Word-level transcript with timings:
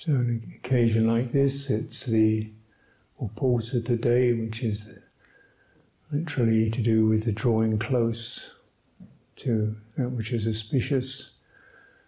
So, 0.00 0.12
on 0.12 0.30
an 0.30 0.54
occasion 0.56 1.06
like 1.06 1.30
this, 1.30 1.68
it's 1.68 2.06
the 2.06 2.50
Uposatha 3.20 3.84
today, 3.84 4.32
which 4.32 4.62
is 4.62 4.88
literally 6.10 6.70
to 6.70 6.80
do 6.80 7.06
with 7.06 7.26
the 7.26 7.32
drawing 7.32 7.78
close 7.78 8.54
to 9.36 9.76
that 9.98 10.08
which 10.08 10.32
is 10.32 10.48
auspicious, 10.48 11.32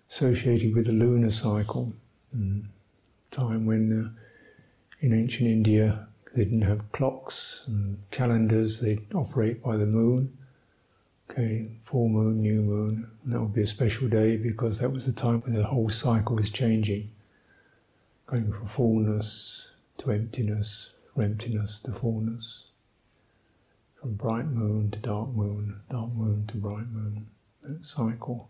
associated 0.08 0.74
with 0.74 0.86
the 0.86 0.92
lunar 0.92 1.30
cycle. 1.30 1.92
Mm. 2.34 2.64
Time 3.30 3.66
when 3.66 3.92
uh, 3.92 4.20
in 5.00 5.12
ancient 5.12 5.50
India 5.50 6.08
they 6.34 6.44
didn't 6.44 6.62
have 6.62 6.90
clocks 6.92 7.64
and 7.66 7.98
calendars, 8.10 8.80
they'd 8.80 9.04
operate 9.14 9.62
by 9.62 9.76
the 9.76 9.84
moon. 9.84 10.34
Okay, 11.28 11.68
full 11.84 12.08
moon, 12.08 12.40
new 12.40 12.62
moon, 12.62 13.10
and 13.22 13.34
that 13.34 13.40
would 13.42 13.52
be 13.52 13.60
a 13.60 13.66
special 13.66 14.08
day 14.08 14.38
because 14.38 14.78
that 14.78 14.90
was 14.90 15.04
the 15.04 15.12
time 15.12 15.42
when 15.42 15.52
the 15.52 15.64
whole 15.64 15.90
cycle 15.90 16.36
was 16.36 16.48
changing, 16.48 17.10
going 18.32 18.50
from 18.50 18.66
fullness 18.66 19.72
to 19.98 20.10
emptiness, 20.10 20.94
from 21.12 21.24
emptiness 21.24 21.78
to 21.80 21.92
fullness, 21.92 22.72
from 24.00 24.14
bright 24.14 24.46
moon 24.46 24.90
to 24.90 24.98
dark 25.00 25.28
moon, 25.28 25.78
dark 25.90 26.10
moon 26.14 26.46
to 26.46 26.56
bright 26.56 26.88
moon, 26.90 27.26
that 27.60 27.84
cycle. 27.84 28.48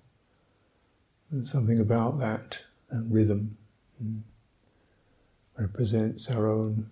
And 1.32 1.48
something 1.48 1.80
about 1.80 2.20
that, 2.20 2.60
that 2.90 3.04
rhythm 3.08 3.56
mm, 4.00 4.20
represents 5.58 6.30
our 6.30 6.48
own 6.48 6.88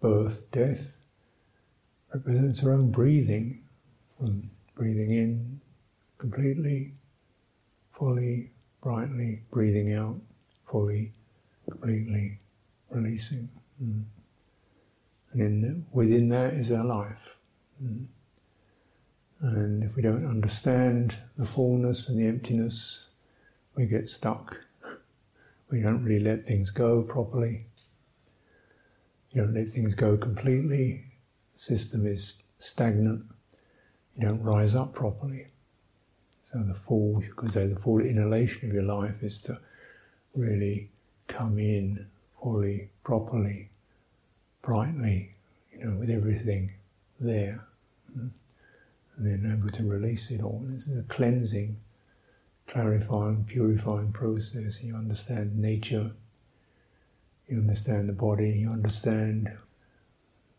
birth, 0.00 0.50
death, 0.50 0.96
represents 2.12 2.64
our 2.64 2.72
own 2.72 2.90
breathing, 2.90 3.62
from 4.18 4.50
breathing 4.74 5.12
in 5.12 5.60
completely, 6.18 6.92
fully, 7.92 8.50
brightly, 8.82 9.42
breathing 9.52 9.94
out 9.94 10.20
fully, 10.66 11.12
completely, 11.70 12.38
releasing. 12.90 13.48
Mm. 13.82 14.04
And 15.32 15.40
in, 15.40 15.86
within 15.92 16.28
that 16.30 16.54
is 16.54 16.70
our 16.72 16.84
life. 16.84 17.36
Mm. 17.82 18.06
And 19.40 19.84
if 19.84 19.96
we 19.96 20.02
don't 20.02 20.26
understand 20.26 21.16
the 21.38 21.46
fullness 21.46 22.08
and 22.08 22.18
the 22.18 22.26
emptiness, 22.26 23.08
we 23.74 23.86
get 23.86 24.08
stuck. 24.08 24.66
We 25.70 25.82
don't 25.82 26.02
really 26.02 26.18
let 26.18 26.42
things 26.42 26.72
go 26.72 27.00
properly. 27.00 27.66
You 29.30 29.42
don't 29.42 29.54
let 29.54 29.68
things 29.68 29.94
go 29.94 30.16
completely. 30.18 31.04
The 31.52 31.58
system 31.60 32.06
is 32.06 32.46
stagnant. 32.58 33.26
You 34.16 34.28
don't 34.28 34.42
rise 34.42 34.74
up 34.74 34.94
properly. 34.94 35.46
So 36.50 36.58
the 36.58 36.74
full, 36.74 37.22
you 37.22 37.32
could 37.34 37.52
say, 37.52 37.68
the 37.68 37.78
full 37.78 38.00
inhalation 38.00 38.68
of 38.68 38.74
your 38.74 38.82
life 38.82 39.22
is 39.22 39.40
to 39.42 39.60
really 40.34 40.89
come 41.30 41.58
in 41.58 42.06
fully, 42.42 42.90
properly, 43.04 43.70
brightly, 44.62 45.32
you 45.72 45.84
know, 45.84 45.96
with 45.96 46.10
everything 46.10 46.72
there. 47.18 47.64
And 48.14 48.32
then 49.16 49.50
able 49.50 49.70
to 49.72 49.84
release 49.84 50.30
it 50.30 50.42
all. 50.42 50.62
This 50.66 50.86
is 50.86 50.98
a 50.98 51.02
cleansing, 51.02 51.76
clarifying, 52.66 53.44
purifying 53.44 54.12
process. 54.12 54.82
You 54.82 54.96
understand 54.96 55.58
nature, 55.58 56.12
you 57.48 57.58
understand 57.58 58.08
the 58.08 58.14
body, 58.14 58.50
you 58.50 58.70
understand 58.70 59.52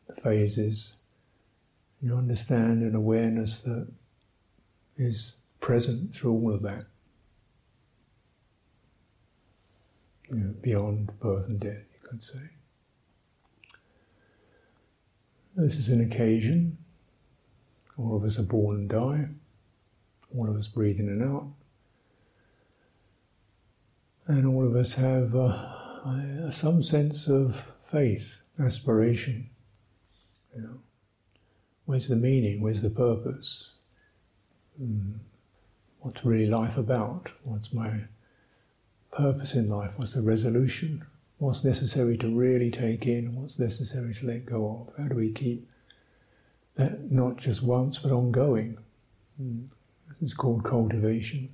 the 0.07 0.21
phases, 0.21 0.93
you 2.01 2.15
understand 2.15 2.83
an 2.83 2.95
awareness 2.95 3.61
that 3.63 3.87
is 4.97 5.33
present 5.59 6.13
through 6.13 6.33
all 6.33 6.53
of 6.53 6.61
that. 6.63 6.85
You 10.31 10.37
know, 10.37 10.53
beyond 10.61 11.19
birth 11.19 11.49
and 11.49 11.59
death, 11.59 11.83
you 11.91 12.09
could 12.09 12.23
say. 12.23 12.39
This 15.55 15.75
is 15.75 15.89
an 15.89 16.01
occasion. 16.01 16.77
All 17.97 18.15
of 18.15 18.23
us 18.23 18.39
are 18.39 18.43
born 18.43 18.77
and 18.77 18.89
die. 18.89 19.27
All 20.35 20.49
of 20.49 20.55
us 20.55 20.69
breathe 20.69 20.99
in 20.99 21.09
and 21.09 21.21
out. 21.21 21.47
And 24.27 24.47
all 24.47 24.65
of 24.65 24.75
us 24.77 24.93
have 24.93 25.35
uh, 25.35 26.49
some 26.51 26.81
sense 26.81 27.27
of 27.27 27.61
faith, 27.91 28.41
aspiration. 28.57 29.49
You 30.55 30.61
know, 30.61 30.79
where's 31.85 32.07
the 32.07 32.15
meaning? 32.15 32.61
Where's 32.61 32.81
the 32.81 32.89
purpose? 32.89 33.73
Mm. 34.81 35.15
What's 35.99 36.23
really 36.23 36.47
life 36.47 36.77
about? 36.77 37.33
What's 37.43 37.73
my 37.73 38.05
purpose 39.11 39.55
in 39.55 39.69
life? 39.69 39.91
What's 39.97 40.13
the 40.13 40.21
resolution? 40.21 41.05
what's 41.41 41.63
necessary 41.63 42.15
to 42.15 42.27
really 42.29 42.69
take 42.69 43.07
in, 43.07 43.33
what's 43.33 43.57
necessary 43.57 44.13
to 44.13 44.27
let 44.27 44.45
go 44.45 44.87
of. 44.87 44.95
How 44.95 45.09
do 45.09 45.15
we 45.15 45.31
keep 45.31 45.67
that 46.75 47.11
not 47.11 47.37
just 47.37 47.63
once 47.63 47.97
but 47.97 48.11
ongoing? 48.11 48.77
Hmm. 49.37 49.63
It's 50.21 50.35
called 50.35 50.63
cultivation. 50.63 51.49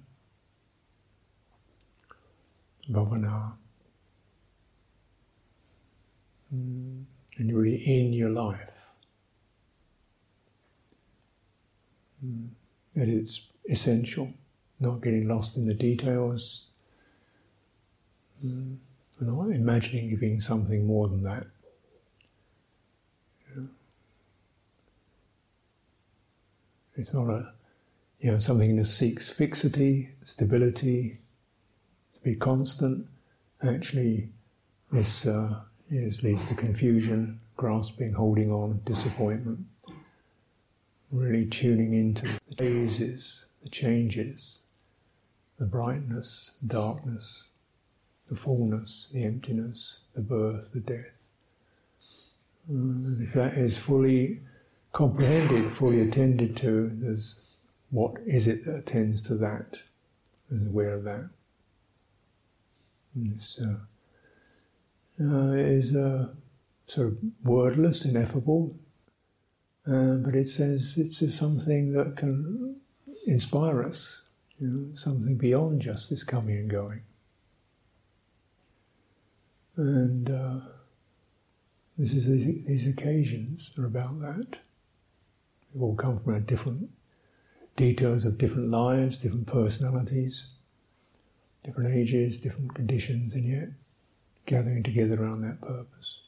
Bhavana. 2.92 3.54
Hmm. 6.50 7.04
And 7.38 7.50
you're 7.50 7.62
really 7.62 7.78
in 7.78 8.12
your 8.12 8.30
life. 8.30 8.74
And 12.22 12.52
hmm. 12.94 13.02
it's 13.02 13.48
essential, 13.70 14.34
not 14.82 15.02
getting 15.02 15.30
lost 15.30 15.56
in 15.56 15.66
the 15.66 15.74
details. 15.74 16.66
And 18.42 18.80
I'm 19.20 19.52
imagining 19.52 20.10
you 20.10 20.18
being 20.18 20.40
something 20.40 20.86
more 20.86 21.08
than 21.08 21.24
that. 21.24 21.48
It's 26.96 27.14
not 27.14 27.30
a, 27.30 27.52
you 28.20 28.32
know, 28.32 28.40
something 28.40 28.76
that 28.78 28.86
seeks 28.86 29.30
fixity, 29.30 30.10
stability, 30.24 31.20
to 32.16 32.20
be 32.22 32.36
constant. 32.36 33.06
Actually, 33.62 34.30
this 34.92 35.28
uh, 35.28 35.60
is, 35.92 36.24
leads 36.24 36.48
to 36.50 36.56
confusion, 36.56 37.40
grasping, 37.56 38.14
holding 38.14 38.52
on, 38.52 38.82
disappointment. 38.84 39.60
Really 41.12 41.46
tuning 41.46 41.94
into 41.94 42.28
the 42.50 42.56
phases, 42.58 43.50
the 43.62 43.70
changes, 43.70 44.62
the 45.60 45.66
brightness, 45.66 46.58
darkness, 46.66 47.44
the 48.30 48.36
fullness, 48.36 49.10
the 49.14 49.24
emptiness, 49.24 50.04
the 50.16 50.22
birth, 50.22 50.72
the 50.74 50.80
death. 50.80 51.18
And 52.68 53.22
if 53.22 53.34
that 53.34 53.54
is 53.54 53.78
fully 53.78 54.42
comprehended, 54.92 55.72
fully 55.72 56.02
attended 56.02 56.58
to, 56.58 56.92
there's 56.96 57.48
what 57.90 58.18
is 58.26 58.48
it 58.48 58.66
that 58.66 58.80
attends 58.80 59.22
to 59.24 59.36
that? 59.36 59.80
Is 60.52 60.66
aware 60.68 60.94
of 60.96 61.04
that. 61.04 61.30
it's 63.34 63.60
uh, 63.60 63.78
uh, 65.22 65.52
is 65.54 65.96
uh, 65.96 66.28
sort 66.88 67.08
of 67.08 67.18
wordless, 67.44 68.06
ineffable, 68.06 68.76
uh, 69.86 70.16
but 70.16 70.36
it 70.36 70.48
says 70.48 70.96
it's 70.98 71.36
something 71.36 71.94
that 71.94 72.16
can 72.16 72.78
inspire 73.26 73.84
us, 73.84 74.24
you 74.60 74.68
know, 74.68 74.96
something 74.96 75.36
beyond 75.36 75.82
just 75.82 76.10
this 76.10 76.24
coming 76.24 76.58
and 76.58 76.70
going. 76.70 77.02
And 79.78 80.30
uh, 80.30 80.60
this 81.98 82.14
is 82.14 82.28
these, 82.28 82.66
these 82.66 82.88
occasions 82.88 83.74
are 83.78 83.86
about 83.86 84.20
that. 84.22 84.58
We've 85.74 85.84
all 85.84 85.96
come 85.96 86.20
from 86.20 86.44
different 86.44 86.90
details 87.76 88.26
of 88.26 88.38
different 88.38 88.70
lives, 88.70 89.20
different 89.20 89.48
personalities, 89.48 90.48
different 91.64 91.96
ages, 91.96 92.40
different 92.40 92.74
conditions, 92.74 93.34
and 93.34 93.46
yet 93.46 93.70
gathering 94.46 94.82
together 94.82 95.22
around 95.22 95.42
that 95.42 95.62
purpose. 95.62 96.20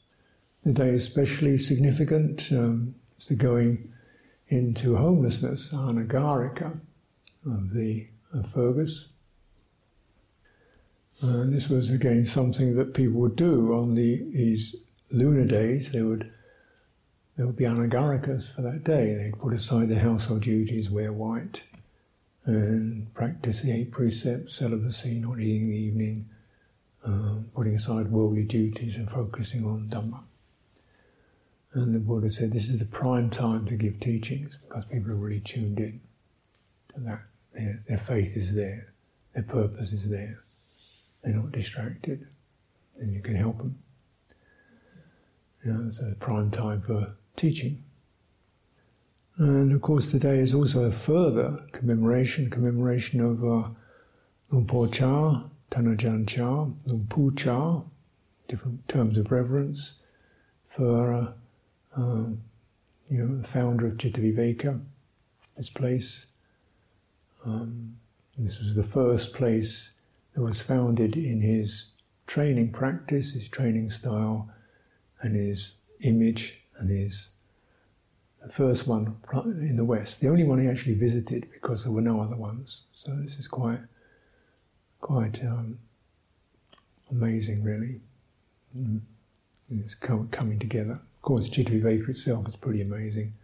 The 0.64 0.72
day 0.72 0.90
is 0.90 1.06
especially 1.06 1.58
significant. 1.58 2.48
Um, 2.52 2.94
it's 3.16 3.28
the 3.28 3.34
going 3.34 3.92
into 4.48 4.96
homelessness, 4.96 5.72
anagarika, 5.72 6.78
of 7.46 7.72
the 7.72 8.06
of 8.32 8.52
Fergus. 8.52 9.08
Uh, 11.22 11.44
this 11.44 11.68
was 11.68 11.90
again 11.90 12.24
something 12.24 12.76
that 12.76 12.94
people 12.94 13.20
would 13.20 13.36
do 13.36 13.74
on 13.74 13.94
the, 13.94 14.24
these 14.32 14.74
lunar 15.10 15.44
days. 15.44 15.92
They 15.92 16.00
would 16.00 16.32
there 17.36 17.46
would 17.46 17.56
be 17.56 17.64
anagarikas 17.64 18.54
for 18.54 18.62
that 18.62 18.84
day. 18.84 19.14
They'd 19.14 19.38
put 19.38 19.52
aside 19.52 19.88
their 19.88 20.00
household 20.00 20.42
duties, 20.42 20.90
wear 20.90 21.12
white, 21.12 21.62
and 22.46 23.12
practice 23.12 23.60
the 23.60 23.72
eight 23.72 23.90
precepts: 23.90 24.54
celibacy, 24.54 25.20
not 25.20 25.40
eating 25.40 25.64
in 25.64 25.70
the 25.70 25.76
evening, 25.76 26.28
uh, 27.04 27.34
putting 27.54 27.74
aside 27.74 28.10
worldly 28.10 28.44
duties, 28.44 28.96
and 28.96 29.10
focusing 29.10 29.66
on 29.66 29.88
Dhamma. 29.88 30.22
And 31.74 31.94
the 31.94 31.98
Buddha 31.98 32.30
said 32.30 32.52
this 32.52 32.70
is 32.70 32.80
the 32.80 32.86
prime 32.86 33.28
time 33.28 33.66
to 33.66 33.76
give 33.76 34.00
teachings 34.00 34.56
because 34.56 34.86
people 34.86 35.12
are 35.12 35.16
really 35.16 35.40
tuned 35.40 35.78
in 35.78 36.00
to 36.94 37.00
that. 37.00 37.22
Their, 37.52 37.82
their 37.88 37.98
faith 37.98 38.36
is 38.36 38.54
there, 38.54 38.94
their 39.34 39.42
purpose 39.42 39.92
is 39.92 40.08
there. 40.08 40.40
They're 41.22 41.34
not 41.34 41.52
distracted. 41.52 42.26
and 43.00 43.12
you 43.14 43.20
can 43.22 43.34
help 43.34 43.56
them. 43.58 43.78
You 45.64 45.72
know, 45.72 45.86
it's 45.88 46.00
a 46.00 46.14
prime 46.18 46.50
time 46.50 46.82
for 46.82 47.16
teaching. 47.36 47.84
And 49.36 49.72
of 49.72 49.80
course, 49.80 50.10
today 50.10 50.38
is 50.38 50.54
also 50.54 50.82
a 50.84 50.90
further 50.90 51.64
commemoration, 51.72 52.50
commemoration 52.50 53.20
of 53.20 53.42
uh, 53.42 53.68
Luang 54.50 54.66
Por 54.66 54.88
Chah, 54.88 55.44
Than 55.70 55.96
Ajahn 55.96 56.26
Chah, 56.26 56.66
Luang 56.84 57.06
Pu 57.08 57.32
Chah, 57.34 57.80
different 58.48 58.86
terms 58.88 59.16
of 59.16 59.30
reverence 59.32 59.94
for 60.68 61.12
uh, 61.12 61.32
uh, 61.96 62.26
you 63.08 63.24
know 63.24 63.38
the 63.40 63.48
founder 63.48 63.86
of 63.86 63.94
Cittaviveka, 63.94 64.80
this 65.56 65.70
place. 65.70 66.28
Um, 67.44 67.96
this 68.36 68.60
was 68.60 68.74
the 68.76 68.84
first 68.84 69.34
place 69.34 69.99
that 70.34 70.42
was 70.42 70.60
founded 70.60 71.16
in 71.16 71.40
his 71.40 71.92
training 72.26 72.72
practice, 72.72 73.32
his 73.32 73.48
training 73.48 73.90
style, 73.90 74.50
and 75.20 75.34
his 75.34 75.74
image, 76.00 76.62
and 76.78 76.88
his 76.88 77.30
the 78.42 78.48
first 78.48 78.86
one 78.86 79.16
in 79.44 79.76
the 79.76 79.84
West, 79.84 80.20
the 80.20 80.28
only 80.28 80.44
one 80.44 80.60
he 80.60 80.68
actually 80.68 80.94
visited 80.94 81.48
because 81.52 81.84
there 81.84 81.92
were 81.92 82.00
no 82.00 82.20
other 82.20 82.36
ones. 82.36 82.84
So 82.92 83.14
this 83.16 83.38
is 83.38 83.46
quite, 83.46 83.80
quite 85.00 85.44
um, 85.44 85.78
amazing, 87.10 87.62
really. 87.62 88.00
Mm. 88.76 89.00
It's 89.70 89.94
coming 89.94 90.58
together. 90.58 90.92
Of 90.92 91.22
course, 91.22 91.48
Cittaviveka 91.48 92.08
itself 92.08 92.48
is 92.48 92.56
pretty 92.56 92.80
amazing. 92.80 93.34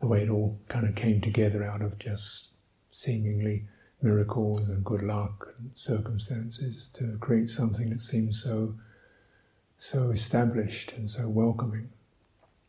The 0.00 0.06
way 0.06 0.22
it 0.22 0.30
all 0.30 0.58
kind 0.68 0.86
of 0.86 0.94
came 0.94 1.20
together 1.20 1.64
out 1.64 1.82
of 1.82 1.98
just 1.98 2.52
seemingly 2.90 3.64
miracles 4.02 4.68
and 4.68 4.84
good 4.84 5.02
luck 5.02 5.54
and 5.58 5.70
circumstances 5.74 6.90
to 6.92 7.16
create 7.20 7.48
something 7.48 7.90
that 7.90 8.00
seems 8.00 8.42
so 8.42 8.74
so 9.78 10.10
established 10.10 10.92
and 10.92 11.10
so 11.10 11.28
welcoming 11.28 11.88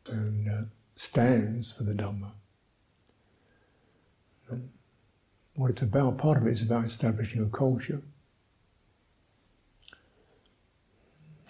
and 0.10 0.50
uh, 0.50 0.62
stands 0.96 1.72
for 1.72 1.84
the 1.84 1.94
Dhamma. 1.94 2.32
And 4.50 4.70
what 5.56 5.70
it's 5.70 5.82
about, 5.82 6.18
part 6.18 6.38
of 6.38 6.48
it 6.48 6.52
is 6.52 6.64
about 6.64 6.86
establishing 6.86 7.44
a 7.44 7.56
culture. 7.56 8.02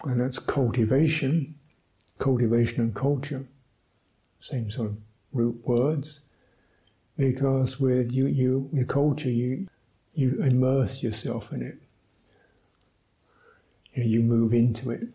And 0.04 0.20
that's 0.20 0.38
cultivation, 0.38 1.54
cultivation 2.18 2.80
and 2.82 2.94
culture, 2.94 3.46
same 4.38 4.70
sort 4.70 4.90
of 4.90 4.96
root 5.32 5.66
words, 5.66 6.26
because 7.16 7.80
with 7.80 8.12
you, 8.12 8.26
you 8.26 8.68
with 8.70 8.88
culture, 8.88 9.30
you 9.30 9.66
you 10.14 10.42
immerse 10.42 11.02
yourself 11.02 11.52
in 11.52 11.62
it. 11.62 11.78
You, 13.92 14.04
know, 14.04 14.08
you 14.08 14.22
move 14.22 14.52
into 14.52 14.90
it. 14.90 15.08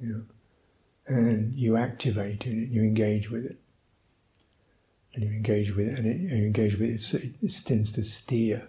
You 0.00 0.08
know, 0.08 0.22
and 1.08 1.54
you 1.54 1.76
activate 1.76 2.46
in 2.46 2.62
it, 2.62 2.68
you 2.68 2.82
engage 2.82 3.30
with 3.30 3.44
it. 3.44 3.58
And 5.14 5.24
you 5.24 5.30
engage 5.30 5.74
with 5.74 5.88
it, 5.88 5.98
and, 5.98 6.06
it, 6.06 6.18
you 6.18 6.46
engage 6.46 6.78
with 6.78 6.90
it, 6.90 7.14
it, 7.14 7.32
it 7.40 7.62
tends 7.64 7.92
to 7.92 8.02
steer 8.02 8.68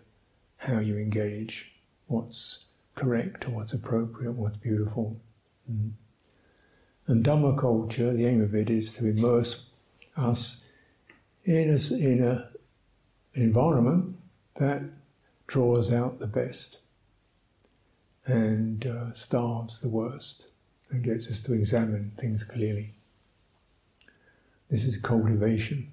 how 0.58 0.80
you 0.80 0.98
engage, 0.98 1.74
what's 2.08 2.66
correct 2.96 3.46
or 3.46 3.52
what's 3.52 3.74
appropriate, 3.74 4.32
what's 4.32 4.58
beautiful. 4.58 5.20
Mm. 5.72 5.92
And 7.08 7.24
Dhamma 7.24 7.58
culture, 7.58 8.14
the 8.14 8.26
aim 8.26 8.42
of 8.42 8.56
it 8.56 8.70
is 8.70 8.94
to 8.96 9.08
immerse 9.08 9.68
us 10.16 10.66
in, 11.44 11.70
a, 11.70 11.94
in 11.96 12.24
a, 12.24 12.50
an 13.36 13.42
environment 13.42 14.16
that 14.60 14.84
draws 15.48 15.92
out 15.92 16.20
the 16.20 16.28
best 16.28 16.80
and 18.26 18.86
uh, 18.86 19.12
starves 19.14 19.82
the 19.82 19.90
worst 19.90 20.46
and 20.92 21.04
gets 21.04 21.28
us 21.28 21.42
to 21.42 21.54
examine 21.54 22.12
things 22.18 22.44
clearly. 22.44 22.94
This 24.70 24.86
is 24.86 24.98
cultivation. 24.98 25.92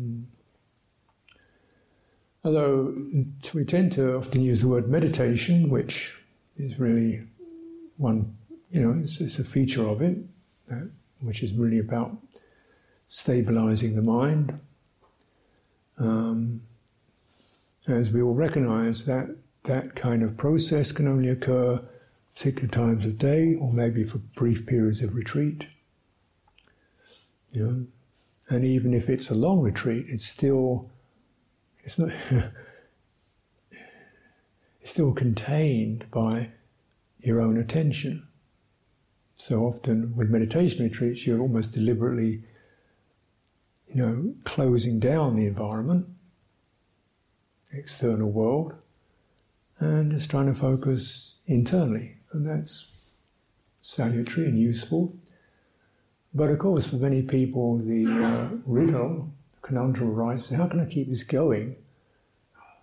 Mm. 0.00 0.24
Although 2.42 2.94
we 3.52 3.64
tend 3.64 3.92
to 3.92 4.16
often 4.16 4.40
use 4.40 4.62
the 4.62 4.68
word 4.68 4.88
meditation, 4.88 5.68
which 5.68 6.16
is 6.56 6.78
really 6.78 7.20
one, 7.98 8.34
you 8.70 8.80
know, 8.80 8.98
it's, 8.98 9.20
it's 9.20 9.38
a 9.38 9.44
feature 9.44 9.86
of 9.86 10.00
it, 10.00 10.16
uh, 10.72 10.76
which 11.20 11.42
is 11.42 11.52
really 11.52 11.78
about 11.78 12.16
stabilizing 13.08 13.94
the 13.94 14.02
mind. 14.02 14.58
Um, 15.98 16.62
as 17.86 18.10
we 18.10 18.22
all 18.22 18.34
recognize, 18.34 19.04
that 19.06 19.36
that 19.64 19.94
kind 19.94 20.22
of 20.22 20.36
process 20.36 20.92
can 20.92 21.06
only 21.06 21.28
occur 21.28 21.82
particular 22.34 22.68
times 22.68 23.04
of 23.04 23.18
day, 23.18 23.54
or 23.54 23.72
maybe 23.72 24.04
for 24.04 24.18
brief 24.18 24.66
periods 24.66 25.02
of 25.02 25.14
retreat. 25.14 25.66
You 27.52 27.66
know? 27.66 27.86
And 28.48 28.64
even 28.64 28.94
if 28.94 29.08
it's 29.08 29.30
a 29.30 29.34
long 29.34 29.60
retreat, 29.60 30.06
it's 30.08 30.24
still 30.24 30.90
it's 31.84 31.98
not 31.98 32.10
it's 34.80 34.90
still 34.90 35.12
contained 35.12 36.06
by 36.10 36.50
your 37.20 37.40
own 37.40 37.56
attention. 37.58 38.26
So 39.36 39.64
often 39.64 40.14
with 40.16 40.28
meditation 40.28 40.82
retreats, 40.82 41.26
you're 41.26 41.40
almost 41.40 41.72
deliberately, 41.72 42.42
you 43.88 43.94
know, 43.94 44.34
closing 44.44 44.98
down 44.98 45.36
the 45.36 45.46
environment, 45.46 46.06
external 47.72 48.30
world, 48.30 48.74
and 49.78 50.10
just 50.10 50.30
trying 50.30 50.46
to 50.46 50.54
focus 50.54 51.36
internally 51.46 52.16
and 52.32 52.46
that's 52.46 53.06
salutary 53.80 54.46
and 54.46 54.58
useful. 54.58 55.14
But 56.32 56.50
of 56.50 56.58
course, 56.58 56.88
for 56.88 56.96
many 56.96 57.22
people, 57.22 57.78
the 57.78 58.06
uh, 58.06 58.56
riddle, 58.64 59.30
the 59.54 59.66
conundrum 59.66 60.10
arises 60.10 60.56
how 60.56 60.68
can 60.68 60.80
I 60.80 60.84
keep 60.84 61.08
this 61.08 61.24
going 61.24 61.76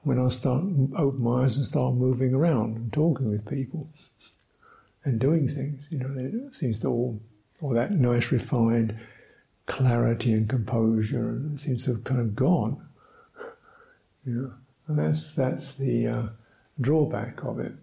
when 0.03 0.19
I 0.19 0.27
start 0.29 0.63
open 0.97 1.21
my 1.21 1.43
eyes 1.43 1.57
and 1.57 1.65
start 1.65 1.95
moving 1.95 2.33
around 2.33 2.75
and 2.77 2.93
talking 2.93 3.29
with 3.29 3.47
people 3.47 3.87
and 5.05 5.19
doing 5.19 5.47
things? 5.47 5.87
You 5.91 5.99
know, 5.99 6.13
it 6.17 6.53
seems 6.53 6.81
to 6.81 6.89
all, 6.89 7.21
all 7.61 7.69
that 7.71 7.91
nice, 7.91 8.31
refined 8.31 8.97
clarity 9.65 10.33
and 10.33 10.49
composure 10.49 11.41
seems 11.57 11.85
to 11.85 11.93
have 11.93 12.03
kind 12.03 12.19
of 12.19 12.35
gone. 12.35 12.83
You 14.25 14.33
know, 14.33 14.53
and 14.87 14.99
that's, 14.99 15.33
that's 15.33 15.73
the 15.73 16.07
uh, 16.07 16.23
drawback 16.79 17.43
of 17.43 17.59
it. 17.59 17.73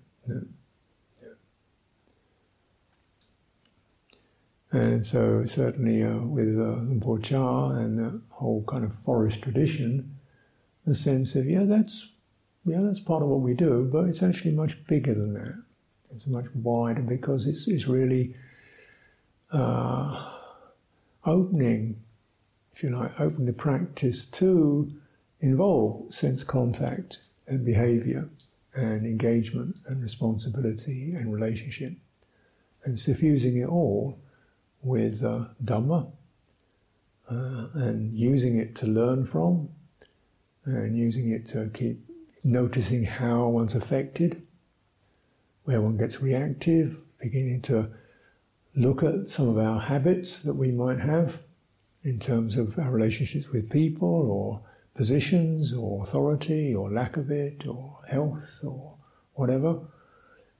And 4.75 5.07
so, 5.07 5.47
certainly 5.47 6.03
uh, 6.03 6.17
with 6.17 6.59
uh, 6.59 6.83
Luang 6.83 7.01
Por 7.01 7.21
Chah 7.21 7.71
and 7.71 7.97
the 7.97 8.21
whole 8.31 8.65
kind 8.67 8.83
of 8.83 8.93
forest 9.05 9.43
tradition, 9.43 10.19
the 10.85 10.97
sense 10.97 11.37
of, 11.37 11.47
yeah, 11.47 11.63
that's, 11.63 12.11
yeah, 12.65 12.81
that's 12.83 12.99
part 12.99 13.23
of 13.23 13.29
what 13.29 13.41
we 13.41 13.55
do, 13.55 13.89
but 13.93 14.09
it's 14.09 14.21
actually 14.21 14.51
much 14.51 14.85
bigger 14.89 15.15
than 15.15 15.35
that. 15.35 15.63
It's 16.13 16.27
much 16.27 16.47
wider 16.55 17.03
because 17.03 17.47
it's, 17.47 17.69
it's 17.69 17.87
really 17.87 18.35
uh, 19.53 20.29
opening, 21.25 22.03
if 22.73 22.83
you 22.83 22.89
like, 22.89 23.13
opening 23.21 23.47
the 23.47 23.53
practice 23.53 24.25
to 24.25 24.91
involve 25.45 26.13
sense 26.13 26.43
contact 26.43 27.19
and 27.47 27.65
behavior 27.65 28.29
and 28.75 29.05
engagement 29.07 29.77
and 29.87 30.03
responsibility 30.03 31.13
and 31.15 31.33
relationship. 31.33 31.93
And 32.85 32.99
suffusing 32.99 33.59
it 33.59 33.69
all 33.69 34.19
with 34.83 35.23
uh, 35.23 35.47
Dhamma 35.63 36.11
uh, 37.31 37.67
and 37.75 38.15
using 38.19 38.59
it 38.59 38.75
to 38.77 38.87
learn 38.87 39.27
from 39.27 39.69
and 40.65 40.97
using 40.97 41.31
it 41.31 41.47
to 41.49 41.71
keep 41.75 41.99
noticing 42.43 43.05
how 43.05 43.49
one's 43.49 43.75
affected, 43.75 44.43
where 45.65 45.81
one 45.81 45.99
gets 45.99 46.21
reactive, 46.21 46.99
beginning 47.19 47.61
to 47.63 47.91
look 48.75 49.03
at 49.03 49.29
some 49.29 49.49
of 49.49 49.59
our 49.59 49.81
habits 49.81 50.43
that 50.43 50.55
we 50.55 50.71
might 50.73 51.01
have 51.01 51.39
in 52.03 52.19
terms 52.19 52.57
of 52.57 52.79
our 52.79 52.91
relationships 52.91 53.49
with 53.49 53.71
people 53.71 54.09
or 54.09 54.63
positions 54.95 55.75
or 55.75 56.03
authority 56.03 56.75
or 56.75 56.91
lack 56.91 57.17
of 57.17 57.31
it 57.31 57.67
or 57.67 57.99
health 58.09 58.61
or 58.65 58.95
whatever, 59.35 59.81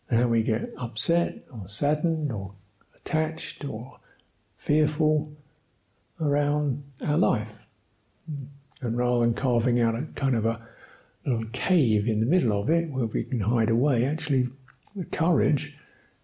and 0.09 0.21
how 0.21 0.27
we 0.29 0.43
get 0.43 0.73
upset 0.77 1.45
or 1.51 1.69
saddened 1.69 2.33
or 2.33 2.53
attached 2.97 3.65
or 3.65 3.99
fearful 4.57 5.33
around 6.21 6.83
our 7.07 7.19
life. 7.19 7.67
And 8.81 8.97
rather 8.97 9.25
than 9.25 9.35
carving 9.35 9.81
out 9.81 9.95
a 9.95 10.07
kind 10.15 10.35
of 10.35 10.45
a 10.47 10.61
little 11.25 11.45
cave 11.53 12.07
in 12.07 12.21
the 12.21 12.27
middle 12.27 12.61
of 12.61 12.69
it 12.69 12.91
where 12.91 13.07
we 13.07 13.25
can 13.25 13.41
hide 13.41 13.71
away, 13.71 14.05
actually, 14.05 14.49
the 14.95 15.05
courage 15.07 15.77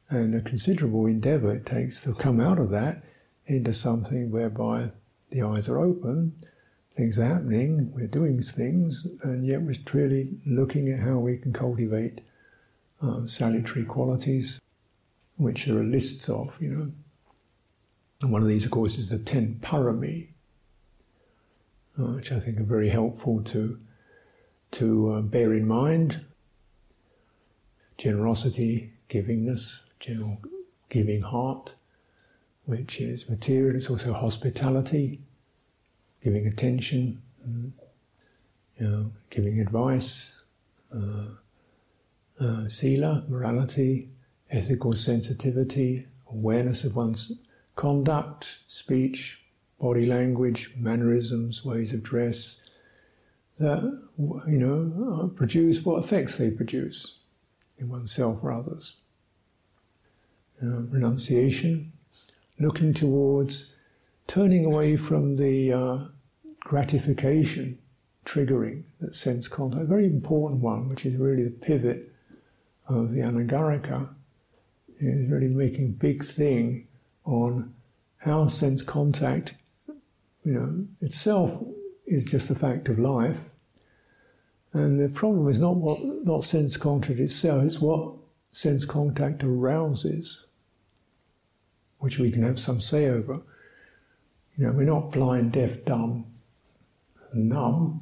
and 0.08 0.34
the 0.34 0.40
considerable 0.40 1.06
endeavour 1.06 1.54
it 1.54 1.66
takes 1.66 2.02
to 2.02 2.14
come 2.14 2.40
out 2.40 2.58
of 2.58 2.70
that 2.70 3.02
into 3.46 3.72
something 3.72 4.30
whereby 4.30 4.90
the 5.30 5.42
eyes 5.42 5.68
are 5.68 5.78
open, 5.78 6.34
things 7.00 7.18
are 7.18 7.24
happening, 7.24 7.90
we're 7.94 8.06
doing 8.06 8.42
things, 8.42 9.06
and 9.22 9.46
yet 9.46 9.62
we're 9.62 9.72
truly 9.86 10.28
looking 10.44 10.90
at 10.92 11.00
how 11.00 11.16
we 11.18 11.38
can 11.38 11.50
cultivate 11.50 12.20
um, 13.00 13.26
salutary 13.26 13.86
qualities, 13.86 14.60
which 15.36 15.64
there 15.64 15.78
are 15.78 15.82
lists 15.82 16.28
of, 16.28 16.54
you 16.60 16.68
know. 16.68 16.92
And 18.20 18.30
one 18.30 18.42
of 18.42 18.48
these, 18.48 18.66
of 18.66 18.70
course, 18.70 18.98
is 18.98 19.08
the 19.08 19.18
ten 19.18 19.58
parami, 19.62 20.28
uh, 21.98 22.12
which 22.16 22.32
I 22.32 22.38
think 22.38 22.60
are 22.60 22.64
very 22.64 22.90
helpful 22.90 23.42
to 23.44 23.80
to 24.72 25.12
uh, 25.12 25.20
bear 25.22 25.54
in 25.54 25.66
mind. 25.66 26.20
Generosity, 27.96 28.92
givingness, 29.08 29.84
general 30.00 30.36
giving 30.90 31.22
heart, 31.22 31.74
which 32.66 33.00
is 33.00 33.30
material. 33.30 33.74
It's 33.74 33.88
also 33.88 34.12
hospitality, 34.12 35.20
giving 36.22 36.46
attention, 36.46 37.22
you 38.76 38.88
know, 38.88 39.12
giving 39.30 39.60
advice, 39.60 40.44
uh, 40.94 41.26
uh, 42.40 42.68
sila, 42.68 43.24
morality, 43.28 44.08
ethical 44.50 44.92
sensitivity, 44.92 46.06
awareness 46.30 46.84
of 46.84 46.96
one's 46.96 47.32
conduct, 47.76 48.58
speech, 48.66 49.42
body 49.78 50.06
language, 50.06 50.70
mannerisms, 50.76 51.64
ways 51.64 51.92
of 51.92 52.02
dress, 52.02 52.68
that 53.58 53.82
you 54.48 54.58
know 54.58 55.30
produce 55.36 55.84
what 55.84 56.02
effects 56.02 56.38
they 56.38 56.50
produce 56.50 57.20
in 57.78 57.88
oneself 57.88 58.42
or 58.42 58.52
others. 58.52 58.96
Uh, 60.62 60.80
renunciation, 60.90 61.92
looking 62.58 62.92
towards 62.92 63.72
turning 64.30 64.64
away 64.64 64.96
from 64.96 65.34
the 65.34 65.72
uh, 65.72 65.98
gratification 66.60 67.76
triggering 68.24 68.84
that 69.00 69.12
sense 69.12 69.48
contact, 69.48 69.82
a 69.82 69.86
very 69.86 70.06
important 70.06 70.60
one, 70.60 70.88
which 70.88 71.04
is 71.04 71.16
really 71.16 71.42
the 71.42 71.50
pivot 71.50 72.12
of 72.86 73.10
the 73.10 73.18
Anagarika, 73.18 74.08
is 75.00 75.28
really 75.28 75.48
making 75.48 75.86
a 75.86 75.88
big 75.88 76.24
thing 76.24 76.86
on 77.24 77.74
how 78.18 78.46
sense 78.46 78.84
contact, 78.84 79.54
you 80.44 80.52
know, 80.52 80.84
itself 81.00 81.64
is 82.06 82.24
just 82.24 82.50
a 82.50 82.54
fact 82.54 82.88
of 82.88 83.00
life. 83.00 83.40
And 84.72 85.00
the 85.00 85.08
problem 85.08 85.48
is 85.48 85.60
not 85.60 85.74
what 85.74 85.98
not 86.24 86.44
sense 86.44 86.76
contact 86.76 87.18
itself, 87.18 87.64
it's 87.64 87.80
what 87.80 88.14
sense 88.52 88.84
contact 88.84 89.42
arouses, 89.42 90.44
which 91.98 92.20
we 92.20 92.30
can 92.30 92.44
have 92.44 92.60
some 92.60 92.80
say 92.80 93.06
over. 93.08 93.42
You 94.56 94.66
know, 94.66 94.72
we're 94.72 94.84
not 94.84 95.12
blind, 95.12 95.52
deaf, 95.52 95.84
dumb, 95.84 96.26
numb. 97.32 98.00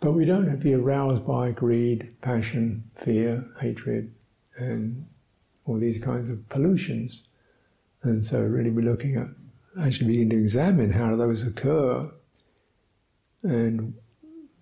but 0.00 0.12
we 0.12 0.24
don't 0.24 0.46
have 0.46 0.58
to 0.58 0.64
be 0.64 0.74
aroused 0.74 1.26
by 1.26 1.50
greed, 1.50 2.14
passion, 2.20 2.84
fear, 3.02 3.44
hatred, 3.60 4.14
and 4.56 5.06
all 5.64 5.78
these 5.78 5.98
kinds 5.98 6.30
of 6.30 6.48
pollutions. 6.48 7.28
And 8.02 8.24
so, 8.24 8.40
really, 8.40 8.70
we're 8.70 8.88
looking 8.88 9.16
at 9.16 9.26
actually 9.84 10.08
beginning 10.08 10.30
to 10.30 10.36
examine 10.36 10.92
how 10.92 11.16
those 11.16 11.46
occur 11.46 12.10
and 13.42 13.94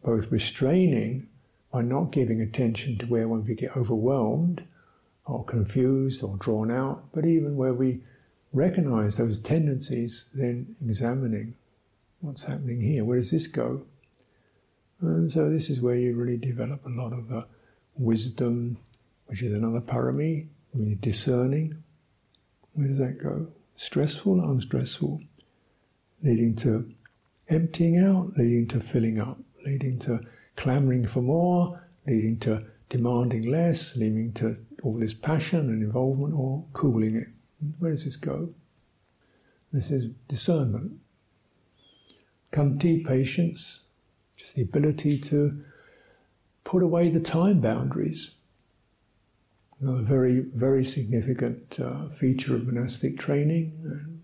both 0.03 0.31
restraining 0.31 1.29
by 1.73 1.83
not 1.83 2.13
giving 2.13 2.41
attention 2.41 2.99
to 2.99 3.07
where 3.07 3.29
one 3.29 3.45
we 3.45 3.55
get 3.55 3.77
overwhelmed 3.77 4.65
or 5.27 5.45
confused 5.45 6.23
or 6.23 6.37
drawn 6.37 6.71
out, 6.71 7.05
but 7.13 7.27
even 7.27 7.57
where 7.57 7.75
we 7.75 8.01
recognize 8.55 9.17
those 9.17 9.39
tendencies, 9.41 10.31
then 10.33 10.75
examining 10.81 11.55
what's 12.21 12.45
happening 12.45 12.81
here. 12.81 13.05
Where 13.05 13.19
does 13.19 13.33
this 13.33 13.49
go? 13.49 13.83
And 15.01 15.31
so 15.31 15.51
this 15.51 15.69
is 15.69 15.81
where 15.81 15.97
you 15.97 16.17
really 16.17 16.39
develop 16.39 16.87
a 16.87 16.89
lot 16.89 17.13
of 17.13 17.31
uh, 17.31 17.43
wisdom, 17.97 18.79
which 19.27 19.43
is 19.43 19.53
another 19.53 19.81
parami, 19.81 20.47
really 20.73 20.95
discerning. 20.95 21.83
Where 22.73 22.89
does 22.89 22.99
that 22.99 23.23
go? 23.23 23.49
Stressful, 23.77 24.41
unstressful, 24.41 25.21
leading 26.23 26.55
to 26.57 26.91
emptying 27.49 27.99
out, 27.99 28.33
leading 28.39 28.69
to 28.69 28.81
filling 28.81 29.21
up, 29.21 29.39
leading 29.67 29.99
to 29.99 30.21
clamoring 30.57 31.07
for 31.07 31.23
more, 31.23 31.83
leading 32.07 32.39
to 32.39 32.65
demanding 32.89 33.51
less, 33.51 33.97
leading 33.97 34.33
to 34.35 34.57
all 34.85 34.97
this 34.97 35.15
passion 35.15 35.61
and 35.71 35.83
involvement, 35.83 36.35
or 36.35 36.65
cooling 36.73 37.17
it. 37.17 37.29
Where 37.79 37.91
does 37.91 38.05
this 38.05 38.17
go? 38.17 38.51
This 39.73 39.91
is 39.91 40.09
discernment. 40.29 41.01
Khanti, 42.53 43.05
patience, 43.05 43.87
just 44.37 44.55
the 44.55 44.63
ability 44.63 45.19
to 45.19 45.65
put 46.63 46.83
away 46.83 47.11
the 47.11 47.21
time 47.21 47.61
boundaries. 47.61 48.37
A 49.85 49.97
very, 49.97 50.41
very 50.41 50.85
significant 50.85 51.79
uh, 51.81 52.09
feature 52.11 52.55
of 52.55 52.67
monastic 52.67 53.19
training 53.19 53.73
and 53.83 54.23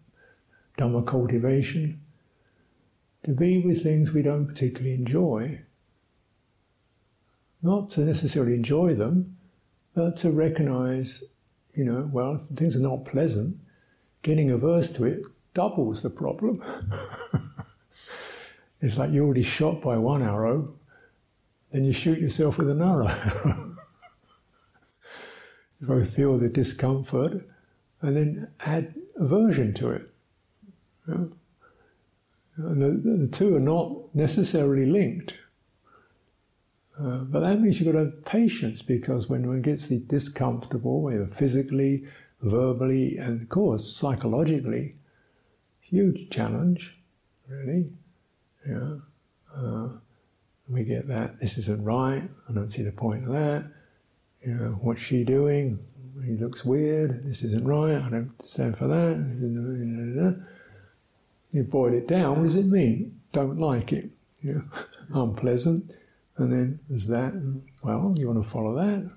Dhamma 0.78 1.06
cultivation. 1.06 2.00
To 3.25 3.32
be 3.32 3.59
with 3.59 3.82
things 3.82 4.12
we 4.12 4.23
don't 4.23 4.47
particularly 4.47 4.94
enjoy. 4.94 5.62
Not 7.62 7.90
to 7.90 8.02
necessarily 8.02 8.54
enjoy 8.54 8.94
them, 8.94 9.37
but 9.94 10.16
to 10.18 10.30
recognize 10.30 11.25
you 11.74 11.84
know, 11.84 12.08
well, 12.12 12.40
things 12.54 12.76
are 12.76 12.80
not 12.80 13.04
pleasant. 13.04 13.56
Getting 14.22 14.50
averse 14.50 14.92
to 14.94 15.04
it 15.04 15.22
doubles 15.54 16.02
the 16.02 16.10
problem. 16.10 16.62
it's 18.80 18.96
like 18.96 19.10
you're 19.10 19.24
already 19.24 19.42
shot 19.42 19.80
by 19.82 19.96
one 19.96 20.22
arrow, 20.22 20.74
then 21.72 21.84
you 21.84 21.92
shoot 21.92 22.18
yourself 22.18 22.58
with 22.58 22.68
another 22.68 23.04
arrow. 23.04 23.14
you 25.80 25.86
both 25.86 26.14
feel 26.14 26.36
the 26.38 26.48
discomfort 26.48 27.46
and 28.02 28.16
then 28.16 28.48
add 28.60 28.94
aversion 29.16 29.74
to 29.74 29.90
it. 29.90 30.10
And 31.06 31.32
the, 32.56 33.26
the 33.26 33.28
two 33.28 33.56
are 33.56 33.60
not 33.60 34.14
necessarily 34.14 34.86
linked. 34.86 35.34
Uh, 37.00 37.19
but 37.19 37.40
that 37.40 37.61
means 37.61 37.80
you've 37.80 37.92
got 37.92 37.99
to 37.99 38.07
have 38.07 38.25
patience 38.26 38.83
because 38.83 39.28
when 39.28 39.47
one 39.47 39.62
gets 39.62 39.88
the 39.88 39.99
discomfortable, 40.00 41.11
either 41.11 41.26
physically, 41.26 42.04
verbally, 42.42 43.16
and 43.16 43.40
of 43.40 43.49
course 43.49 43.90
psychologically, 43.90 44.97
huge 45.80 46.28
challenge, 46.30 46.99
really. 47.49 47.90
Yeah. 48.69 48.97
Uh, 49.57 49.88
we 50.69 50.85
get 50.85 51.09
that 51.09 51.40
this 51.40 51.57
isn't 51.57 51.83
right. 51.83 52.28
I 52.49 52.52
don't 52.52 52.71
see 52.71 52.83
the 52.83 52.92
point 52.92 53.25
of 53.25 53.33
that. 53.33 53.64
You 54.45 54.54
know, 54.54 54.78
what's 54.83 55.00
she 55.00 55.25
doing? 55.25 55.78
He 56.25 56.35
looks 56.35 56.64
weird. 56.64 57.25
This 57.25 57.42
isn't 57.42 57.64
right. 57.64 57.97
I 57.97 58.11
don't 58.11 58.42
stand 58.42 58.76
for 58.76 58.87
that. 58.88 60.45
You 61.50 61.62
boil 61.64 61.95
it 61.95 62.07
down. 62.07 62.37
What 62.37 62.42
does 62.42 62.57
it 62.57 62.66
mean? 62.66 63.21
Don't 63.33 63.59
like 63.59 63.92
it. 63.92 64.11
Yeah. 64.42 64.61
Unpleasant 65.14 65.92
and 66.40 66.52
then 66.52 66.80
there's 66.88 67.06
that. 67.09 67.32
Well, 67.82 68.14
you 68.16 68.26
want 68.26 68.42
to 68.42 68.49
follow 68.49 68.75
that. 68.76 69.11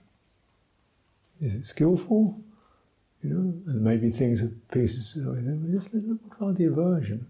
Is 1.42 1.56
it 1.56 1.66
skillful? 1.66 2.40
You 3.24 3.30
know, 3.30 3.72
and 3.72 3.82
maybe 3.82 4.10
things 4.10 4.44
are 4.44 4.52
pieces. 4.72 5.18
Just 5.72 5.94
look 5.94 6.38
for 6.38 6.54
the 6.54 6.66
aversion. 6.66 7.28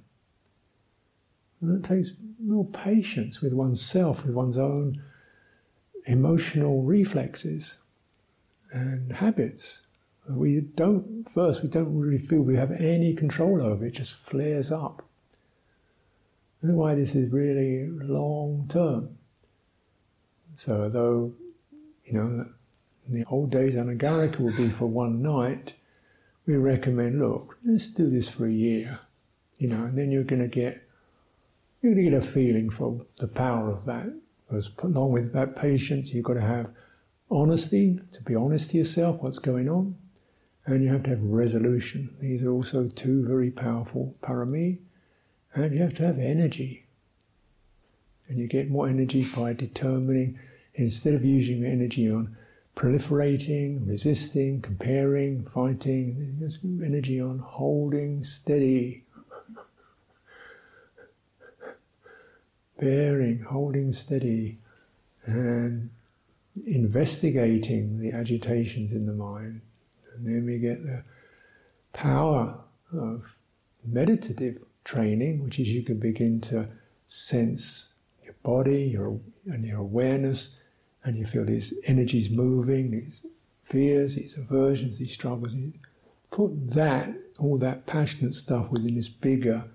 And 1.61 1.75
that 1.75 1.87
takes 1.87 2.11
real 2.43 2.63
patience 2.63 3.41
with 3.41 3.53
oneself, 3.53 4.25
with 4.25 4.33
one's 4.33 4.57
own 4.57 5.01
emotional 6.05 6.81
reflexes 6.81 7.77
and 8.71 9.13
habits. 9.13 9.83
We 10.27 10.61
don't, 10.61 11.27
first, 11.33 11.61
we 11.61 11.69
don't 11.69 11.97
really 11.97 12.17
feel 12.17 12.41
we 12.41 12.55
have 12.55 12.71
any 12.71 13.13
control 13.13 13.61
over 13.61 13.85
it, 13.85 13.89
it 13.89 13.91
just 13.91 14.15
flares 14.15 14.71
up. 14.71 15.05
That's 16.61 16.73
why 16.73 16.95
this 16.95 17.13
is 17.13 17.31
really 17.31 17.87
long 17.87 18.65
term. 18.69 19.17
So, 20.63 20.83
although, 20.83 21.33
you 22.05 22.13
know, 22.13 22.45
in 23.05 23.13
the 23.13 23.25
old 23.25 23.49
days, 23.49 23.75
anagarika 23.75 24.39
would 24.39 24.55
be 24.55 24.69
for 24.69 24.85
one 24.85 25.21
night, 25.21 25.73
we 26.45 26.55
recommend, 26.55 27.19
look, 27.19 27.57
let's 27.65 27.89
do 27.89 28.09
this 28.09 28.29
for 28.29 28.45
a 28.45 28.51
year, 28.53 29.01
you 29.57 29.67
know, 29.67 29.83
and 29.83 29.97
then 29.97 30.09
you're 30.09 30.23
going 30.23 30.41
to 30.41 30.47
get, 30.47 30.87
you're 31.81 31.93
going 31.93 32.05
to 32.05 32.11
get 32.11 32.17
a 32.17 32.25
feeling 32.25 32.69
for 32.69 33.05
the 33.17 33.27
power 33.27 33.71
of 33.71 33.83
that. 33.87 34.07
Because 34.47 34.71
along 34.81 35.11
with 35.11 35.33
that 35.33 35.57
patience, 35.57 36.13
you've 36.13 36.23
got 36.23 36.35
to 36.35 36.41
have 36.41 36.69
honesty, 37.29 37.99
to 38.13 38.21
be 38.21 38.33
honest 38.33 38.69
to 38.69 38.77
yourself, 38.77 39.17
what's 39.19 39.39
going 39.39 39.67
on, 39.67 39.97
and 40.65 40.81
you 40.81 40.93
have 40.93 41.03
to 41.03 41.09
have 41.09 41.23
resolution. 41.23 42.15
These 42.21 42.41
are 42.41 42.51
also 42.53 42.87
two 42.87 43.27
very 43.27 43.51
powerful 43.51 44.15
parami, 44.23 44.79
and 45.53 45.73
you 45.73 45.81
have 45.81 45.95
to 45.95 46.07
have 46.07 46.19
energy 46.19 46.83
and 48.27 48.39
you 48.39 48.47
get 48.47 48.69
more 48.69 48.87
energy 48.87 49.27
by 49.35 49.53
determining, 49.53 50.39
instead 50.75 51.13
of 51.13 51.23
using 51.23 51.65
energy 51.65 52.09
on 52.09 52.35
proliferating, 52.75 53.87
resisting, 53.87 54.61
comparing, 54.61 55.45
fighting, 55.45 56.37
just 56.39 56.59
energy 56.63 57.21
on 57.21 57.39
holding 57.39 58.23
steady, 58.23 59.03
bearing, 62.79 63.39
holding 63.39 63.93
steady, 63.93 64.57
and 65.25 65.89
investigating 66.65 67.99
the 67.99 68.11
agitations 68.11 68.91
in 68.91 69.05
the 69.05 69.13
mind. 69.13 69.61
And 70.15 70.25
then 70.25 70.45
we 70.45 70.57
get 70.57 70.83
the 70.83 71.03
power 71.93 72.55
of 72.91 73.23
meditative 73.85 74.63
training, 74.83 75.43
which 75.43 75.59
is 75.59 75.69
you 75.69 75.83
can 75.83 75.99
begin 75.99 76.41
to 76.41 76.67
sense 77.07 77.93
your 78.23 78.33
body 78.43 78.83
your, 78.83 79.19
and 79.45 79.63
your 79.65 79.79
awareness, 79.79 80.59
and 81.03 81.17
you 81.17 81.25
feel 81.25 81.45
these 81.45 81.73
energies 81.83 82.29
moving, 82.29 82.91
these 82.91 83.25
fears, 83.63 84.15
these 84.15 84.37
aversions, 84.37 84.99
these 84.99 85.13
struggles. 85.13 85.53
You 85.53 85.73
put 86.31 86.71
that, 86.71 87.13
all 87.39 87.57
that 87.57 87.85
passionate 87.85 88.33
stuff 88.33 88.71
within 88.71 88.95
this 88.95 89.09
bigger 89.09 89.65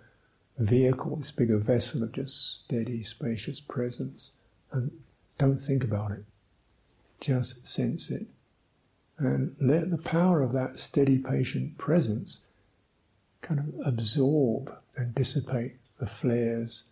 vehicle, 0.58 1.16
this 1.16 1.30
bigger 1.30 1.58
vessel 1.58 2.02
of 2.02 2.12
just 2.12 2.58
steady, 2.58 3.02
spacious 3.02 3.60
presence, 3.60 4.32
and 4.72 4.90
don't 5.36 5.58
think 5.58 5.84
about 5.84 6.12
it. 6.12 6.24
Just 7.20 7.66
sense 7.66 8.10
it. 8.10 8.26
And 9.18 9.56
let 9.60 9.90
the 9.90 9.98
power 9.98 10.42
of 10.42 10.52
that 10.52 10.78
steady, 10.78 11.18
patient 11.18 11.78
presence 11.78 12.40
kind 13.40 13.60
of 13.60 13.86
absorb 13.86 14.74
and 14.96 15.14
dissipate 15.14 15.76
the 15.98 16.06
flares 16.06 16.90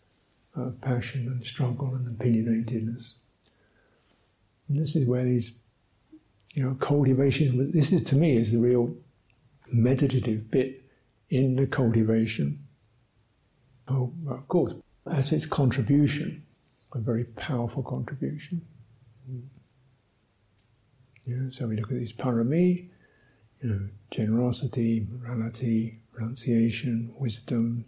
of 0.55 0.81
passion 0.81 1.27
and 1.27 1.45
struggle 1.45 1.95
and 1.95 2.19
opinionatedness. 2.19 3.15
And 4.69 4.81
this 4.81 4.97
is 4.97 5.07
where 5.07 5.25
these, 5.25 5.59
you 6.55 6.63
know, 6.65 6.75
cultivation, 6.75 7.71
this 7.73 7.93
is 7.93 8.03
to 8.05 8.17
me 8.17 8.37
is 8.37 8.53
the 8.53 8.59
real 8.59 8.95
meditative 9.73 10.51
bit 10.51 10.83
in 11.31 11.57
the 11.57 11.67
cultivation. 11.67 12.59
Oh, 13.89 14.13
of 14.29 14.49
course, 14.49 14.75
as 15.11 15.33
its 15.33 15.47
contribution, 15.47 16.43
a 16.93 16.99
very 16.99 17.25
powerful 17.25 17.83
contribution. 17.83 18.63
Yeah, 21.25 21.51
so 21.51 21.67
we 21.67 21.77
look 21.77 21.91
at 21.91 21.99
these 21.99 22.13
parami, 22.13 22.89
you 23.61 23.69
know, 23.69 23.89
generosity, 24.11 25.07
morality, 25.11 25.99
renunciation, 26.13 27.13
wisdom, 27.19 27.85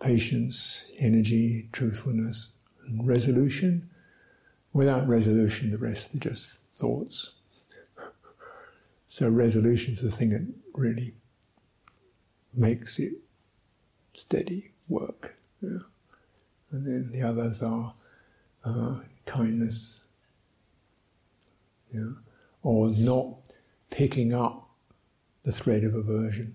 patience, 0.00 0.92
energy, 0.98 1.68
truthfulness, 1.72 2.52
and 2.86 3.06
resolution. 3.06 3.90
Without 4.72 5.06
resolution, 5.06 5.70
the 5.70 5.78
rest 5.78 6.14
are 6.14 6.18
just 6.18 6.58
thoughts. 6.70 7.30
so 9.06 9.28
resolution 9.28 9.94
is 9.94 10.00
the 10.00 10.10
thing 10.10 10.30
that 10.30 10.46
really 10.74 11.14
makes 12.54 12.98
it 12.98 13.12
steady 14.14 14.72
work. 14.88 15.34
Yeah. 15.60 15.78
And 16.70 16.86
then 16.86 17.10
the 17.12 17.22
others 17.22 17.62
are 17.62 17.94
uh, 18.64 18.96
kindness, 19.26 20.02
yeah, 21.92 22.12
or 22.62 22.88
not 22.90 23.34
picking 23.90 24.32
up 24.32 24.70
the 25.44 25.52
thread 25.52 25.84
of 25.84 25.94
aversion. 25.94 26.54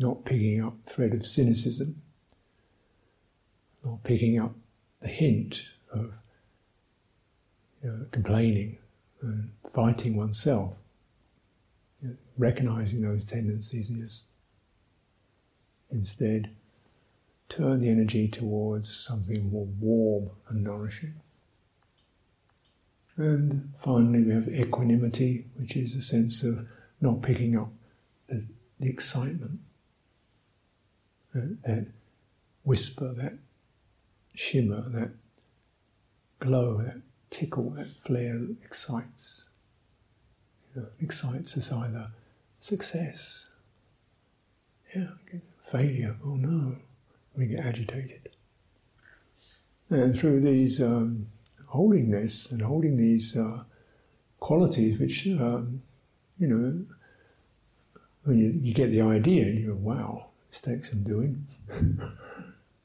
Not 0.00 0.24
picking 0.24 0.64
up 0.64 0.74
thread 0.86 1.12
of 1.12 1.26
cynicism, 1.26 2.02
not 3.84 4.02
picking 4.02 4.40
up 4.40 4.54
the 5.00 5.08
hint 5.08 5.62
of 5.92 6.14
you 7.82 7.90
know, 7.90 8.06
complaining 8.10 8.78
and 9.22 9.50
fighting 9.72 10.16
oneself, 10.16 10.72
you 12.02 12.08
know, 12.08 12.16
recognizing 12.38 13.02
those 13.02 13.26
tendencies 13.26 13.90
and 13.90 14.02
just 14.02 14.24
instead 15.90 16.50
turn 17.48 17.80
the 17.80 17.90
energy 17.90 18.28
towards 18.28 18.94
something 18.94 19.50
more 19.50 19.66
warm 19.66 20.30
and 20.48 20.64
nourishing. 20.64 21.14
And 23.16 23.72
finally, 23.84 24.22
we 24.22 24.32
have 24.32 24.48
equanimity, 24.48 25.44
which 25.56 25.76
is 25.76 25.94
a 25.94 26.00
sense 26.00 26.42
of 26.42 26.66
not 27.00 27.20
picking 27.20 27.56
up 27.56 27.70
the, 28.28 28.46
the 28.78 28.88
excitement, 28.88 29.60
uh, 31.34 31.40
that 31.64 31.86
whisper, 32.64 33.12
that 33.14 33.38
shimmer, 34.34 34.88
that 34.90 35.10
glow, 36.38 36.78
that 36.78 37.00
tickle, 37.30 37.70
that 37.70 37.88
flare 38.04 38.38
that 38.38 38.56
excites. 38.64 39.50
You 40.74 40.82
know, 40.82 40.88
excites 41.00 41.56
us 41.56 41.72
either 41.72 42.10
success, 42.60 43.50
yeah, 44.94 45.08
failure, 45.70 46.16
oh 46.24 46.34
no, 46.34 46.76
we 47.36 47.46
get 47.46 47.60
agitated. 47.60 48.28
And 49.88 50.16
through 50.16 50.40
these 50.40 50.80
um, 50.80 51.26
holding 51.66 52.10
this 52.10 52.50
and 52.50 52.62
holding 52.62 52.96
these 52.96 53.36
uh, 53.36 53.64
qualities, 54.38 54.98
which 54.98 55.26
um, 55.26 55.82
you 56.38 56.46
know, 56.46 56.84
when 58.24 58.38
you, 58.38 58.50
you, 58.60 58.74
get 58.74 58.90
the 58.90 59.00
idea 59.02 59.46
and 59.46 59.58
you 59.58 59.66
go, 59.68 59.74
"Wow, 59.74 60.29
this 60.50 60.60
takes 60.60 60.90
some 60.90 61.02
doing." 61.02 61.44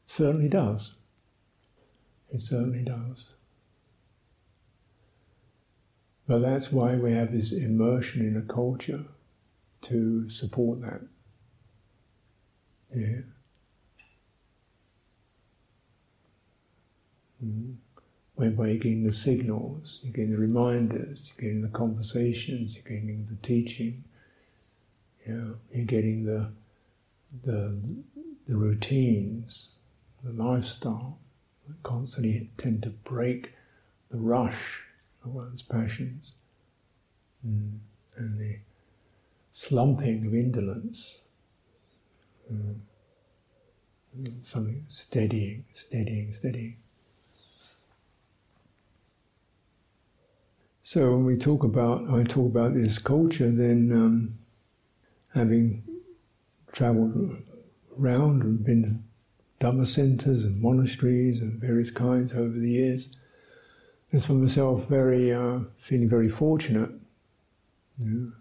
certainly 0.08 0.50
does. 0.50 0.96
It 2.32 2.42
certainly 2.42 2.84
does. 2.84 3.30
But 6.28 6.40
that's 6.40 6.72
why 6.72 6.96
we 6.96 7.12
have 7.12 7.32
this 7.32 7.52
immersion 7.52 8.26
in 8.26 8.36
a 8.36 8.42
culture 8.42 9.06
to 9.84 10.30
support 10.30 10.82
that. 10.82 11.02
Yeah. 12.96 13.22
Mm-hmm. 17.44 17.74
Whereby 18.36 18.70
you're 18.70 18.78
getting 18.78 19.04
the 19.04 19.14
signals, 19.14 20.00
you're 20.04 20.14
getting 20.14 20.32
the 20.32 20.38
reminders, 20.38 21.32
you're 21.38 21.50
getting 21.50 21.62
the 21.62 21.70
conversations, 21.70 22.76
you're 22.76 22.84
getting 22.84 23.28
the 23.30 23.48
teaching, 23.48 24.04
know, 25.28 25.56
you're 25.74 25.86
getting 25.86 26.26
the, 26.26 26.50
the, 27.44 27.80
the 28.48 28.58
routines, 28.58 29.76
the 30.24 30.32
lifestyle 30.32 31.20
that 31.68 31.82
constantly 31.84 32.50
tend 32.58 32.84
to 32.84 32.90
break 32.90 33.54
the 34.10 34.18
rush 34.18 34.84
of 35.24 35.34
one's 35.34 35.62
passions 35.62 36.36
mm. 37.46 37.78
and 38.18 38.40
the 38.40 38.60
slumping 39.52 40.26
of 40.26 40.34
indolence. 40.34 41.22
Mm. 42.52 42.76
Something 44.44 44.86
steadying, 44.88 45.66
steadying, 45.74 46.32
steadying. 46.32 46.78
So 50.84 51.12
when 51.12 51.26
we 51.26 51.36
talk 51.36 51.64
about, 51.64 52.10
I 52.10 52.24
talk 52.24 52.46
about 52.46 52.76
this 52.76 53.00
culture, 53.00 53.52
then 53.52 53.92
um, 53.92 54.38
having 55.34 55.84
travelled 56.76 57.38
around 57.98 58.44
and 58.44 58.64
been 58.64 58.84
to 58.84 59.66
Dhamma 59.66 59.88
centres 59.88 60.44
and 60.44 60.62
monasteries 60.62 61.42
and 61.42 61.60
various 61.60 61.90
kinds 61.90 62.36
over 62.36 62.60
the 62.60 62.70
years, 62.70 63.10
it's 64.12 64.26
for 64.26 64.34
myself 64.34 64.86
very 64.88 65.34
uh, 65.34 65.62
feeling 65.80 66.10
very 66.10 66.30
fortunate 66.30 66.92
you 67.98 68.06
know, 68.06 68.32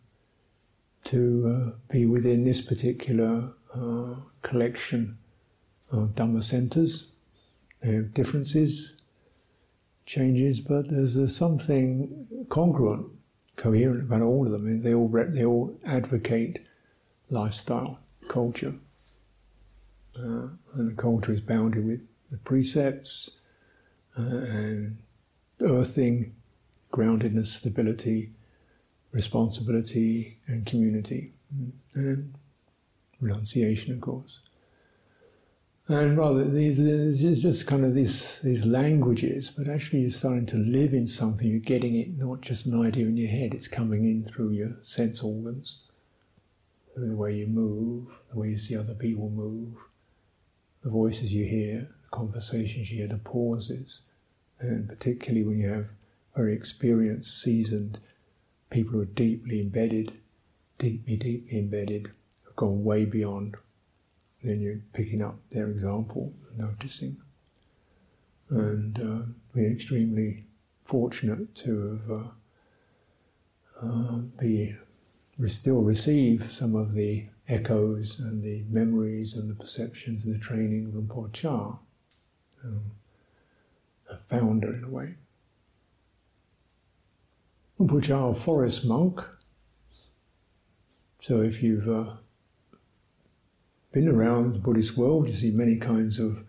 to 1.05 1.73
uh, 1.73 1.92
be 1.92 2.05
within 2.07 2.44
this 2.44 2.61
particular 2.61 3.53
uh, 3.75 4.16
collection 4.42 5.16
of 5.92 6.16
Dhamma 6.16 6.42
centres. 6.42 7.12
They 7.81 7.94
have 7.94 8.12
differences 8.12 9.01
changes, 10.07 10.59
but 10.61 10.90
there's, 10.90 11.14
there's 11.14 11.37
something 11.37 12.47
congruent, 12.49 13.07
coherent 13.57 14.03
about 14.03 14.23
all 14.23 14.47
of 14.47 14.53
them. 14.53 14.83
They 14.83 14.92
all 14.94 15.09
they 15.09 15.44
all 15.44 15.79
advocate 15.87 16.68
lifestyle, 17.31 17.99
culture, 18.29 18.75
uh, 20.19 20.49
and 20.75 20.91
the 20.91 20.95
culture 21.01 21.33
is 21.33 21.41
bounded 21.41 21.85
with 21.85 22.09
the 22.31 22.39
precepts 22.39 23.31
uh, 24.19 24.23
and 24.23 24.99
earthing, 25.61 26.35
groundedness, 26.93 27.47
stability, 27.49 28.31
responsibility, 29.13 30.39
and 30.47 30.67
community, 30.67 31.33
and 31.95 32.35
renunciation, 33.21 33.93
of 33.95 34.01
course. 34.01 34.41
And 35.87 36.17
rather, 36.17 36.45
these 36.45 36.81
it's 36.81 37.43
just 37.43 37.67
kind 37.67 37.85
of 37.85 37.95
these 37.95 38.41
these 38.41 38.65
languages, 38.65 39.51
but 39.51 39.69
actually 39.69 40.01
you're 40.01 40.11
starting 40.11 40.47
to 40.47 40.57
live 40.57 40.95
in 40.95 41.07
something. 41.07 41.47
You're 41.47 41.61
getting 41.61 41.95
it 41.95 42.17
not 42.17 42.41
just 42.41 42.65
an 42.67 42.81
idea 42.81 43.07
in 43.07 43.19
your 43.19 43.29
head; 43.29 43.53
it's 43.53 43.69
coming 43.69 44.05
in 44.07 44.25
through 44.25 44.53
your 44.53 44.77
sense 44.81 45.23
organs, 45.23 45.81
the 46.96 47.14
way 47.14 47.35
you 47.35 47.46
move, 47.46 48.07
the 48.30 48.38
way 48.38 48.50
you 48.50 48.59
see 48.59 48.76
other 48.76 48.94
people 48.94 49.30
move, 49.30 49.74
the 50.83 50.90
voices 50.90 51.33
you 51.33 51.44
hear, 51.44 51.88
the 52.02 52.09
conversations 52.11 52.90
you 52.90 52.98
hear, 52.98 53.09
the 53.09 53.18
pauses, 53.18 54.02
and 54.61 54.88
particularly 54.88 55.44
when 55.44 55.59
you 55.59 55.68
have 55.68 55.90
very 56.37 56.54
experienced, 56.54 57.40
seasoned 57.40 57.98
people 58.70 58.92
who 58.92 59.02
are 59.02 59.07
deeply 59.07 59.61
embedded, 59.61 60.12
deeply, 60.78 61.16
deeply 61.16 61.59
embedded, 61.59 62.07
have 62.44 62.57
gone 62.57 62.85
way 62.85 63.04
beyond 63.04 63.57
then 64.44 64.61
you're 64.61 64.80
picking 64.92 65.22
up 65.22 65.37
their 65.50 65.68
example, 65.68 66.35
and 66.50 66.59
noticing. 66.59 67.16
And 68.50 68.98
uh, 69.00 69.33
we're 69.54 69.72
extremely 69.72 70.44
fortunate 70.85 71.54
to 71.57 71.90
have 71.90 72.11
uh, 73.83 73.87
uh, 73.87 74.18
be 74.38 74.76
still 75.47 75.83
receive 75.83 76.51
some 76.51 76.75
of 76.75 76.94
the 76.94 77.27
echoes 77.49 78.18
and 78.18 78.42
the 78.42 78.64
memories 78.70 79.35
and 79.35 79.51
the 79.51 79.55
perceptions 79.55 80.25
and 80.25 80.35
the 80.35 80.38
training 80.38 80.87
of 80.87 80.94
Luang 80.94 81.31
Chah, 81.33 81.77
um, 82.64 82.92
a 84.11 84.16
founder 84.16 84.73
in 84.73 84.85
a 84.85 84.88
way. 84.88 85.14
Luang 87.79 88.01
Chah, 88.01 88.29
a 88.29 88.35
forest 88.35 88.85
monk. 88.87 89.20
So 91.20 91.42
if 91.42 91.62
you've 91.62 91.88
uh, 91.88 92.14
been 93.92 94.09
around 94.09 94.55
the 94.55 94.59
Buddhist 94.59 94.97
world, 94.97 95.29
you 95.29 95.35
see 95.35 95.51
many 95.51 95.77
kinds 95.77 96.18
of 96.18 96.44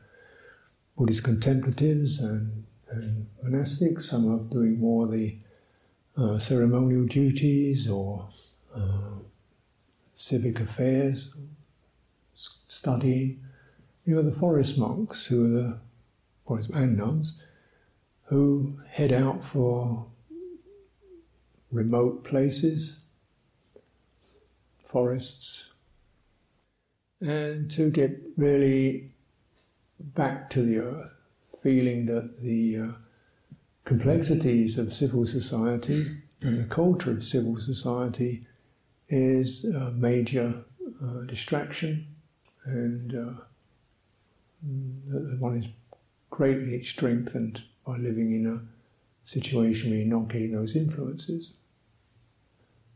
Buddhist 0.97 1.23
contemplatives 1.23 2.19
and, 2.19 2.65
and 2.89 3.27
monastics. 3.43 4.03
Some 4.03 4.33
are 4.33 4.39
doing 4.39 4.79
more 4.79 5.07
the 5.07 5.37
uh, 6.17 6.39
ceremonial 6.39 7.05
duties 7.05 7.89
or 7.89 8.29
uh, 8.75 9.19
civic 10.13 10.59
affairs, 10.59 11.33
studying. 12.33 13.39
You 14.05 14.17
have 14.17 14.25
the 14.25 14.31
forest 14.31 14.77
monks 14.77 15.25
who 15.25 15.45
are 15.45 15.61
the 15.61 15.79
forest 16.45 16.69
and 16.71 16.97
nuns 16.97 17.41
who 18.25 18.79
head 18.89 19.11
out 19.11 19.43
for 19.43 20.07
remote 21.71 22.23
places, 22.23 23.05
forests, 24.87 25.73
and 27.21 27.69
to 27.71 27.89
get 27.89 28.19
really 28.37 29.11
back 29.99 30.49
to 30.51 30.61
the 30.61 30.77
earth, 30.79 31.17
feeling 31.61 32.05
that 32.07 32.41
the 32.41 32.77
uh, 32.77 32.91
complexities 33.83 34.77
of 34.77 34.93
civil 34.93 35.25
society 35.25 36.07
and 36.41 36.59
the 36.59 36.63
culture 36.63 37.11
of 37.11 37.23
civil 37.23 37.59
society 37.59 38.45
is 39.09 39.65
a 39.65 39.91
major 39.91 40.63
uh, 41.03 41.21
distraction 41.27 42.07
and 42.65 43.13
uh, 43.13 43.33
one 45.39 45.57
is 45.57 45.67
greatly 46.29 46.81
strengthened 46.83 47.61
by 47.85 47.97
living 47.97 48.33
in 48.33 48.47
a 48.47 48.59
situation 49.23 49.89
where 49.89 49.99
you're 49.99 50.19
not 50.19 50.27
getting 50.27 50.51
those 50.51 50.75
influences. 50.75 51.53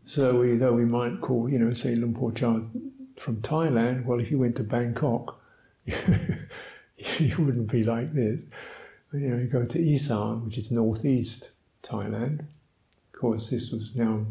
So 0.06 0.40
we, 0.40 0.58
though 0.58 0.74
we 0.74 0.86
might 0.86 1.22
call, 1.22 1.50
you 1.50 1.60
know, 1.60 1.72
say 1.72 1.96
Luang 1.96 2.16
Por 2.16 2.32
Chah 2.32 2.62
from 3.18 3.42
Thailand, 3.42 4.06
well, 4.06 4.20
if 4.20 4.32
you 4.32 4.40
went 4.40 4.56
to 4.56 4.64
Bangkok, 4.64 5.40
you 5.86 7.36
wouldn't 7.38 7.72
be 7.72 7.84
like 7.84 8.14
this. 8.14 8.42
You 9.14 9.30
know, 9.30 9.38
you 9.38 9.48
go 9.48 9.66
to 9.66 9.80
Isan, 9.80 10.46
which 10.46 10.58
is 10.58 10.72
northeast 10.72 11.52
Thailand. 11.84 12.40
Of 13.14 13.20
course, 13.20 13.50
this 13.50 13.72
was 13.72 13.96
now 13.96 14.26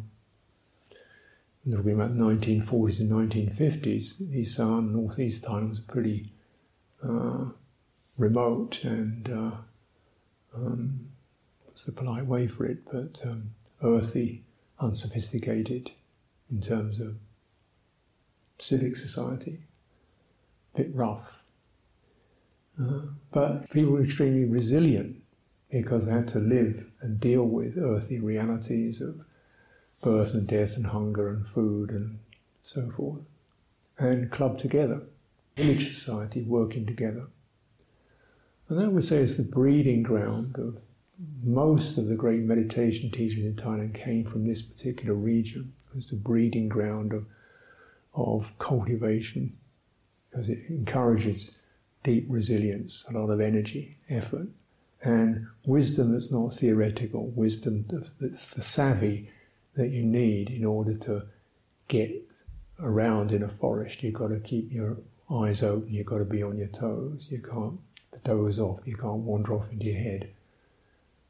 talking 1.76 1.92
about 1.92 2.14
1940s 2.14 3.00
and 3.00 3.10
1950s. 3.10 4.34
Isan, 4.34 4.92
northeast 4.92 5.44
Thailand 5.44 5.70
was 5.70 5.80
pretty 5.80 6.30
uh, 7.02 7.46
remote 8.16 8.84
and 8.84 9.28
uh, 9.28 9.50
um, 10.54 11.08
what's 11.64 11.84
the 11.84 11.92
polite 11.92 12.26
way 12.26 12.46
for 12.46 12.64
it? 12.64 12.78
But 12.90 13.20
um, 13.24 13.50
earthy, 13.82 14.44
unsophisticated 14.80 15.90
in 16.50 16.60
terms 16.60 17.00
of 17.00 17.16
civic 18.58 18.96
society, 18.96 19.60
a 20.74 20.78
bit 20.78 20.94
rough. 20.94 21.44
Uh, 22.80 23.00
but 23.32 23.68
people 23.70 23.92
were 23.92 24.04
extremely 24.04 24.44
resilient 24.44 25.16
because 25.70 26.06
they 26.06 26.12
had 26.12 26.28
to 26.28 26.38
live 26.38 26.90
and 27.00 27.20
deal 27.20 27.44
with 27.44 27.76
earthy 27.76 28.18
realities 28.18 29.00
of 29.00 29.20
birth 30.02 30.34
and 30.34 30.46
death 30.46 30.76
and 30.76 30.88
hunger 30.88 31.28
and 31.28 31.46
food 31.46 31.90
and 31.90 32.18
so 32.62 32.90
forth. 32.90 33.22
And 33.98 34.30
club 34.30 34.58
together, 34.58 35.02
village 35.56 35.92
society 35.92 36.42
working 36.42 36.86
together. 36.86 37.26
And 38.68 38.78
that 38.78 38.90
would 38.90 39.04
say 39.04 39.18
is 39.18 39.36
the 39.36 39.42
breeding 39.42 40.02
ground 40.02 40.56
of 40.56 40.78
most 41.42 41.98
of 41.98 42.06
the 42.06 42.14
great 42.14 42.42
meditation 42.42 43.10
teachers 43.10 43.44
in 43.44 43.54
Thailand 43.54 43.94
came 43.94 44.24
from 44.24 44.46
this 44.46 44.62
particular 44.62 45.14
region. 45.14 45.72
It 45.90 45.96
was 45.96 46.10
the 46.10 46.16
breeding 46.16 46.68
ground 46.68 47.12
of, 47.12 47.26
of 48.14 48.52
cultivation 48.58 49.56
because 50.30 50.48
it 50.48 50.60
encourages 50.68 51.58
deep 52.04 52.26
resilience, 52.28 53.04
a 53.08 53.18
lot 53.18 53.30
of 53.30 53.40
energy, 53.40 53.96
effort, 54.08 54.48
and 55.02 55.46
wisdom 55.64 56.12
that's 56.12 56.30
not 56.30 56.54
theoretical, 56.54 57.28
wisdom 57.28 57.86
that's 58.20 58.54
the 58.54 58.62
savvy 58.62 59.30
that 59.78 59.90
you 59.90 60.04
need 60.04 60.50
in 60.50 60.64
order 60.64 60.92
to 60.92 61.22
get 61.86 62.10
around 62.80 63.30
in 63.32 63.44
a 63.44 63.48
forest. 63.48 64.02
You've 64.02 64.14
got 64.14 64.28
to 64.28 64.40
keep 64.40 64.72
your 64.72 64.98
eyes 65.30 65.62
open, 65.62 65.88
you've 65.88 66.06
got 66.06 66.18
to 66.18 66.24
be 66.24 66.42
on 66.42 66.58
your 66.58 66.68
toes, 66.68 67.28
you 67.30 67.38
can't 67.38 67.78
doze 68.24 68.58
off, 68.58 68.80
you 68.84 68.96
can't 68.96 69.18
wander 69.18 69.54
off 69.54 69.70
into 69.70 69.86
your 69.86 70.00
head. 70.00 70.30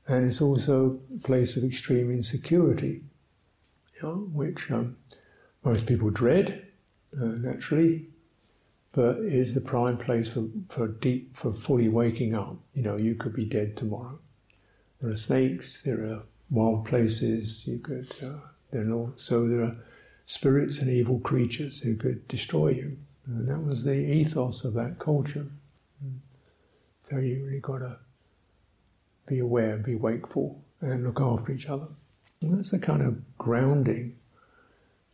And 0.06 0.26
it's 0.26 0.40
also 0.40 0.98
a 1.14 1.18
place 1.18 1.56
of 1.58 1.64
extreme 1.64 2.10
insecurity, 2.10 3.02
you 3.94 4.02
know, 4.02 4.14
which 4.32 4.70
um, 4.70 4.96
most 5.62 5.86
people 5.86 6.08
dread, 6.08 6.66
uh, 7.14 7.24
naturally, 7.24 8.06
but 8.92 9.18
is 9.18 9.54
the 9.54 9.60
prime 9.60 9.98
place 9.98 10.26
for, 10.26 10.48
for 10.70 10.88
deep, 10.88 11.36
for 11.36 11.52
fully 11.52 11.90
waking 11.90 12.34
up. 12.34 12.56
You 12.72 12.82
know, 12.82 12.96
you 12.96 13.14
could 13.14 13.34
be 13.34 13.44
dead 13.44 13.76
tomorrow. 13.76 14.18
There 15.00 15.10
are 15.10 15.16
snakes, 15.16 15.82
there 15.82 16.02
are 16.06 16.22
wild 16.50 16.86
places, 16.86 17.66
you 17.66 17.78
could, 17.78 18.08
uh, 18.22 18.38
there 18.70 19.62
are 19.62 19.76
spirits 20.24 20.78
and 20.78 20.90
evil 20.90 21.20
creatures 21.20 21.80
who 21.80 21.96
could 21.96 22.26
destroy 22.28 22.68
you. 22.68 22.98
And 23.26 23.48
that 23.48 23.62
was 23.62 23.84
the 23.84 23.94
ethos 23.94 24.64
of 24.64 24.74
that 24.74 24.98
culture. 24.98 25.46
So 27.10 27.16
you 27.18 27.44
really 27.44 27.60
got 27.60 27.78
to 27.78 27.96
be 29.26 29.38
aware, 29.38 29.76
be 29.76 29.94
wakeful, 29.94 30.62
and 30.80 31.04
look 31.04 31.20
after 31.20 31.52
each 31.52 31.68
other. 31.68 31.88
And 32.40 32.56
that's 32.56 32.70
the 32.70 32.78
kind 32.78 33.02
of 33.02 33.36
grounding 33.38 34.18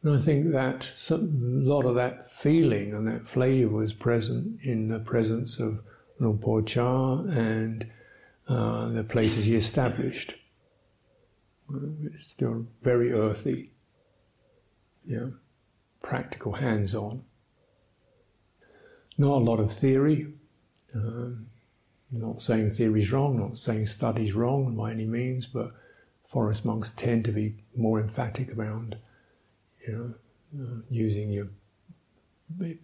and 0.05 0.15
I 0.15 0.19
think 0.19 0.53
that 0.53 0.93
a 1.11 1.17
lot 1.17 1.87
of 1.87 1.95
that 1.95 2.31
feeling 2.31 2.93
and 2.93 3.09
that 3.09 3.27
flavour 3.27 3.73
was 3.73 3.95
present 3.95 4.61
in 4.63 4.89
the 4.89 4.99
presence 4.99 5.59
of 5.59 5.81
Luang 6.19 6.37
Por 6.37 6.61
Chah 6.61 7.23
and 7.23 7.91
uh, 8.47 8.91
the 8.91 9.03
places 9.03 9.47
he 9.47 9.57
established. 9.57 10.35
It's 11.73 12.29
still 12.29 12.67
very 12.83 13.13
earthy, 13.13 13.71
you 15.05 15.17
know, 15.17 15.33
practical, 16.03 16.55
hands 16.55 16.95
on. 16.95 17.25
Not 19.17 19.39
a 19.39 19.45
lot 19.45 19.61
of 19.61 19.73
theory. 19.73 20.33
Um, 20.95 21.47
not 22.11 22.43
saying 22.43 22.71
theory 22.71 23.01
is 23.01 23.13
wrong, 23.13 23.39
not 23.39 23.59
saying 23.59 23.87
study's 23.87 24.35
wrong 24.35 24.77
by 24.77 24.93
any 24.93 25.07
means, 25.07 25.47
but 25.47 25.73
forest 26.29 26.65
monks 26.65 26.93
tend 26.93 27.25
to 27.25 27.33
be 27.33 27.55
more 27.77 28.01
emphatic 28.01 28.57
around 28.57 28.97
you 29.87 29.93
know, 29.93 30.65
uh, 30.65 30.81
using 30.91 31.31
your 31.31 31.49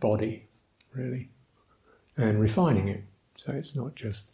body 0.01 0.47
really 0.93 1.29
and 2.17 2.41
refining 2.41 2.89
it. 2.89 3.05
So 3.37 3.53
it's 3.53 3.77
not 3.77 3.95
just 3.95 4.33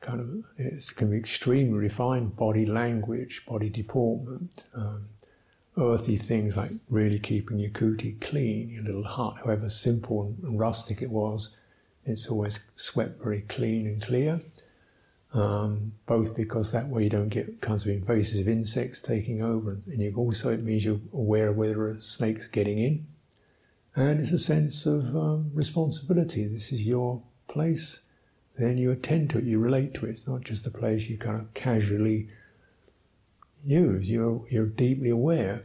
kind 0.00 0.20
of, 0.20 0.44
it 0.58 0.92
can 0.96 1.10
be 1.10 1.16
extremely 1.16 1.78
refined 1.78 2.36
body 2.36 2.66
language, 2.66 3.44
body 3.46 3.68
deportment, 3.68 4.64
um, 4.74 5.06
earthy 5.76 6.16
things 6.16 6.56
like 6.56 6.72
really 6.88 7.18
keeping 7.18 7.58
your 7.58 7.70
kuti 7.70 8.20
clean, 8.20 8.70
your 8.70 8.82
little 8.82 9.04
hut, 9.04 9.36
however 9.44 9.68
simple 9.68 10.34
and 10.42 10.58
rustic 10.58 11.02
it 11.02 11.10
was, 11.10 11.56
it's 12.04 12.28
always 12.28 12.60
swept 12.76 13.22
very 13.22 13.42
clean 13.42 13.86
and 13.86 14.02
clear 14.02 14.40
um, 15.32 15.92
both 16.06 16.36
because 16.36 16.72
that 16.72 16.88
way 16.88 17.04
you 17.04 17.10
don't 17.10 17.28
get 17.28 17.60
kinds 17.60 17.84
of 17.84 17.90
invasive 17.90 18.48
insects 18.48 19.00
taking 19.00 19.42
over, 19.42 19.78
and 19.86 20.02
you 20.02 20.12
also 20.16 20.50
it 20.50 20.62
means 20.62 20.84
you're 20.84 21.00
aware 21.12 21.48
of 21.48 21.56
whether 21.56 21.88
a 21.90 22.00
snake's 22.00 22.46
getting 22.46 22.78
in, 22.78 23.06
and 23.94 24.20
it's 24.20 24.32
a 24.32 24.38
sense 24.38 24.86
of 24.86 25.16
um, 25.16 25.50
responsibility. 25.54 26.46
This 26.46 26.72
is 26.72 26.84
your 26.84 27.22
place. 27.48 28.02
Then 28.60 28.78
you 28.78 28.90
attend 28.90 29.30
to 29.30 29.38
it, 29.38 29.44
you 29.44 29.58
relate 29.58 29.94
to 29.94 30.06
it. 30.06 30.10
It's 30.10 30.28
not 30.28 30.42
just 30.42 30.64
the 30.64 30.70
place 30.70 31.08
you 31.08 31.16
kind 31.16 31.40
of 31.40 31.52
casually 31.54 32.28
use. 33.64 34.08
You're 34.08 34.42
you're 34.50 34.66
deeply 34.66 35.10
aware. 35.10 35.64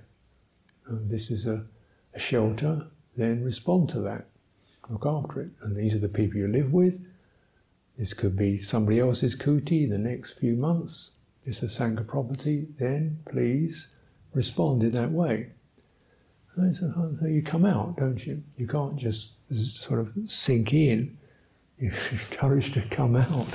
Um, 0.90 1.10
this 1.10 1.30
is 1.30 1.46
a, 1.46 1.66
a 2.14 2.20
shelter. 2.20 2.88
Then 3.18 3.44
respond 3.44 3.90
to 3.90 4.00
that. 4.02 4.28
Look 4.90 5.06
after 5.06 5.42
it. 5.42 5.52
And 5.62 5.76
these 5.76 5.96
are 5.96 6.00
the 6.00 6.10
people 6.10 6.38
you 6.38 6.48
live 6.48 6.72
with 6.72 7.00
this 7.98 8.14
could 8.14 8.36
be 8.36 8.58
somebody 8.58 9.00
else's 9.00 9.36
kuti 9.36 9.90
the 9.90 9.98
next 9.98 10.34
few 10.34 10.56
months. 10.56 11.12
It's 11.46 11.64
a 11.64 11.68
Sangha 11.68 12.06
property, 12.06 12.68
then 12.78 13.20
please 13.30 13.90
respond 14.34 14.84
in 14.84 14.92
that 14.92 15.12
way. 15.12 15.52
So 16.56 17.26
you 17.26 17.42
come 17.42 17.66
out, 17.66 17.98
don't 17.98 18.26
you? 18.26 18.44
You 18.58 18.68
can't 18.68 18.98
just 18.98 19.34
sort 19.54 20.00
of 20.00 20.14
sink 20.26 20.74
in, 20.74 21.18
encouraged 21.80 22.74
to 22.74 22.82
come 22.82 23.16
out, 23.16 23.48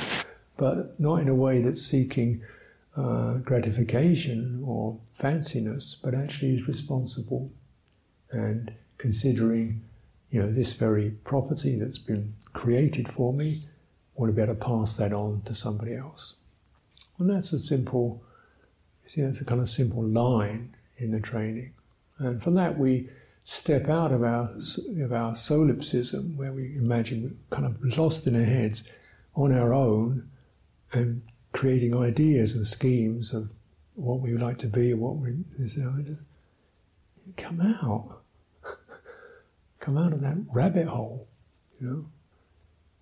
but 0.56 0.98
not 1.00 1.16
in 1.16 1.28
a 1.28 1.34
way 1.34 1.62
that's 1.62 1.82
seeking 1.82 2.42
uh, 2.96 3.34
gratification 3.34 4.62
or 4.64 4.98
fanciness, 5.18 5.96
but 6.02 6.14
actually 6.14 6.54
is 6.54 6.66
responsible 6.66 7.50
and 8.30 8.72
considering, 8.98 9.82
you 10.30 10.40
know, 10.40 10.52
this 10.52 10.72
very 10.72 11.10
property 11.24 11.76
that's 11.76 11.98
been 11.98 12.34
created 12.52 13.08
for 13.08 13.32
me, 13.32 13.62
want 14.14 14.30
to 14.30 14.36
be 14.36 14.42
able 14.42 14.54
to 14.54 14.60
pass 14.60 14.96
that 14.98 15.12
on 15.12 15.42
to 15.42 15.54
somebody 15.54 15.94
else. 15.94 16.34
And 17.18 17.30
that's 17.30 17.52
a 17.52 17.58
simple, 17.58 18.22
you 19.14 19.22
know, 19.22 19.28
it's 19.30 19.40
a 19.40 19.44
kind 19.44 19.60
of 19.60 19.68
simple 19.68 20.04
line 20.04 20.74
in 20.98 21.10
the 21.10 21.20
training. 21.20 21.72
And 22.18 22.42
from 22.42 22.54
that 22.54 22.78
we 22.78 23.08
step 23.50 23.88
out 23.88 24.12
of 24.12 24.22
our, 24.22 24.48
of 25.02 25.12
our 25.12 25.34
solipsism, 25.34 26.36
where 26.36 26.52
we 26.52 26.76
imagine 26.76 27.24
we're 27.24 27.56
kind 27.56 27.66
of 27.66 27.98
lost 27.98 28.24
in 28.28 28.36
our 28.36 28.44
heads 28.44 28.84
on 29.34 29.52
our 29.52 29.74
own 29.74 30.30
and 30.92 31.20
creating 31.50 31.92
ideas 31.96 32.54
and 32.54 32.64
schemes 32.64 33.34
of 33.34 33.50
what 33.94 34.20
we 34.20 34.32
would 34.32 34.40
like 34.40 34.56
to 34.56 34.68
be, 34.68 34.94
what 34.94 35.16
we 35.16 35.34
just 35.58 35.76
come 37.36 37.60
out, 37.60 38.22
come 39.80 39.98
out 39.98 40.12
of 40.12 40.20
that 40.20 40.36
rabbit 40.52 40.86
hole, 40.86 41.26
you 41.80 42.06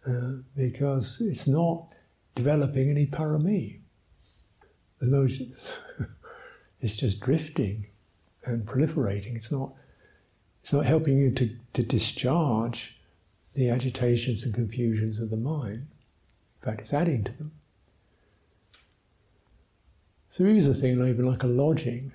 know, 0.06 0.10
uh, 0.10 0.42
because 0.56 1.20
it's 1.20 1.46
not 1.46 1.92
developing 2.34 2.88
any 2.88 3.04
parami. 3.04 3.80
There's 4.98 5.12
no, 5.12 5.24
it's 6.80 6.96
just 6.96 7.20
drifting 7.20 7.88
and 8.46 8.64
proliferating. 8.64 9.36
It's 9.36 9.52
not, 9.52 9.74
it's 10.68 10.72
not 10.74 10.84
helping 10.84 11.16
you 11.16 11.30
to, 11.30 11.48
to 11.72 11.82
discharge 11.82 12.94
the 13.54 13.70
agitations 13.70 14.44
and 14.44 14.52
confusions 14.52 15.18
of 15.18 15.30
the 15.30 15.36
mind. 15.38 15.86
In 16.60 16.66
fact, 16.66 16.82
it's 16.82 16.92
adding 16.92 17.24
to 17.24 17.32
them. 17.32 17.52
So 20.28 20.44
use 20.44 20.66
a 20.66 20.74
thing 20.74 21.00
even 21.08 21.24
like 21.24 21.42
a 21.42 21.46
lodging 21.46 22.12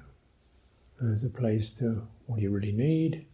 as 1.02 1.24
a 1.24 1.30
place 1.30 1.74
to 1.80 2.08
what 2.28 2.36
do 2.36 2.44
you 2.44 2.52
really 2.52 2.72
need? 2.72 3.26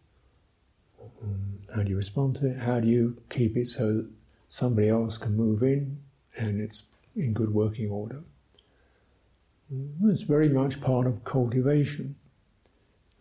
Um, 1.22 1.60
how 1.76 1.84
do 1.84 1.90
you 1.90 1.98
respond 1.98 2.38
to 2.38 2.52
it? 2.52 2.60
How 2.60 2.80
do 2.80 2.88
you 2.88 3.22
keep 3.30 3.58
it 3.58 3.68
so 3.68 3.96
that 3.96 4.10
somebody 4.48 4.88
else 4.88 5.18
can 5.18 5.36
move 5.36 5.64
in 5.64 6.00
and 6.38 6.62
it's 6.62 6.84
in 7.18 7.34
good 7.34 7.54
working 7.54 7.92
order? 7.92 8.24
Mm, 9.74 10.10
it's 10.10 10.22
very 10.22 10.48
much 10.48 10.80
part 10.80 11.08
of 11.08 11.26
cultivation. 11.26 12.16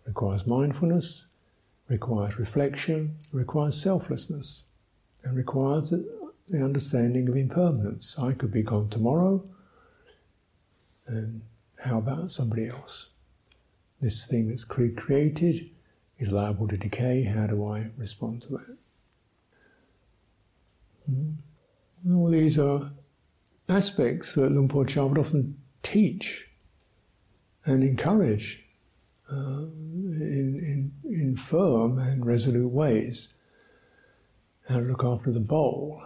It 0.04 0.10
requires 0.10 0.46
mindfulness, 0.46 1.27
requires 1.88 2.38
reflection, 2.38 3.16
requires 3.32 3.80
selflessness, 3.80 4.64
and 5.24 5.36
requires 5.36 5.90
the 5.90 6.62
understanding 6.62 7.28
of 7.28 7.36
impermanence. 7.36 8.18
I 8.18 8.32
could 8.32 8.52
be 8.52 8.62
gone 8.62 8.88
tomorrow, 8.88 9.44
and 11.06 11.42
how 11.80 11.98
about 11.98 12.30
somebody 12.30 12.68
else? 12.68 13.08
This 14.00 14.26
thing 14.26 14.48
that's 14.48 14.64
created 14.64 15.70
is 16.18 16.32
liable 16.32 16.68
to 16.68 16.76
decay. 16.76 17.24
How 17.24 17.46
do 17.46 17.66
I 17.66 17.90
respond 17.96 18.42
to 18.42 18.48
that? 18.52 18.76
Mm. 21.10 21.34
All 22.12 22.30
these 22.30 22.58
are 22.58 22.92
aspects 23.68 24.34
that 24.34 24.52
Luang 24.52 24.68
Por 24.68 24.84
Chah 24.84 25.06
would 25.06 25.18
often 25.18 25.56
teach 25.82 26.48
and 27.64 27.82
encourage 27.82 28.64
uh, 29.30 29.34
in, 29.34 30.92
in, 31.04 31.12
in 31.12 31.36
firm 31.36 31.98
and 31.98 32.24
resolute 32.24 32.68
ways. 32.70 33.28
How 34.68 34.76
to 34.76 34.82
look 34.82 35.04
after 35.04 35.30
the 35.30 35.40
bowl, 35.40 36.02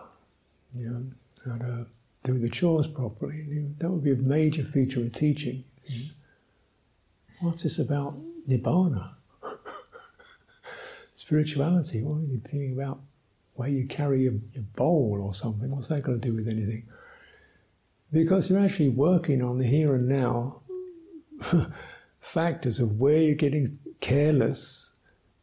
you 0.75 0.89
know, 0.89 1.05
how 1.45 1.59
to 1.59 1.87
do 2.23 2.39
the 2.39 2.49
chores 2.49 2.87
properly. 2.87 3.67
That 3.79 3.91
would 3.91 4.05
be 4.05 4.13
a 4.13 4.17
major 4.17 4.65
feature 4.65 5.01
of 5.01 5.13
teaching. 5.13 5.65
What's 7.41 7.65
this 7.65 7.79
about 7.79 8.21
nibbana? 8.49 9.15
Spirituality. 11.15 12.03
What 12.03 12.19
are 12.19 12.23
you 12.23 12.41
thinking 12.45 12.75
about? 12.75 13.01
Where 13.55 13.69
you 13.69 13.87
carry 13.87 14.23
your, 14.23 14.35
your 14.53 14.65
bowl 14.77 15.21
or 15.21 15.35
something? 15.35 15.71
What's 15.71 15.89
that 15.89 16.03
got 16.03 16.13
to 16.13 16.19
do 16.19 16.35
with 16.35 16.49
anything? 16.49 16.85
Because 18.13 18.49
you're 18.49 18.61
actually 18.61 18.91
working 18.91 19.43
on 19.43 19.59
the 19.59 19.67
here 19.67 19.95
and 19.95 20.09
now 20.09 20.63
factors 22.23 22.79
of 22.79 22.99
where 22.99 23.19
you're 23.19 23.35
getting 23.35 23.77
careless, 24.01 24.95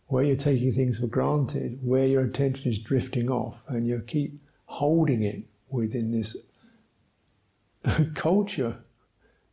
where 0.08 0.24
you're 0.24 0.36
taking 0.36 0.72
things 0.72 0.98
for 0.98 1.08
granted, 1.08 1.78
where 1.84 2.08
your 2.08 2.24
attention 2.24 2.70
is 2.70 2.80
drifting 2.80 3.30
off, 3.30 3.58
and 3.68 3.86
you 3.86 4.02
keep 4.08 4.40
holding 4.66 5.22
it 5.22 5.44
within 5.70 6.12
this 6.12 6.36
culture. 8.16 8.78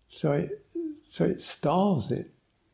So 0.09 0.33
it, 0.33 0.65
so 1.03 1.25
it 1.25 1.41
starves 1.41 2.11
it. 2.11 2.31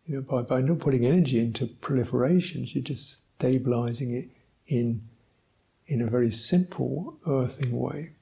You 0.06 0.16
know, 0.16 0.22
by, 0.22 0.42
by 0.42 0.60
not 0.60 0.80
putting 0.80 1.06
energy 1.06 1.40
into 1.40 1.66
proliferations, 1.66 2.74
you're 2.74 2.84
just 2.84 3.24
stabilizing 3.36 4.12
it 4.12 4.28
in 4.66 5.08
in 5.86 6.00
a 6.00 6.06
very 6.06 6.30
simple, 6.30 7.18
earthing 7.26 7.76
way. 7.76 8.12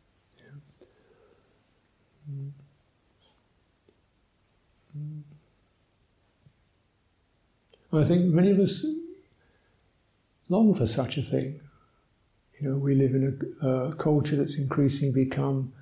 I 7.92 8.04
think 8.04 8.26
many 8.26 8.50
of 8.50 8.58
us 8.60 8.84
long 10.48 10.74
for 10.74 10.86
such 10.86 11.16
a 11.16 11.22
thing. 11.22 11.60
You 12.60 12.68
know, 12.68 12.76
we 12.76 12.94
live 12.94 13.14
in 13.14 13.56
a, 13.62 13.90
culture 13.96 14.36
that's 14.36 14.58
increasingly 14.58 15.24
become 15.24 15.72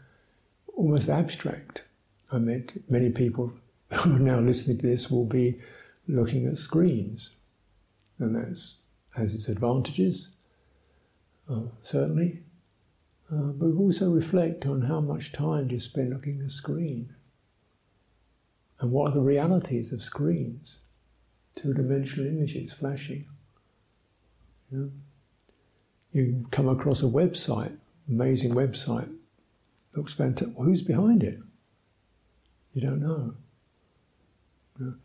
almost 0.75 1.09
abstract. 1.09 1.83
I 2.31 2.38
mean, 2.38 2.68
many 2.88 3.11
people 3.11 3.53
who 3.92 4.16
are 4.16 4.21
now 4.21 4.40
listening 4.40 4.79
to 4.79 4.87
this 4.87 5.11
will 5.11 5.27
be 5.27 5.61
looking 6.07 6.47
at 6.47 6.57
screens, 6.57 7.31
and 8.18 8.35
that 8.35 8.59
has 9.16 9.35
its 9.35 9.49
advantages, 9.49 10.31
uh, 11.51 11.62
certainly. 11.83 12.40
Uh, 13.31 13.53
but 13.53 13.75
also 13.77 14.11
reflect 14.11 14.64
on 14.64 14.83
how 14.83 15.01
much 15.01 15.33
time 15.33 15.68
do 15.68 15.75
you 15.75 15.81
spend 15.81 16.11
looking 16.11 16.40
at 16.40 16.47
a 16.47 16.51
screen, 16.51 17.14
and 18.81 18.90
what 18.90 19.11
are 19.11 19.14
the 19.14 19.21
realities 19.21 19.92
of 19.92 20.03
screens, 20.03 20.81
two-dimensional 21.59 22.27
images 22.27 22.73
flashing. 22.73 23.27
You, 24.71 24.79
know? 24.79 24.90
you 26.12 26.47
come 26.51 26.68
across 26.68 27.03
a 27.03 27.07
website, 27.07 27.77
amazing 28.09 28.55
website, 28.55 29.12
looks 29.94 30.14
fantastic. 30.14 30.57
Who's 30.57 30.83
behind 30.83 31.23
it? 31.23 31.38
You 32.73 32.83
don't 32.83 33.01
know. 33.01 33.35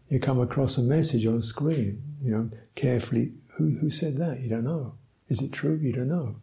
You 0.07 0.19
come 0.19 0.39
across 0.39 0.77
a 0.77 0.83
message 0.83 1.25
on 1.25 1.37
a 1.37 1.41
screen, 1.41 2.03
you 2.21 2.31
know, 2.31 2.49
carefully, 2.75 3.31
who, 3.55 3.71
who 3.79 3.89
said 3.89 4.17
that? 4.17 4.41
You 4.41 4.49
don't 4.49 4.65
know. 4.65 4.93
Is 5.29 5.41
it 5.41 5.51
true? 5.51 5.79
You 5.81 5.93
don't 5.93 6.09
know. 6.09 6.35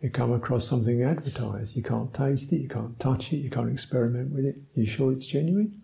You 0.00 0.10
come 0.10 0.32
across 0.32 0.66
something 0.66 1.02
advertised, 1.02 1.76
you 1.76 1.82
can't 1.82 2.12
taste 2.12 2.52
it, 2.52 2.60
you 2.60 2.68
can't 2.68 2.98
touch 2.98 3.32
it, 3.32 3.36
you 3.36 3.50
can't 3.50 3.70
experiment 3.70 4.32
with 4.32 4.44
it. 4.44 4.56
You 4.74 4.86
sure 4.86 5.12
it's 5.12 5.26
genuine? 5.26 5.82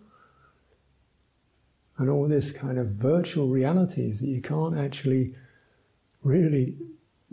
And 2.03 2.11
all 2.11 2.27
this 2.27 2.51
kind 2.51 2.81
of 2.81 2.89
virtual 2.89 3.47
realities 3.47 4.19
that 4.19 4.27
you 4.27 4.43
can't 4.43 4.77
actually 4.77 5.37
really 6.25 6.75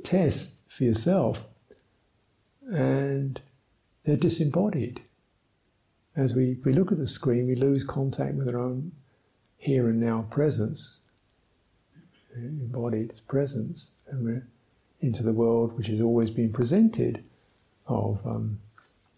test 0.03 0.61
for 0.67 0.83
yourself, 0.83 1.43
and 2.67 3.41
they're 4.03 4.15
disembodied. 4.15 5.01
As 6.15 6.35
we, 6.35 6.59
we 6.63 6.71
look 6.71 6.91
at 6.91 6.99
the 6.99 7.07
screen, 7.07 7.47
we 7.47 7.55
lose 7.55 7.83
contact 7.83 8.35
with 8.35 8.47
our 8.47 8.59
own 8.59 8.91
here 9.57 9.89
and 9.89 9.99
now 9.99 10.27
presence, 10.29 10.99
embodied 12.35 13.13
presence, 13.27 13.93
and 14.07 14.23
we're 14.23 14.47
into 14.99 15.23
the 15.23 15.33
world 15.33 15.75
which 15.75 15.87
has 15.87 15.99
always 15.99 16.29
been 16.29 16.53
presented 16.53 17.23
of, 17.87 18.23
um, 18.23 18.59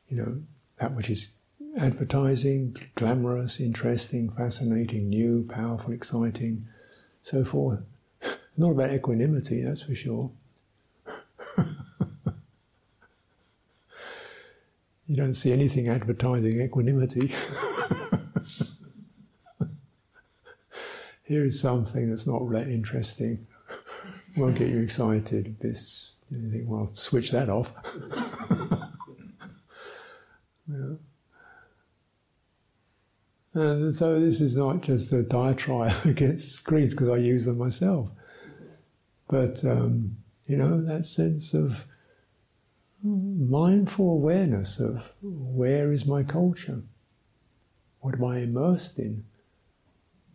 you 0.08 0.16
know, 0.16 0.42
that 0.80 0.94
which 0.94 1.10
is 1.10 1.32
advertising, 1.78 2.76
glamorous, 2.96 3.60
interesting, 3.60 4.30
fascinating, 4.30 5.10
new, 5.10 5.48
powerful, 5.50 5.94
exciting, 5.94 6.68
so 7.22 7.44
forth. 7.44 7.80
Not 8.58 8.72
about 8.72 8.92
equanimity, 8.92 9.64
that's 9.64 9.82
for 9.82 9.96
sure. 9.96 10.32
You 15.12 15.18
don't 15.18 15.34
see 15.34 15.52
anything 15.52 15.90
advertising 15.90 16.62
equanimity. 16.62 17.34
Here 21.26 21.44
is 21.44 21.60
something 21.60 22.10
that's 22.10 22.26
not 22.26 22.50
that 22.52 22.70
interesting. 22.70 23.46
Won't 24.38 24.58
get 24.58 24.70
you 24.70 24.80
excited. 24.80 25.58
This, 25.60 26.12
you 26.30 26.50
think, 26.50 26.64
well, 26.66 26.92
switch 26.94 27.32
that 27.32 27.50
off. 27.50 27.74
And 33.54 33.94
so 33.94 34.20
this 34.20 34.40
is 34.40 34.56
not 34.56 34.82
just 34.82 35.12
a 35.12 35.24
diatribe 35.24 35.94
against 36.06 36.54
screens 36.54 36.94
because 36.94 37.10
I 37.10 37.18
use 37.18 37.46
them 37.46 37.58
myself, 37.58 38.10
but 39.28 39.64
um, 39.66 40.18
You 40.48 40.58
know, 40.58 40.82
that 40.82 41.06
sense 41.06 41.54
of 41.54 41.86
mindful 43.04 44.10
awareness 44.12 44.80
of 44.80 45.14
where 45.22 45.94
is 45.94 46.06
my 46.06 46.24
culture? 46.24 46.82
What 48.02 48.16
am 48.16 48.26
I 48.26 48.40
immersed 48.40 49.00
in? 49.00 49.24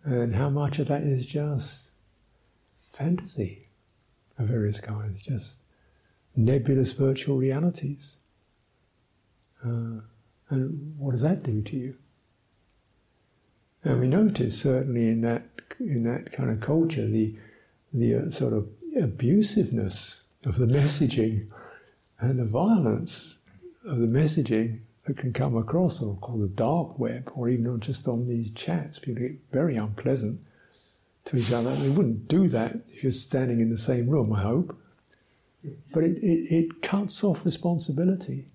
And 0.04 0.34
how 0.34 0.48
much 0.48 0.78
of 0.78 0.88
that 0.88 1.02
is 1.02 1.26
just 1.26 1.90
fantasy 2.94 3.68
of 4.38 4.48
various 4.48 4.80
kinds, 4.80 5.20
just 5.20 5.58
nebulous 6.34 6.92
virtual 6.92 7.36
realities. 7.36 8.16
Uh, 9.62 10.00
and 10.48 10.94
what 10.96 11.10
does 11.10 11.22
that 11.22 11.42
do 11.42 11.60
to 11.60 11.76
you? 11.76 11.96
And 13.86 14.00
we 14.00 14.08
notice 14.08 14.60
certainly 14.60 15.08
in 15.08 15.20
that 15.20 15.44
in 15.78 16.02
that 16.02 16.32
kind 16.32 16.50
of 16.50 16.60
culture 16.60 17.06
the 17.06 17.36
the 17.92 18.16
uh, 18.16 18.30
sort 18.30 18.52
of 18.52 18.68
abusiveness 18.96 20.16
of 20.44 20.56
the 20.56 20.66
messaging 20.66 21.46
and 22.18 22.38
the 22.38 22.44
violence 22.44 23.38
of 23.84 23.98
the 23.98 24.08
messaging 24.08 24.80
that 25.04 25.18
can 25.18 25.32
come 25.32 25.56
across, 25.56 26.02
or 26.02 26.16
called 26.16 26.42
the 26.42 26.48
dark 26.48 26.98
web, 26.98 27.30
or 27.36 27.48
even 27.48 27.78
just 27.78 28.08
on 28.08 28.26
these 28.26 28.50
chats, 28.50 28.98
people 28.98 29.22
get 29.22 29.38
very 29.52 29.76
unpleasant 29.76 30.40
to 31.24 31.36
each 31.36 31.52
other. 31.52 31.72
They 31.76 31.90
wouldn't 31.90 32.26
do 32.26 32.48
that 32.48 32.80
if 32.88 33.04
you're 33.04 33.12
standing 33.12 33.60
in 33.60 33.70
the 33.70 33.78
same 33.78 34.08
room, 34.08 34.32
I 34.32 34.42
hope. 34.42 34.76
But 35.92 36.02
it, 36.02 36.18
it, 36.18 36.54
it 36.54 36.82
cuts 36.82 37.22
off 37.22 37.44
responsibility. 37.44 38.48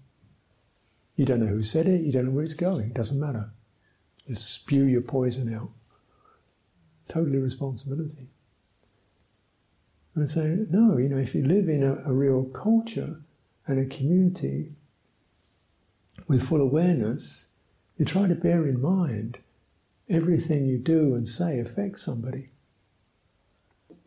You 1.16 1.26
don't 1.26 1.40
know 1.40 1.48
who 1.48 1.64
said 1.64 1.88
it, 1.88 2.02
you 2.02 2.12
don't 2.12 2.26
know 2.26 2.32
where 2.32 2.44
it's 2.44 2.54
going, 2.54 2.88
it 2.88 2.94
doesn't 2.96 3.20
matter. 3.20 3.52
Just 4.32 4.50
spew 4.50 4.86
your 4.86 5.02
poison 5.02 5.54
out. 5.54 5.72
Totally 7.10 7.38
responsibility. 7.38 8.28
And 10.16 10.30
say, 10.30 10.60
no, 10.70 10.98
you 10.98 11.10
know, 11.10 11.18
if 11.18 11.36
you 11.36 11.44
live 11.44 11.68
in 11.68 11.84
a, 11.84 11.96
a 12.06 12.14
real 12.14 12.46
culture 12.46 13.20
and 13.68 13.78
a 13.78 13.94
community 13.94 14.72
with 16.30 16.48
full 16.48 16.62
awareness, 16.62 17.48
you 17.98 18.06
try 18.06 18.26
to 18.26 18.36
bear 18.36 18.66
in 18.66 18.82
mind 18.82 19.40
everything 20.10 20.66
you 20.66 20.78
do 20.78 21.14
and 21.14 21.28
say 21.28 21.60
affects 21.60 22.02
somebody. 22.02 22.48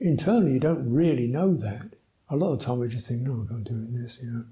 Internally, 0.00 0.52
you 0.52 0.58
don't 0.58 0.90
really 0.90 1.26
know 1.26 1.54
that. 1.54 1.96
A 2.30 2.36
lot 2.36 2.54
of 2.54 2.60
time, 2.60 2.78
we 2.78 2.88
just 2.88 3.08
think, 3.08 3.20
no, 3.20 3.32
I'm 3.32 3.46
going 3.46 3.64
to 3.64 3.72
do 3.72 3.86
this, 3.90 4.20
you 4.22 4.30
know, 4.30 4.44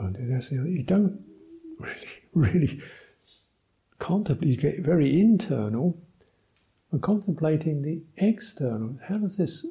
I'm 0.00 0.14
doing 0.14 0.30
this. 0.30 0.50
You, 0.50 0.62
know, 0.62 0.66
you 0.66 0.82
don't 0.82 1.24
really, 1.78 2.22
really 2.34 2.82
contemplate, 4.00 4.50
you 4.50 4.56
get 4.56 4.80
very 4.80 5.20
internal, 5.20 5.96
but 6.90 7.02
contemplating 7.02 7.82
the 7.82 8.02
external. 8.16 8.98
How 9.06 9.14
does 9.14 9.36
this 9.36 9.64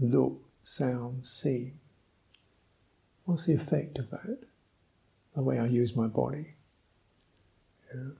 look, 0.00 0.40
sound, 0.64 1.24
seem? 1.24 1.78
What's 3.24 3.46
the 3.46 3.54
effect 3.54 3.98
of 3.98 4.10
that? 4.10 4.38
The 5.36 5.42
way 5.42 5.58
I 5.58 5.66
use 5.66 5.94
my 5.94 6.08
body, 6.08 6.54
you 7.94 8.16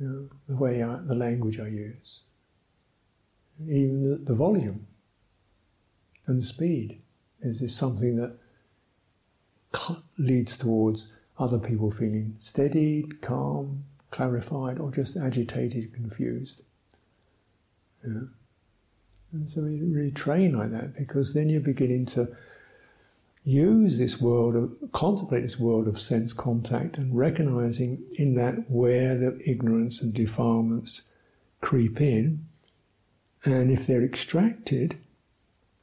know, 0.00 0.28
the 0.48 0.56
way 0.56 0.82
I, 0.82 0.96
the 0.96 1.14
language 1.14 1.60
I 1.60 1.68
use, 1.68 2.22
even 3.60 4.02
the, 4.02 4.16
the 4.16 4.34
volume 4.34 4.86
and 6.26 6.38
the 6.38 6.42
speed. 6.42 7.00
Is 7.42 7.60
this 7.60 7.76
something 7.76 8.16
that 8.16 8.36
leads 10.16 10.56
towards 10.56 11.12
other 11.38 11.58
people 11.58 11.90
feeling 11.90 12.36
steadied, 12.38 13.20
calm, 13.20 13.84
clarified, 14.14 14.78
or 14.78 14.92
just 14.92 15.16
agitated, 15.16 15.92
confused? 15.92 16.62
Yeah. 18.06 18.28
And 19.32 19.50
so 19.50 19.62
we 19.62 19.80
really 19.80 20.12
train 20.12 20.56
like 20.56 20.70
that 20.70 20.94
because 20.96 21.34
then 21.34 21.48
you're 21.48 21.60
beginning 21.60 22.06
to 22.06 22.28
use 23.44 23.98
this 23.98 24.20
world 24.20 24.54
of 24.54 24.92
contemplate 24.92 25.42
this 25.42 25.58
world 25.58 25.88
of 25.88 26.00
sense 26.00 26.32
contact 26.32 26.96
and 26.96 27.16
recognizing 27.16 28.02
in 28.16 28.34
that 28.36 28.70
where 28.70 29.18
the 29.18 29.38
ignorance 29.44 30.00
and 30.00 30.14
defilements 30.14 31.02
creep 31.60 32.00
in 32.00 32.46
and 33.44 33.70
if 33.70 33.86
they're 33.86 34.04
extracted 34.04 34.96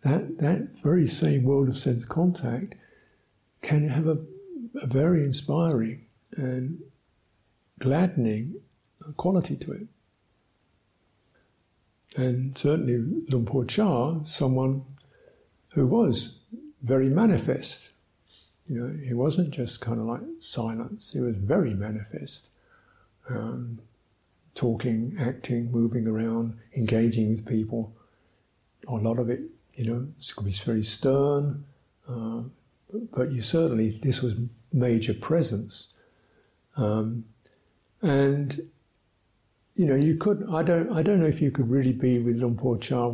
that 0.04 0.40
that 0.40 0.70
very 0.82 1.06
same 1.06 1.44
world 1.44 1.68
of 1.68 1.78
sense 1.78 2.04
contact 2.06 2.74
can 3.62 3.88
have 3.88 4.08
a, 4.08 4.18
a 4.82 4.88
very 4.88 5.24
inspiring 5.24 6.04
and 6.38 6.82
gladdening 7.82 8.56
quality 9.18 9.56
to 9.58 9.72
it 9.72 9.88
and 12.16 12.58
certainly 12.58 12.98
Luang 13.30 13.46
Por 13.46 13.66
Chah, 13.66 14.24
someone 14.24 14.84
who 15.70 15.88
was 15.88 16.40
very 16.82 17.10
manifest. 17.10 17.92
You 18.68 18.80
know, 18.80 19.06
he 19.06 19.14
wasn't 19.14 19.52
just 19.52 19.82
kind 19.82 20.00
of 20.00 20.06
like 20.06 20.22
silence, 20.40 21.14
he 21.14 21.20
was 21.20 21.36
very 21.36 21.74
manifest. 21.74 22.50
Um, 23.30 23.80
talking, 24.56 25.16
acting, 25.20 25.72
moving 25.72 26.08
around, 26.08 26.58
engaging 26.76 27.30
with 27.30 27.46
people. 27.46 27.94
A 28.88 28.94
lot 28.94 29.18
of 29.18 29.30
it, 29.30 29.42
you 29.76 29.86
know, 29.86 30.08
could 30.36 30.46
be 30.46 30.52
very 30.52 30.84
stern, 30.84 31.64
uh, 32.10 32.42
but 33.14 33.32
you 33.32 33.42
certainly, 33.42 33.92
this 34.02 34.22
was 34.22 34.36
major 34.74 35.14
presence. 35.14 35.94
Um, 36.76 37.26
and 38.02 38.70
you 39.76 39.86
know, 39.86 39.96
you 39.96 40.18
could. 40.18 40.46
I 40.52 40.64
don't. 40.64 40.92
I 40.92 41.02
don't 41.02 41.20
know 41.20 41.28
if 41.28 41.42
you 41.42 41.52
could 41.52 41.70
really 41.70 41.94
be 41.94 42.20
with 42.20 42.38
Luang 42.38 42.58
Por 42.58 42.78
Chah 42.78 43.14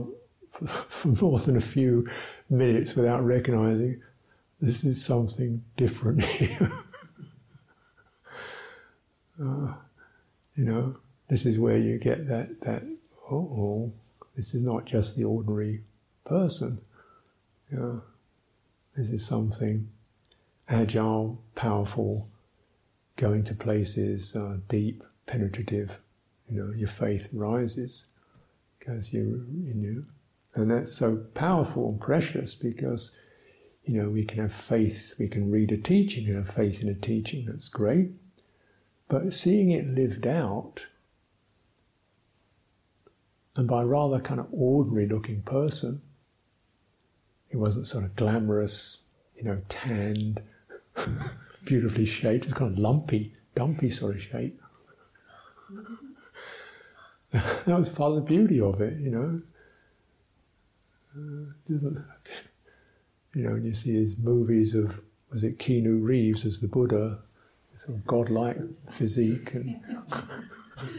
for, 0.52 0.68
for 0.68 1.08
more 1.26 1.40
than 1.40 1.58
a 1.58 1.62
few 1.62 2.10
minutes 2.50 2.96
without 2.96 3.24
recognizing 3.24 4.02
this 4.60 4.84
is 4.84 5.04
something 5.04 5.64
different 5.76 6.24
here. 6.24 6.72
uh, 9.42 9.74
you 10.56 10.66
know, 10.66 10.98
this 11.28 11.46
is 11.46 11.60
where 11.60 11.78
you 11.78 12.00
get 12.00 12.28
that 12.28 12.60
that 12.62 12.84
oh, 13.30 13.92
this 14.36 14.54
is 14.54 14.62
not 14.62 14.86
just 14.86 15.16
the 15.16 15.24
ordinary 15.24 15.84
person. 16.26 16.82
Know, 17.70 18.02
this 18.96 19.12
is 19.12 19.26
something 19.26 19.90
agile, 20.70 21.42
powerful, 21.54 22.30
going 23.18 23.44
to 23.44 23.54
places 23.54 24.36
uh, 24.36 24.58
deep, 24.70 25.04
penetrative 25.26 26.00
you 26.50 26.64
know, 26.64 26.74
your 26.74 26.88
faith 26.88 27.30
rises 27.34 28.06
because 28.80 29.12
you, 29.12 29.46
you 29.52 29.74
know, 29.74 30.04
and 30.56 30.72
that's 30.72 30.94
so 30.94 31.18
powerful 31.34 31.90
and 31.90 32.00
precious 32.00 32.56
because, 32.56 33.12
you 33.86 34.02
know, 34.02 34.10
we 34.10 34.24
can 34.24 34.40
have 34.40 34.54
faith, 34.54 35.16
we 35.20 35.28
can 35.28 35.52
read 35.52 35.72
a 35.72 35.78
teaching 35.78 36.28
and 36.28 36.38
have 36.38 36.56
faith 36.56 36.82
in 36.82 36.90
a 36.90 36.94
teaching, 36.94 37.46
that's 37.46 37.70
great. 37.70 38.12
But 39.08 39.34
seeing 39.34 39.72
it 39.72 39.88
lived 39.88 40.26
out, 40.26 40.86
and 43.56 43.68
by 43.68 43.82
a 43.82 43.86
rather 43.86 44.20
kind 44.20 44.40
of 44.40 44.48
ordinary 44.52 45.08
looking 45.08 45.42
person, 45.42 46.02
it 47.50 47.58
wasn't 47.58 47.88
sort 47.88 48.04
of 48.04 48.16
glamorous, 48.16 49.04
you 49.36 49.44
know, 49.44 49.62
tanned, 49.68 50.42
beautifully 51.68 52.06
shaped, 52.06 52.46
It's 52.46 52.54
kind 52.54 52.72
of 52.72 52.80
lumpy, 52.80 53.34
dumpy 53.56 53.90
sort 53.90 54.16
of 54.16 54.22
shape. 54.22 54.62
that 57.32 57.68
was 57.68 57.90
part 57.90 58.12
of 58.12 58.16
the 58.16 58.22
beauty 58.22 58.62
of 58.62 58.80
it, 58.82 58.98
you 59.06 59.12
know. 59.12 59.42
Uh, 61.16 61.52
you 63.34 63.44
know, 63.44 63.56
you 63.56 63.74
see 63.74 63.96
his 63.96 64.18
movies 64.18 64.74
of, 64.76 65.02
was 65.30 65.44
it 65.44 65.60
Keanu 65.60 66.02
Reeves 66.04 66.46
as 66.46 66.62
the 66.62 66.68
Buddha, 66.68 67.20
sort 67.76 67.98
of 67.98 68.06
godlike 68.08 68.58
physique 68.92 69.54
and. 69.54 69.80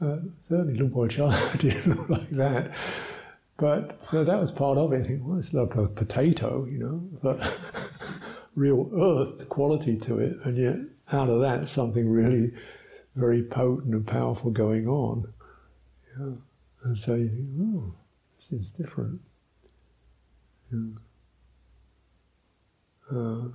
uh, 0.00 0.16
certainly 0.40 0.88
Por 0.88 1.08
Chah 1.08 1.52
didn't 1.58 1.86
look 1.88 2.08
like 2.08 2.30
that. 2.30 2.72
But 3.56 4.02
so 4.02 4.24
that 4.24 4.40
was 4.40 4.50
part 4.50 4.78
of 4.78 4.92
it. 4.92 5.20
Well, 5.20 5.38
it's 5.38 5.54
like 5.54 5.76
a 5.76 5.86
potato, 5.86 6.64
you 6.64 6.78
know. 6.78 7.08
But 7.22 7.60
real 8.54 8.90
earth 8.94 9.48
quality 9.48 9.96
to 9.98 10.18
it, 10.18 10.36
and 10.44 10.56
yet 10.56 10.76
out 11.12 11.28
of 11.28 11.40
that 11.40 11.68
something 11.68 12.08
really 12.08 12.52
very 13.14 13.42
potent 13.42 13.94
and 13.94 14.06
powerful 14.06 14.50
going 14.50 14.88
on. 14.88 15.32
Yeah. 16.18 16.32
And 16.82 16.98
so 16.98 17.14
you 17.14 17.28
think, 17.28 17.48
oh, 17.60 17.94
this 18.36 18.52
is 18.52 18.70
different. 18.70 19.20
Yeah. 20.72 20.78
Uh, 23.10 23.48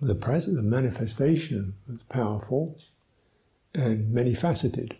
the 0.00 0.14
present, 0.14 0.56
the 0.56 0.62
manifestation 0.62 1.74
was 1.88 2.02
powerful 2.04 2.78
and 3.74 4.12
many 4.12 4.34
faceted. 4.34 4.96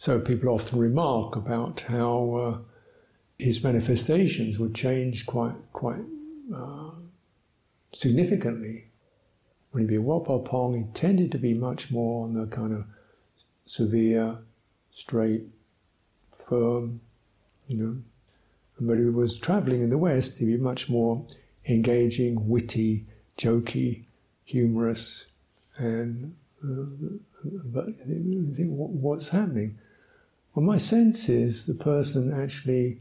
So 0.00 0.18
people 0.18 0.48
often 0.48 0.78
remark 0.78 1.36
about 1.36 1.82
how 1.82 2.34
uh, 2.34 2.58
his 3.38 3.62
manifestations 3.62 4.58
would 4.58 4.74
change 4.74 5.26
quite 5.26 5.56
quite 5.74 6.06
uh, 6.56 6.92
significantly 7.92 8.86
when 9.70 9.82
he'd 9.82 9.90
be 9.90 9.98
Wat 9.98 10.24
Pah 10.24 10.38
Pong, 10.38 10.74
he 10.74 10.84
tended 10.94 11.30
to 11.32 11.38
be 11.38 11.52
much 11.52 11.90
more 11.90 12.24
on 12.24 12.32
the 12.32 12.46
kind 12.46 12.72
of 12.72 12.86
severe, 13.66 14.38
straight, 14.90 15.44
firm, 16.32 17.02
you 17.68 17.76
know. 17.76 17.96
But 18.80 19.00
he 19.00 19.04
was 19.04 19.38
traveling 19.38 19.82
in 19.82 19.90
the 19.90 19.98
West, 19.98 20.38
he'd 20.38 20.46
be 20.46 20.56
much 20.56 20.88
more 20.88 21.26
engaging, 21.66 22.48
witty, 22.48 23.04
jokey, 23.36 24.04
humorous, 24.46 25.26
and 25.76 26.36
uh, 26.64 26.86
but 27.44 27.88
you 28.06 28.54
think, 28.56 28.70
what's 28.70 29.28
happening? 29.28 29.76
Well, 30.60 30.66
my 30.66 30.76
sense 30.76 31.30
is 31.30 31.64
the 31.64 31.72
person 31.72 32.38
actually 32.38 33.00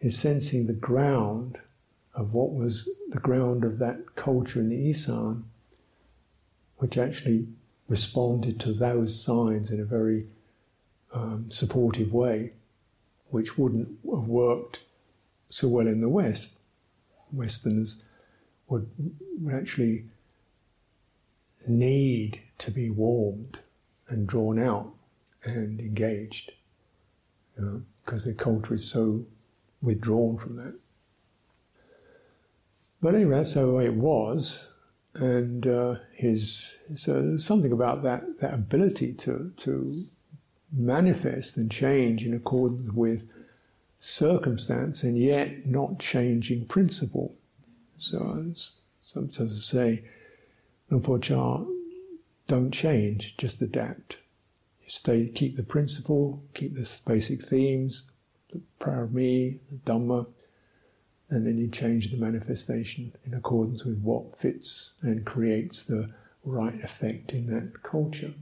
is 0.00 0.18
sensing 0.18 0.66
the 0.66 0.72
ground 0.72 1.58
of 2.14 2.32
what 2.32 2.54
was 2.54 2.88
the 3.10 3.18
ground 3.18 3.66
of 3.66 3.78
that 3.80 4.14
culture 4.14 4.60
in 4.60 4.70
the 4.70 4.88
Isan, 4.88 5.44
which 6.78 6.96
actually 6.96 7.48
responded 7.86 8.58
to 8.60 8.72
those 8.72 9.22
signs 9.22 9.70
in 9.70 9.78
a 9.78 9.84
very 9.84 10.28
um, 11.12 11.50
supportive 11.50 12.14
way, 12.14 12.54
which 13.26 13.58
wouldn't 13.58 13.88
have 14.10 14.24
worked 14.24 14.80
so 15.50 15.68
well 15.68 15.86
in 15.86 16.00
the 16.00 16.08
West. 16.08 16.62
Westerners 17.30 18.02
would, 18.68 18.88
would 19.38 19.54
actually 19.54 20.06
need 21.68 22.40
to 22.56 22.70
be 22.70 22.88
warmed 22.88 23.58
and 24.08 24.26
drawn 24.26 24.58
out 24.58 24.94
and 25.44 25.78
engaged 25.78 26.52
because 28.04 28.24
their 28.24 28.34
culture 28.34 28.74
is 28.74 28.90
so 28.90 29.24
withdrawn 29.82 30.38
from 30.38 30.56
that. 30.56 30.74
But 33.02 33.14
anyway, 33.14 33.36
that's 33.36 33.54
the 33.54 33.70
way 33.70 33.86
it 33.86 33.94
was, 33.94 34.68
and 35.14 35.66
uh, 35.66 35.96
his 36.12 36.78
so 36.94 37.14
there's 37.14 37.44
something 37.44 37.72
about 37.72 38.02
that 38.02 38.40
that 38.40 38.52
ability 38.54 39.14
to 39.14 39.52
to 39.56 40.06
manifest 40.72 41.56
and 41.56 41.70
change 41.70 42.24
in 42.24 42.34
accordance 42.34 42.92
with 42.92 43.26
circumstance, 43.98 45.02
and 45.02 45.18
yet 45.18 45.66
not 45.66 45.98
changing 45.98 46.66
principle. 46.66 47.34
So 47.96 48.52
sometimes 49.02 49.72
I 49.74 49.78
say, 49.78 50.04
Por 51.02 51.18
don't 52.46 52.72
change, 52.72 53.36
just 53.36 53.62
adapt. 53.62 54.16
Stay, 54.90 55.28
keep 55.28 55.56
the 55.56 55.62
principle, 55.62 56.42
keep 56.52 56.74
the 56.74 56.98
basic 57.06 57.40
themes, 57.44 58.10
the 58.52 58.60
parami, 58.80 59.60
the 59.70 59.76
Dhamma, 59.84 60.26
and 61.28 61.46
then 61.46 61.58
you 61.58 61.68
change 61.68 62.10
the 62.10 62.16
manifestation 62.16 63.12
in 63.24 63.32
accordance 63.32 63.84
with 63.84 64.00
what 64.00 64.36
fits 64.36 64.94
and 65.00 65.24
creates 65.24 65.84
the 65.84 66.08
right 66.42 66.74
effect 66.82 67.32
in 67.32 67.46
that 67.46 67.84
culture. 67.84 68.34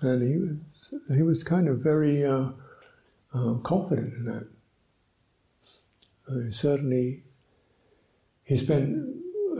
And 0.00 0.22
he 0.22 0.38
was, 0.38 0.94
he 1.14 1.22
was 1.22 1.44
kind 1.44 1.68
of 1.68 1.80
very 1.80 2.24
uh, 2.24 2.52
uh, 3.34 3.54
confident 3.62 4.14
in 4.14 4.24
that. 4.24 4.48
Uh, 6.26 6.50
certainly, 6.50 7.24
he 8.44 8.56
spent 8.56 8.96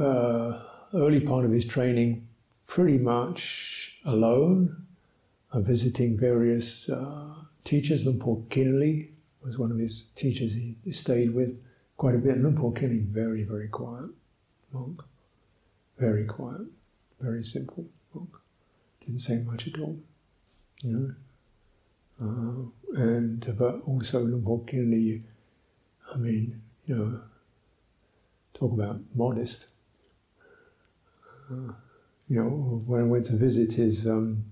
uh, 0.01 0.63
early 0.95 1.21
part 1.21 1.45
of 1.45 1.51
his 1.51 1.67
training 1.67 2.27
pretty 2.67 2.97
much 2.97 3.82
alone, 4.05 4.87
uh, 5.53 5.61
visiting 5.61 6.19
various 6.19 6.89
uh, 6.89 7.35
teachers. 7.65 8.05
Por 8.05 8.43
Khinali 8.49 9.09
was 9.45 9.59
one 9.59 9.71
of 9.71 9.79
his 9.79 10.05
teachers 10.15 10.55
he 10.55 10.77
stayed 10.93 11.35
with 11.35 11.61
quite 11.97 12.15
a 12.15 12.19
bit. 12.19 12.43
Por 12.57 12.73
Khinali, 12.73 13.05
very, 13.05 13.45
very 13.45 13.69
quiet 13.69 14.11
monk. 14.73 15.03
Very 15.99 16.25
quiet, 16.25 16.67
very 17.21 17.45
simple 17.45 17.87
monk. 18.15 18.31
Didn't 19.01 19.21
say 19.21 19.39
much 19.39 19.67
at 19.69 19.79
all, 19.79 19.99
you 20.83 20.93
know. 20.93 21.15
Uh, 22.21 22.99
and 23.01 23.55
but 23.59 23.81
also 23.87 24.27
Por 24.41 24.61
Khinali, 24.61 25.23
I 26.13 26.17
mean, 26.17 26.63
you 26.87 26.97
know, 26.97 27.21
talk 28.55 28.73
about 28.73 29.01
modest. 29.15 29.67
Uh, 31.51 31.73
you 32.33 32.43
know, 32.43 32.83
when 32.87 32.99
I 32.99 33.05
went 33.05 33.27
to 33.27 33.37
visit 33.37 33.75
his, 33.75 34.07
um, 34.07 34.45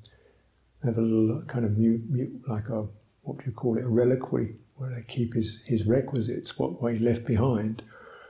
have 0.85 0.99
a 0.99 1.01
little 1.01 1.41
kind 1.47 1.65
of 1.65 1.79
mute, 1.79 2.03
mute, 2.11 2.43
like 2.47 2.69
a 2.69 2.87
what 3.23 3.39
do 3.39 3.45
you 3.47 3.53
call 3.53 3.79
it, 3.79 3.85
a 3.85 3.89
reliquary 3.89 4.57
where 4.77 4.91
they 4.91 5.03
keep 5.09 5.33
his, 5.33 5.63
his 5.65 5.87
requisites, 5.87 6.59
what, 6.59 6.83
what 6.83 6.93
he 6.93 6.99
left 6.99 7.25
behind. 7.25 7.83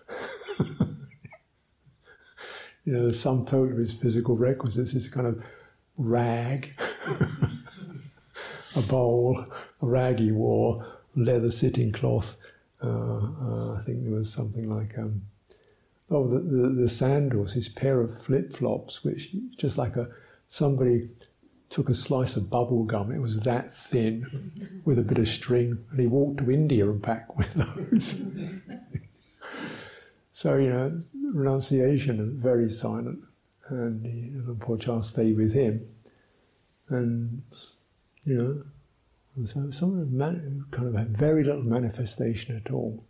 you 0.61 0.87
know, 2.85 3.09
the 3.09 3.13
sum 3.13 3.45
total 3.45 3.73
of 3.73 3.79
his 3.79 3.93
physical 3.93 4.37
requisites 4.37 4.95
is 4.95 5.09
kind 5.09 5.27
of 5.27 5.43
rag, 5.97 6.73
a 8.77 8.83
bowl, 8.83 9.45
a 9.83 9.87
rag 9.87 10.21
he 10.21 10.31
wore, 10.31 10.87
leather 11.17 11.51
sitting 11.51 11.91
cloth. 11.91 12.37
Uh, 12.85 12.89
uh, 12.89 13.75
I 13.75 13.83
think 13.85 14.05
there 14.05 14.15
was 14.15 14.33
something 14.33 14.71
like 14.71 14.97
um, 14.97 15.23
oh 16.11 16.29
the, 16.29 16.39
the, 16.39 16.69
the 16.69 16.89
sandals, 16.89 17.55
his 17.55 17.69
pair 17.69 18.01
of 18.01 18.23
flip 18.23 18.55
flops, 18.55 19.05
which 19.05 19.35
just 19.57 19.79
like 19.79 19.97
a 19.97 20.09
somebody 20.47 21.09
took 21.69 21.89
a 21.89 21.95
slice 21.95 22.37
of 22.37 22.51
bubble 22.51 22.85
gum. 22.85 23.13
It 23.13 23.21
was 23.21 23.43
that 23.43 23.73
thin, 23.73 24.83
with 24.85 24.99
a 24.99 25.03
bit 25.03 25.19
of 25.19 25.29
string, 25.29 25.85
and 25.91 26.01
he 26.01 26.07
walked 26.07 26.39
to 26.39 26.51
India 26.51 26.89
and 26.89 27.01
back 27.01 27.37
with 27.39 27.55
those. 27.55 28.21
so 30.33 30.57
you 30.57 30.71
know, 30.71 31.01
renunciation 31.33 32.41
very 32.41 32.69
silent, 32.69 33.21
and 33.69 34.05
he, 34.05 34.31
the 34.31 34.55
Por 34.55 34.77
Chah 34.77 35.01
stayed 35.01 35.37
with 35.37 35.53
him, 35.53 35.87
and 36.89 37.43
you 38.25 38.37
know. 38.37 38.63
So 39.45 39.71
someone 39.71 40.67
kind 40.73 40.89
of 40.89 40.95
had 40.97 41.17
very 41.17 41.45
little 41.45 41.63
manifestation 41.63 42.57
at 42.57 42.73
all 42.73 43.05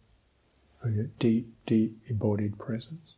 a 0.82 1.04
deep, 1.18 1.52
deep 1.66 1.98
embodied 2.08 2.58
presence. 2.58 3.16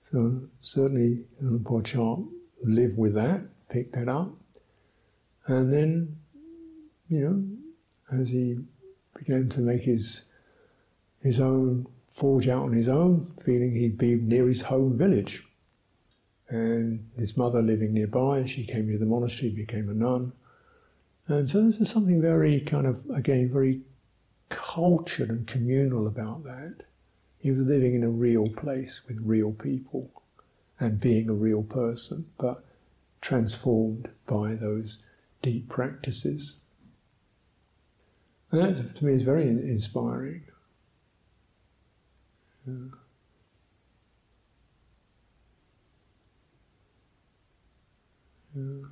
So 0.00 0.42
certainly 0.58 1.24
Luang 1.40 1.64
Por 1.64 1.82
Chah 1.82 2.16
lived 2.62 2.96
with 2.96 3.14
that, 3.14 3.42
picked 3.68 3.94
that 3.94 4.08
up, 4.08 4.32
and 5.46 5.72
then, 5.72 6.16
you 7.08 7.20
know, 7.20 8.18
as 8.18 8.30
he 8.30 8.58
began 9.16 9.48
to 9.50 9.60
make 9.60 9.82
his 9.82 10.24
his 11.22 11.40
own 11.40 11.86
forge 12.12 12.48
out 12.48 12.64
on 12.64 12.72
his 12.72 12.88
own, 12.88 13.32
feeling 13.44 13.72
he'd 13.72 13.98
be 13.98 14.16
near 14.16 14.46
his 14.48 14.62
home 14.62 14.96
village. 14.96 15.44
And 16.48 17.08
his 17.16 17.36
mother 17.36 17.62
living 17.62 17.94
nearby, 17.94 18.44
she 18.44 18.64
came 18.64 18.88
to 18.88 18.98
the 18.98 19.06
monastery, 19.06 19.50
became 19.50 19.88
a 19.88 19.94
nun. 19.94 20.32
And 21.28 21.48
so 21.48 21.62
this 21.62 21.78
is 21.78 21.88
something 21.88 22.20
very 22.20 22.60
kind 22.60 22.86
of, 22.86 23.02
again, 23.14 23.50
very 23.52 23.82
cultured 24.50 25.30
and 25.30 25.46
communal 25.46 26.06
about 26.06 26.44
that. 26.44 26.82
He 27.38 27.50
was 27.50 27.66
living 27.66 27.94
in 27.94 28.02
a 28.02 28.10
real 28.10 28.50
place 28.50 29.00
with 29.08 29.18
real 29.22 29.52
people 29.52 30.10
and 30.78 31.00
being 31.00 31.30
a 31.30 31.34
real 31.34 31.62
person, 31.62 32.26
but 32.38 32.62
transformed 33.22 34.10
by 34.26 34.54
those 34.54 35.02
deep 35.40 35.68
practices. 35.70 36.60
And 38.50 38.62
that 38.62 38.96
to 38.96 39.04
me 39.04 39.14
is 39.14 39.22
very 39.22 39.48
inspiring. 39.48 40.42
Yeah. 42.66 42.74
Yeah. 48.54 48.82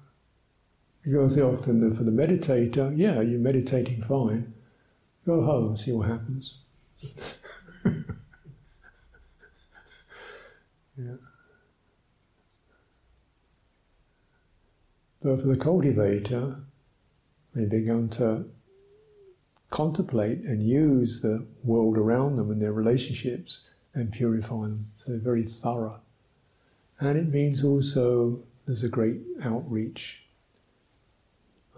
Because 1.03 1.39
often 1.39 1.95
for 1.95 2.05
the 2.05 2.11
meditator, 2.11 2.97
yeah, 2.97 3.21
you're 3.21 3.41
meditating 3.41 4.03
fine, 4.03 4.55
Go 5.29 5.43
home, 5.43 5.69
and 5.69 5.79
see 5.79 5.93
what 5.93 6.09
happens. 6.09 6.55
yeah. 10.97 11.17
But 15.23 15.43
for 15.43 15.49
the 15.49 15.59
cultivator, 15.59 16.57
they 17.55 17.67
begin 17.67 18.09
to 18.09 18.47
contemplate 19.69 20.39
and 20.45 20.67
use 20.67 21.21
the 21.21 21.47
world 21.63 21.99
around 21.99 22.37
them 22.37 22.51
and 22.51 22.63
their 22.63 22.73
relationships 22.73 23.69
and 23.93 24.11
purify 24.11 24.63
them. 24.63 24.93
So 24.97 25.11
they're 25.11 25.21
very 25.21 25.43
thorough. 25.43 26.01
And 27.01 27.19
it 27.19 27.29
means 27.29 27.63
also 27.63 28.41
there's 28.65 28.83
a 28.83 28.89
great 28.89 29.21
outreach. 29.45 30.23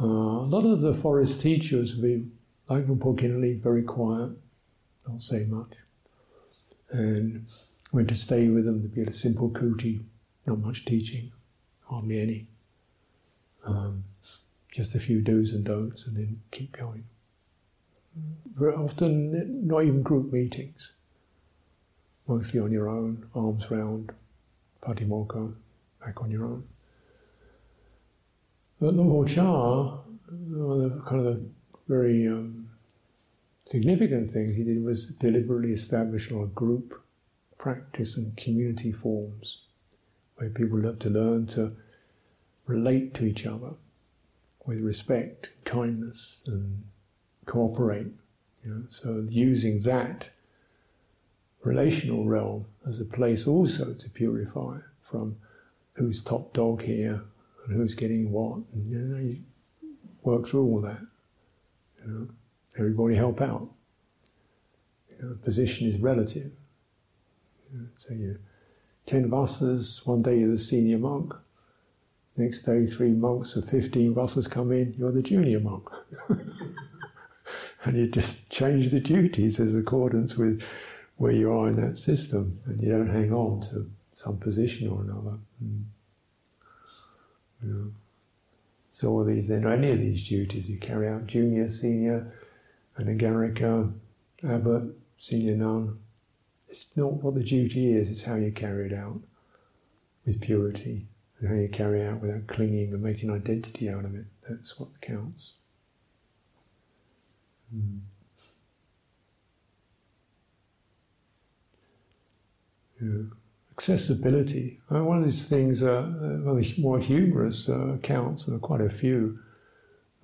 Uh, 0.01 0.07
a 0.07 0.47
lot 0.47 0.65
of 0.65 0.83
the 0.83 0.95
forest 0.95 1.41
teachers 1.41 1.97
will 1.97 2.03
be 2.03 2.27
like 2.71 2.87
Khinali, 2.87 3.61
very 3.61 3.83
quiet, 3.83 4.31
don't 5.05 5.23
say 5.23 5.45
much. 5.45 5.73
And 6.91 7.49
went 7.93 8.09
to 8.09 8.15
stay 8.15 8.49
with 8.49 8.65
them 8.65 8.83
to 8.83 8.89
be 8.89 9.03
a 9.03 9.13
simple 9.13 9.51
kuti, 9.51 10.05
not 10.47 10.59
much 10.61 10.85
teaching, 10.85 11.33
hardly 11.89 12.21
any. 12.21 12.47
Um, 13.65 14.05
just 14.73 14.95
a 14.95 15.01
few 15.01 15.21
do's 15.21 15.53
and 15.53 15.65
don'ts, 15.65 16.07
and 16.07 16.17
then 16.17 16.41
keep 16.53 16.73
going. 16.73 17.05
Often, 18.61 19.67
not 19.67 19.85
even 19.85 20.03
group 20.03 20.33
meetings. 20.33 20.95
mostly 22.27 22.61
on 22.61 22.71
your 22.71 22.89
own, 22.89 23.29
alms 23.35 23.71
round, 23.71 24.13
patimokkha, 24.83 25.53
back 26.05 26.23
on 26.23 26.31
your 26.31 26.45
own. 26.45 26.65
But 28.81 28.95
one 28.95 30.81
of 30.81 30.95
the 30.95 31.01
kind 31.01 31.27
of 31.27 31.43
very 31.89 32.29
um, 32.29 32.60
significant 33.71 34.29
things 34.29 34.57
he 34.57 34.65
did 34.65 34.83
was 34.83 35.07
deliberately 35.07 35.73
establish 35.73 36.31
a 36.31 36.35
lot 36.35 36.43
of 36.43 36.55
group 36.55 37.01
practice 37.57 38.17
and 38.17 38.37
community 38.37 38.91
forms 38.91 39.63
where 40.37 40.51
people 40.51 40.79
love 40.79 40.99
to 40.99 41.09
learn 41.09 41.47
to 41.47 41.77
relate 42.67 43.15
to 43.15 43.25
each 43.25 43.47
other 43.47 43.75
with 44.67 44.81
respect, 44.81 45.51
kindness, 45.65 46.43
and 46.47 46.85
cooperate. 47.47 48.13
You 48.65 48.75
know? 48.75 48.83
So 48.89 49.27
using 49.29 49.83
that 49.83 50.31
relational 51.63 52.27
realm 52.27 52.67
as 52.89 52.99
a 53.01 53.05
place 53.05 53.47
also 53.47 53.93
to 53.93 54.11
purify 54.11 54.79
from 55.03 55.37
who's 55.95 56.23
top 56.23 56.53
dog 56.53 56.83
here 56.83 57.23
and 57.65 57.77
who's 57.77 57.95
getting 57.95 58.33
what. 58.33 58.61
And, 58.73 58.91
you 58.91 58.99
know, 58.99 59.19
you 59.19 59.41
work 60.23 60.49
through 60.49 60.65
all 60.65 60.81
that. 60.81 61.01
You 62.03 62.11
know, 62.11 62.29
everybody 62.79 63.15
help 63.15 63.41
out. 63.41 63.69
You 65.11 65.29
know, 65.29 65.37
position 65.43 65.87
is 65.87 65.99
relative. 65.99 66.53
You 67.73 67.79
know, 67.79 67.87
so 67.99 68.15
you 68.15 68.39
ten 69.07 69.31
vassas, 69.31 70.07
one 70.07 70.23
day 70.23 70.39
you're 70.39 70.51
the 70.51 70.59
senior 70.59 70.99
monk, 70.99 71.35
next 72.37 72.63
day 72.63 72.87
three 72.87 73.13
monks 73.13 73.57
of 73.57 73.69
fifteen 73.69 74.15
vassas 74.15 74.49
come 74.49 74.73
in, 74.73 74.95
you're 74.99 75.13
the 75.13 75.23
junior 75.23 75.61
monk. 75.61 75.89
and 77.85 77.97
you 77.97 78.07
just 78.09 78.49
change 78.51 78.91
the 78.91 79.01
duties 79.01 79.59
as 79.61 79.75
accordance 79.75 80.37
with 80.37 80.63
where 81.17 81.33
you 81.33 81.53
are 81.53 81.69
in 81.69 81.77
that 81.77 81.99
system, 81.99 82.61
and 82.67 82.83
you 82.83 82.91
don't 82.91 83.11
hang 83.11 83.33
on 83.33 83.61
to 83.61 83.91
some 84.15 84.39
position 84.39 84.89
or 84.89 85.03
another. 85.03 85.39
Mm. 85.63 85.85
So 88.93 89.11
all 89.11 89.25
these, 89.25 89.49
then 89.49 89.67
any 89.67 89.93
of 89.93 89.99
these 89.99 90.27
duties 90.29 90.69
you 90.69 90.79
carry 90.79 91.09
out, 91.09 91.27
junior, 91.27 91.71
senior, 91.71 92.33
anagarika, 92.99 93.93
abbot, 94.45 94.97
senior 95.19 95.57
nun. 95.57 95.99
It's 96.69 96.87
not 96.95 97.15
what 97.15 97.35
the 97.35 97.43
duty 97.43 97.93
is, 97.95 98.09
it's 98.09 98.25
how 98.25 98.37
you 98.37 98.53
carry 98.53 98.87
it 98.87 98.93
out 98.93 99.21
with 100.25 100.41
purity, 100.41 101.07
and 101.39 101.49
how 101.49 101.55
you 101.55 101.69
carry 101.69 102.01
it 102.01 102.09
out 102.09 102.21
without 102.21 102.47
clinging 102.47 102.93
and 102.93 103.03
making 103.03 103.31
identity 103.31 103.89
out 103.89 104.05
of 104.05 104.15
it. 104.15 104.27
That's 104.49 104.79
what 104.79 105.01
counts. 105.01 105.53
Mm. 107.75 108.01
Yeah. 113.01 113.23
Accessibility. 113.73 114.79
One 114.89 115.19
of 115.19 115.25
these 115.25 115.49
things, 115.49 115.83
uh, 115.83 116.03
one 116.03 116.59
of 116.59 116.63
the 116.63 116.75
more 116.79 116.99
humorous 116.99 117.69
uh, 117.69 117.95
accounts, 117.95 118.47
and 118.47 118.61
quite 118.61 118.83
a 118.83 118.91
few, 118.91 119.39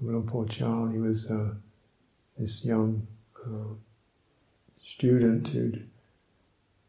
Luang 0.01 0.27
Por 0.27 0.45
Chah, 0.45 0.89
he 0.89 0.99
was 0.99 1.31
uh, 1.31 1.55
this 2.39 2.65
young 2.65 3.07
uh, 3.45 3.75
student 4.83 5.49
who'd 5.49 5.89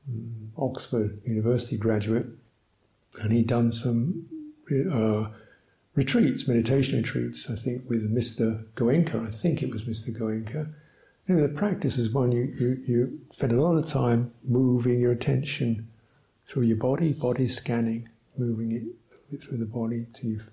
um, 0.07 0.51
Oxford 0.57 1.21
University 1.25 1.77
graduate, 1.77 2.27
and 3.21 3.31
he'd 3.31 3.47
done 3.47 3.71
some 3.71 4.27
uh, 4.91 5.27
retreats, 5.95 6.47
meditation 6.47 6.97
retreats, 6.97 7.49
I 7.49 7.55
think, 7.55 7.89
with 7.89 8.13
Mr. 8.13 8.65
Goenka. 8.75 9.27
I 9.27 9.31
think 9.31 9.61
it 9.61 9.71
was 9.71 9.83
Mr. 9.83 10.15
Goenka. 10.17 10.73
You 11.27 11.35
know, 11.35 11.47
the 11.47 11.53
practice 11.53 11.97
is 11.97 12.11
one 12.11 12.31
you, 12.31 12.43
you, 12.59 12.77
you 12.87 13.19
spend 13.31 13.51
a 13.51 13.61
lot 13.61 13.75
of 13.75 13.85
time 13.85 14.31
moving 14.43 14.99
your 14.99 15.11
attention 15.11 15.89
through 16.45 16.63
your 16.63 16.77
body, 16.77 17.11
body 17.11 17.47
scanning, 17.47 18.07
moving 18.37 18.71
it 18.71 19.41
through 19.41 19.57
the 19.57 19.65
body 19.65 20.07
to 20.13 20.27
you're 20.27 20.45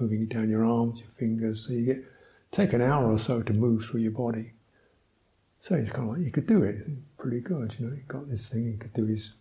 moving 0.00 0.22
it 0.22 0.30
down 0.30 0.48
your 0.48 0.64
arms, 0.64 1.00
your 1.00 1.10
fingers. 1.10 1.66
So 1.66 1.74
you 1.74 1.84
get 1.84 2.04
take 2.52 2.72
an 2.74 2.82
hour 2.82 3.10
or 3.10 3.18
so 3.18 3.42
to 3.42 3.52
move 3.52 3.84
through 3.84 4.00
your 4.00 4.12
body. 4.12 4.52
So 5.58 5.74
it's 5.74 5.90
kind 5.90 6.08
of 6.08 6.16
like 6.16 6.24
you 6.24 6.30
could 6.30 6.46
do 6.46 6.62
it, 6.62 6.84
pretty 7.18 7.40
good. 7.40 7.74
You 7.78 7.86
know, 7.86 7.96
he 7.96 8.02
got 8.02 8.28
this 8.28 8.48
thing. 8.48 8.70
He 8.72 8.76
could 8.76 8.92
do 8.92 9.06
his, 9.06 9.34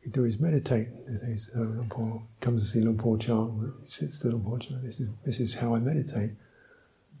he 0.00 0.04
could 0.04 0.12
do 0.12 0.22
his 0.22 0.40
meditating. 0.40 0.96
He's, 1.26 1.50
uh, 1.54 1.60
Luang 1.60 1.88
Por 1.88 2.22
comes 2.40 2.62
to 2.62 2.68
see 2.68 2.80
Luang 2.80 2.98
Por 2.98 3.18
Chah. 3.18 3.46
He 3.82 3.86
sits 3.86 4.18
to 4.20 4.28
Luang 4.28 4.44
Por 4.44 4.58
Chah. 4.58 4.76
This 4.82 4.98
is 5.00 5.08
this 5.24 5.40
is 5.40 5.54
how 5.56 5.74
I 5.74 5.78
meditate. 5.78 6.30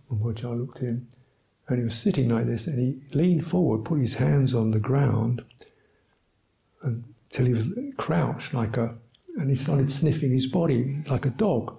Luang 0.08 0.22
Por 0.22 0.32
Chah 0.32 0.50
looked 0.50 0.78
at 0.78 0.84
him, 0.84 1.08
and 1.68 1.78
he 1.78 1.84
was 1.84 1.98
sitting 1.98 2.28
like 2.28 2.46
this, 2.46 2.66
and 2.66 2.78
he 2.78 3.02
leaned 3.14 3.46
forward, 3.46 3.84
put 3.84 4.00
his 4.00 4.14
hands 4.14 4.54
on 4.54 4.70
the 4.70 4.80
ground, 4.80 5.44
until 6.82 7.46
he 7.46 7.52
was 7.52 7.70
crouched 7.96 8.54
like 8.54 8.76
a, 8.76 8.96
and 9.36 9.50
he 9.50 9.56
started 9.56 9.90
sniffing 9.90 10.30
his 10.30 10.46
body 10.46 11.02
like 11.08 11.26
a 11.26 11.30
dog. 11.30 11.76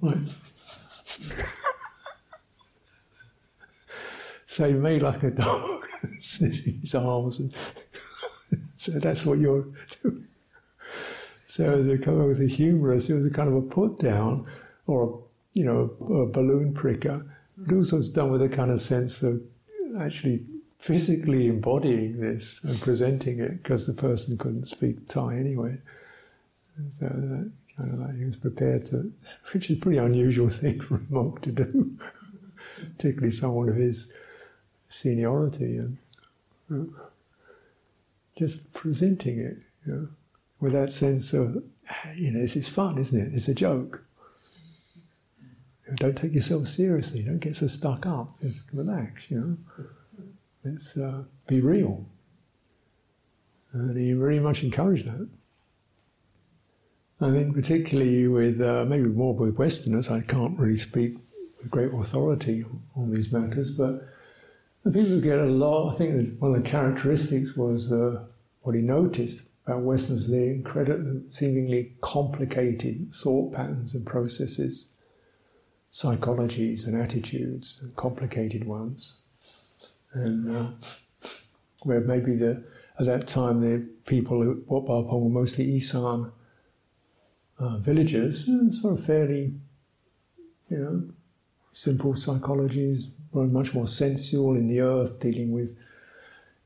Right. 0.00 0.16
so 4.52 4.70
me 4.70 5.00
like 5.00 5.22
a 5.22 5.30
dog, 5.30 5.86
sniffing 6.20 6.80
his 6.82 6.94
arms, 6.94 7.38
and 7.38 7.54
so 8.76 8.92
that's 8.98 9.24
what 9.24 9.38
you're 9.38 9.64
doing. 10.02 10.28
So 11.46 11.70
as 11.72 11.88
a 11.88 11.96
kind 11.96 12.20
of 12.20 12.38
a 12.38 12.46
humorous, 12.46 13.08
it 13.08 13.14
was 13.14 13.24
a 13.24 13.30
kind 13.30 13.48
of 13.48 13.54
a 13.54 13.62
put 13.62 13.98
down, 13.98 14.46
or 14.86 15.04
a, 15.04 15.58
you 15.58 15.64
know, 15.64 15.90
a 16.00 16.26
balloon 16.26 16.74
pricker. 16.74 17.24
But 17.56 17.74
also 17.74 17.96
it's 17.96 18.10
done 18.10 18.30
with 18.30 18.42
a 18.42 18.48
kind 18.48 18.70
of 18.70 18.82
sense 18.82 19.22
of 19.22 19.40
actually 19.98 20.44
physically 20.76 21.46
embodying 21.46 22.20
this 22.20 22.62
and 22.62 22.78
presenting 22.78 23.40
it 23.40 23.62
because 23.62 23.86
the 23.86 23.94
person 23.94 24.36
couldn't 24.36 24.66
speak 24.66 25.08
Thai 25.08 25.36
anyway. 25.36 25.78
So 27.00 27.06
that 27.06 27.52
kind 27.78 27.94
of 27.94 28.00
like 28.00 28.18
he 28.18 28.24
was 28.26 28.36
prepared 28.36 28.84
to, 28.86 29.10
which 29.54 29.70
is 29.70 29.78
a 29.78 29.80
pretty 29.80 29.98
unusual 29.98 30.50
thing 30.60 30.78
for 30.82 30.96
a 30.96 31.02
monk 31.08 31.40
to 31.42 31.52
do, 31.52 31.96
particularly 32.96 33.30
someone 33.32 33.70
of 33.70 33.76
his 33.76 34.12
seniority 34.92 35.78
and 35.78 35.98
uh, 36.72 37.02
just 38.36 38.72
presenting 38.72 39.38
it, 39.38 39.58
you 39.86 39.92
know, 39.92 40.08
with 40.60 40.72
that 40.72 40.92
sense 40.92 41.32
of, 41.32 41.62
you 42.14 42.30
know, 42.30 42.40
this 42.40 42.56
is 42.56 42.68
fun, 42.68 42.98
isn't 42.98 43.20
it? 43.20 43.34
It's 43.34 43.48
a 43.48 43.54
joke. 43.54 44.04
Don't 45.96 46.16
take 46.16 46.32
yourself 46.32 46.68
seriously. 46.68 47.22
Don't 47.22 47.38
get 47.38 47.56
so 47.56 47.66
stuck 47.66 48.06
up. 48.06 48.40
Just 48.40 48.64
relax, 48.72 49.30
you 49.30 49.40
know. 49.40 49.84
Let's 50.64 50.96
uh, 50.96 51.24
be 51.46 51.60
real. 51.60 52.06
And 53.72 53.96
he 53.96 54.12
very 54.12 54.38
much 54.38 54.62
encouraged 54.62 55.06
that. 55.06 55.28
I 57.20 57.30
think, 57.30 57.54
particularly 57.54 58.26
with 58.26 58.60
uh, 58.60 58.84
maybe 58.84 59.08
more 59.08 59.34
with 59.34 59.56
Westerners, 59.56 60.10
I 60.10 60.20
can't 60.20 60.58
really 60.58 60.76
speak 60.76 61.14
with 61.58 61.70
great 61.70 61.92
authority 61.92 62.64
on 62.96 63.10
these 63.10 63.32
matters, 63.32 63.70
but 63.70 64.06
the 64.84 64.90
people 64.90 65.20
get 65.20 65.38
a 65.38 65.44
lot. 65.44 65.94
I 65.94 65.96
think 65.96 66.40
one 66.40 66.54
of 66.54 66.62
the 66.62 66.68
characteristics 66.68 67.56
was 67.56 67.92
uh, 67.92 68.24
what 68.62 68.74
he 68.74 68.82
noticed 68.82 69.48
about 69.66 69.82
Westerners, 69.82 70.26
the 70.26 70.44
incredible, 70.44 71.22
seemingly 71.30 71.92
complicated 72.00 73.14
thought 73.14 73.54
patterns 73.54 73.94
and 73.94 74.04
processes, 74.04 74.88
psychologies 75.90 76.86
and 76.86 77.00
attitudes, 77.00 77.84
complicated 77.96 78.64
ones 78.64 79.14
and 80.14 80.56
uh, 80.56 80.66
where 81.82 82.00
maybe 82.00 82.36
the 82.36 82.62
at 82.98 83.06
that 83.06 83.26
time 83.26 83.60
the 83.60 83.86
people 84.06 84.42
who 84.42 84.62
Wat 84.66 84.84
were 84.84 85.28
mostly 85.28 85.76
Isan 85.76 86.30
uh, 87.58 87.78
villagers, 87.78 88.48
uh, 88.48 88.70
sort 88.70 88.98
of 88.98 89.06
fairly, 89.06 89.54
you 90.68 90.78
know, 90.78 91.02
simple 91.72 92.14
psychologies, 92.14 93.06
much 93.34 93.74
more 93.74 93.86
sensual 93.86 94.56
in 94.56 94.66
the 94.66 94.80
earth, 94.80 95.18
dealing 95.20 95.52
with, 95.52 95.76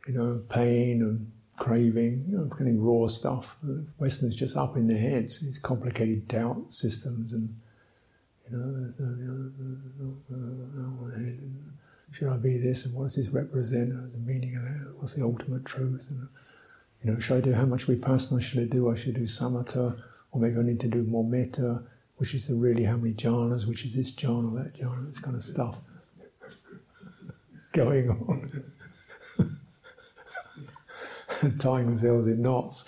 you 0.06 0.14
know, 0.14 0.42
pain 0.48 1.02
and 1.02 1.32
craving, 1.56 2.26
you 2.28 2.36
know, 2.36 2.44
getting 2.44 2.82
raw 2.82 3.06
stuff. 3.06 3.56
Westerners 3.98 4.36
just 4.36 4.56
up 4.56 4.76
in 4.76 4.86
their 4.86 4.98
heads, 4.98 5.40
these 5.40 5.58
complicated 5.58 6.28
doubt 6.28 6.72
systems 6.72 7.32
and, 7.32 7.54
you 8.50 8.56
know, 8.56 8.92
should 12.12 12.28
I 12.28 12.36
be 12.36 12.58
this 12.58 12.84
and 12.84 12.94
what 12.94 13.04
does 13.04 13.16
this 13.16 13.28
represent? 13.28 13.90
The 14.12 14.18
meaning 14.18 14.56
of 14.56 14.62
that? 14.62 14.94
What's 14.98 15.14
the 15.14 15.24
ultimate 15.24 15.64
truth? 15.64 16.08
And 16.10 16.28
you 17.02 17.12
know, 17.12 17.18
should 17.18 17.38
I 17.38 17.40
do 17.40 17.52
how 17.52 17.66
much 17.66 17.86
vipassana 17.86 18.40
should 18.40 18.60
I 18.60 18.64
do? 18.64 18.90
I 18.90 18.94
should 18.94 19.14
do 19.14 19.24
samatha, 19.24 20.00
or 20.30 20.40
maybe 20.40 20.58
I 20.58 20.62
need 20.62 20.80
to 20.80 20.88
do 20.88 21.02
more 21.02 21.24
metta, 21.24 21.82
which 22.16 22.34
is 22.34 22.46
the 22.46 22.54
really 22.54 22.84
how 22.84 22.96
many 22.96 23.12
jhanas, 23.14 23.66
which 23.66 23.84
is 23.84 23.96
this 23.96 24.12
jhana, 24.12 24.62
that 24.62 24.80
jhana, 24.80 25.08
this 25.08 25.18
kind 25.18 25.36
of 25.36 25.42
stuff 25.42 25.78
going 27.76 28.08
on. 28.10 28.64
Tying 31.58 31.86
themselves 31.86 32.26
in 32.26 32.40
knots 32.40 32.86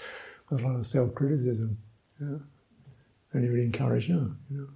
with 0.48 0.62
a 0.62 0.66
lot 0.66 0.76
of 0.76 0.86
self 0.86 1.14
criticism. 1.14 1.78
Yeah. 2.20 2.38
And 3.32 3.44
he 3.44 3.50
would 3.50 3.60
encourage, 3.60 4.08
no, 4.08 4.32
you 4.50 4.68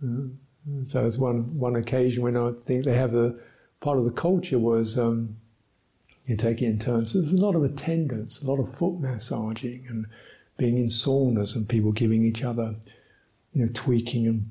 know. 0.00 0.30
Yeah. 0.64 0.84
So 0.84 1.02
there's 1.02 1.18
one 1.18 1.58
one 1.58 1.74
occasion 1.76 2.22
when 2.22 2.36
I 2.36 2.52
think 2.52 2.84
they 2.84 2.94
have 2.94 3.12
the 3.12 3.40
part 3.80 3.98
of 3.98 4.04
the 4.04 4.12
culture 4.12 4.60
was 4.60 4.96
um, 4.96 5.36
You 6.26 6.36
take 6.36 6.62
it 6.62 6.66
in 6.66 6.78
turns. 6.78 7.12
So 7.12 7.18
there's 7.18 7.32
a 7.32 7.44
lot 7.44 7.56
of 7.56 7.64
attendance, 7.64 8.40
a 8.40 8.46
lot 8.46 8.60
of 8.60 8.72
foot 8.76 9.00
massaging, 9.00 9.84
and 9.88 10.06
being 10.56 10.78
in 10.78 10.86
saunas, 10.86 11.56
and 11.56 11.68
people 11.68 11.90
giving 11.90 12.22
each 12.22 12.44
other, 12.44 12.76
you 13.52 13.66
know, 13.66 13.72
tweaking 13.74 14.26
and 14.28 14.50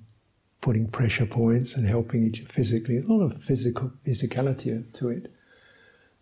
putting 0.62 0.88
pressure 0.88 1.26
points 1.26 1.76
and 1.76 1.88
helping 1.88 2.24
each 2.24 2.42
physically. 2.42 2.96
There's 2.96 3.10
a 3.10 3.14
lot 3.14 3.24
of 3.24 3.44
physical 3.44 3.92
physicality 4.06 4.94
to 4.94 5.10
it, 5.10 5.32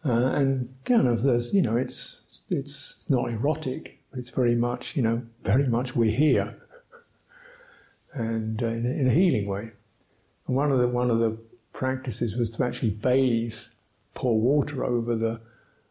uh, 0.05 0.11
and 0.11 0.73
kind 0.85 1.07
of 1.07 1.23
there's 1.23 1.53
you 1.53 1.61
know 1.61 1.77
it's 1.77 2.43
it's 2.49 3.05
not 3.09 3.29
erotic, 3.29 3.99
but 4.09 4.19
it's 4.19 4.29
very 4.29 4.55
much 4.55 4.95
you 4.95 5.01
know 5.01 5.23
very 5.43 5.67
much 5.67 5.95
we're 5.95 6.11
here, 6.11 6.57
and 8.13 8.63
uh, 8.63 8.67
in, 8.67 8.85
a, 8.85 8.89
in, 8.89 9.07
a, 9.07 9.11
healing 9.11 9.47
way. 9.47 9.71
And 10.47 10.55
one 10.55 10.71
of 10.71 10.79
the 10.79 10.87
one 10.87 11.11
of 11.11 11.19
the 11.19 11.37
practices 11.73 12.35
was 12.35 12.49
to 12.51 12.63
actually 12.63 12.91
bathe, 12.91 13.57
pour 14.13 14.39
water 14.39 14.83
over 14.83 15.15
the 15.15 15.41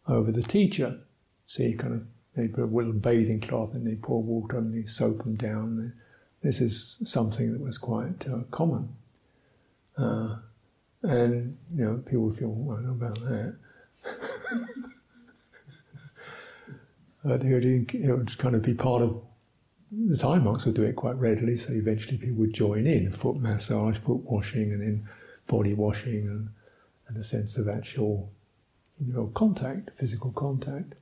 over 0.06 0.32
the 0.32 0.42
teacher. 0.42 0.98
So 1.46 1.62
you 1.62 1.76
kind 1.76 1.94
of 1.94 2.06
they 2.34 2.48
put 2.48 2.64
a 2.64 2.66
little 2.66 2.92
bathing 2.92 3.40
cloth 3.40 3.74
and 3.74 3.86
they 3.86 3.96
pour 3.96 4.22
water 4.22 4.58
and 4.58 4.72
they 4.72 4.86
soap 4.86 5.24
them 5.24 5.34
down. 5.34 5.92
This 6.42 6.60
is 6.60 7.00
something 7.04 7.52
that 7.52 7.60
was 7.60 7.78
quite 7.78 8.26
uh, 8.28 8.42
common. 8.50 8.94
Uh, 9.96 10.36
and, 11.02 11.56
you 11.74 11.84
know, 11.84 11.98
people 11.98 12.32
feel, 12.32 12.48
well, 12.48 12.78
I 12.78 12.80
know 12.82 12.92
about 12.92 13.20
that. 13.20 13.56
but 17.24 17.42
it, 17.42 17.94
it 17.94 18.10
would 18.12 18.38
kind 18.38 18.54
of 18.54 18.62
be 18.62 18.74
part 18.74 19.02
of 19.02 19.20
the 19.90 20.16
Thai 20.16 20.38
monks 20.38 20.66
would 20.66 20.74
do 20.74 20.82
it 20.82 20.96
quite 20.96 21.16
readily, 21.16 21.56
so 21.56 21.72
eventually 21.72 22.18
people 22.18 22.36
would 22.36 22.52
join 22.52 22.86
in 22.86 23.10
foot 23.12 23.36
massage, 23.36 23.96
foot 23.98 24.20
washing, 24.24 24.72
and 24.72 24.82
then 24.82 25.08
body 25.46 25.72
washing, 25.72 26.26
and, 26.28 26.50
and 27.08 27.16
a 27.16 27.24
sense 27.24 27.56
of 27.56 27.68
actual 27.68 28.30
you 29.04 29.12
know, 29.12 29.28
contact, 29.28 29.90
physical 29.96 30.30
contact. 30.32 30.94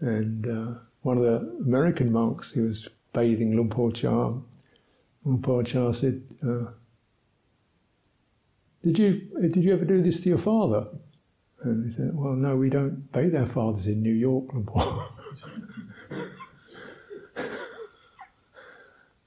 And 0.00 0.46
uh, 0.46 0.78
one 1.02 1.18
of 1.18 1.24
the 1.24 1.36
American 1.64 2.12
monks, 2.12 2.52
he 2.52 2.60
was 2.60 2.88
bathing 3.16 3.56
Chah. 3.92 4.34
Luang 5.24 5.42
Por 5.42 5.62
Chah 5.62 5.90
said, 5.90 6.22
uh, 6.46 6.66
did 8.82 8.98
you, 8.98 9.22
did 9.40 9.64
you 9.64 9.72
ever 9.72 9.86
do 9.86 10.02
this 10.02 10.20
to 10.22 10.28
your 10.28 10.38
father? 10.38 10.86
And 11.62 11.86
he 11.86 11.90
said, 11.90 12.10
well, 12.12 12.34
no, 12.34 12.56
we 12.56 12.68
don't 12.68 13.10
bathe 13.12 13.34
our 13.34 13.46
fathers 13.46 13.86
in 13.86 14.02
New 14.02 14.12
York, 14.12 14.52
Luang 14.52 14.66
Por. 14.66 15.08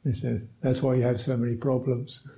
he 0.04 0.14
said, 0.14 0.48
that's 0.62 0.84
why 0.84 0.94
you 0.94 1.02
have 1.02 1.20
so 1.20 1.36
many 1.36 1.56
problems. 1.56 2.28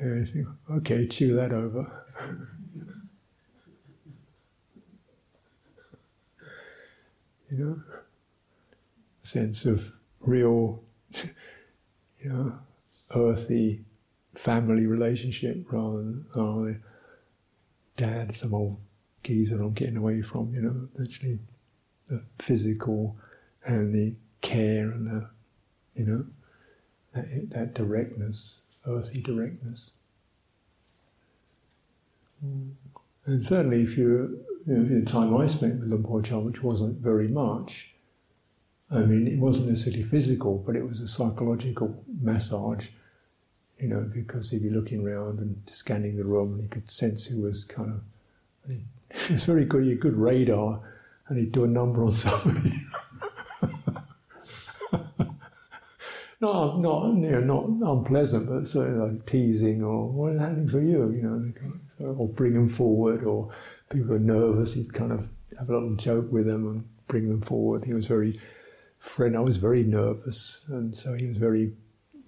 And 0.00 0.28
think, 0.28 0.46
okay, 0.70 1.08
chew 1.08 1.34
that 1.34 1.52
over. 1.52 1.90
you 7.50 7.58
know, 7.58 7.82
a 9.24 9.26
sense 9.26 9.64
of 9.64 9.92
real, 10.20 10.82
you 12.20 12.30
know, 12.30 12.58
earthy 13.14 13.84
family 14.34 14.86
relationship 14.86 15.64
rather 15.70 15.98
than 15.98 16.26
oh, 16.36 16.74
dad, 17.96 18.34
some 18.34 18.54
old 18.54 18.78
geezer 19.22 19.60
I'm 19.60 19.72
getting 19.72 19.96
away 19.96 20.22
from. 20.22 20.54
You 20.54 20.62
know, 20.62 20.88
actually, 21.00 21.38
the 22.08 22.22
physical 22.38 23.16
and 23.64 23.94
the 23.94 24.14
care 24.40 24.90
and 24.90 25.06
the, 25.06 25.30
you 25.94 26.04
know, 26.04 26.26
that, 27.12 27.50
that 27.50 27.74
directness 27.74 28.60
earthy 28.88 29.20
directness. 29.20 29.92
And 32.42 33.42
certainly, 33.42 33.82
if 33.82 33.96
you, 33.98 34.06
you 34.06 34.08
know, 34.08 34.44
in 34.56 34.57
the 34.68 35.02
time 35.04 35.34
I 35.36 35.46
spent 35.46 35.80
with 35.80 36.04
Por 36.04 36.20
Chah, 36.22 36.38
which 36.38 36.62
wasn't 36.62 36.98
very 36.98 37.28
much, 37.28 37.94
I 38.90 38.98
mean, 39.00 39.26
it 39.26 39.38
wasn't 39.38 39.68
necessarily 39.68 40.02
physical, 40.02 40.58
but 40.58 40.76
it 40.76 40.86
was 40.86 41.00
a 41.00 41.08
psychological 41.08 42.04
massage, 42.20 42.88
you 43.78 43.88
know, 43.88 44.10
because 44.12 44.50
he'd 44.50 44.62
be 44.62 44.70
looking 44.70 45.06
around 45.06 45.38
and 45.38 45.62
scanning 45.66 46.16
the 46.16 46.24
room 46.24 46.52
and 46.54 46.62
he 46.62 46.68
could 46.68 46.90
sense 46.90 47.26
who 47.26 47.42
was 47.42 47.64
kind 47.64 47.92
of, 47.92 48.02
it 48.70 49.30
was 49.30 49.44
very 49.44 49.64
good, 49.64 49.84
he 49.84 49.90
had 49.90 50.00
good 50.00 50.16
radar, 50.16 50.80
and 51.28 51.38
he'd 51.38 51.52
do 51.52 51.64
a 51.64 51.68
number 51.68 52.04
on 52.04 52.10
somebody. 52.10 52.74
not 56.40 56.78
not 56.78 57.06
you 57.14 57.40
know 57.40 57.40
not 57.40 57.98
unpleasant, 57.98 58.48
but 58.48 58.66
sort 58.66 58.90
of 58.90 58.96
like 58.96 59.26
teasing 59.26 59.82
or 59.82 60.08
what's 60.08 60.38
happening 60.38 60.68
for 60.68 60.80
you, 60.80 61.10
you 61.10 61.22
know, 61.22 61.52
or 62.00 62.16
oh, 62.20 62.26
bring 62.28 62.54
them 62.54 62.68
forward, 62.68 63.24
or 63.24 63.50
people 63.90 64.08
were 64.08 64.18
nervous, 64.18 64.74
he'd 64.74 64.92
kind 64.92 65.12
of 65.12 65.28
have 65.58 65.68
a 65.68 65.72
little 65.72 65.96
joke 65.96 66.30
with 66.30 66.46
them 66.46 66.66
and 66.66 66.88
bring 67.06 67.28
them 67.28 67.40
forward. 67.40 67.84
He 67.84 67.94
was 67.94 68.06
very 68.06 68.38
friend. 68.98 69.36
I 69.36 69.40
was 69.40 69.56
very 69.56 69.84
nervous, 69.84 70.60
and 70.68 70.94
so 70.94 71.14
he 71.14 71.26
was 71.26 71.36
very 71.36 71.72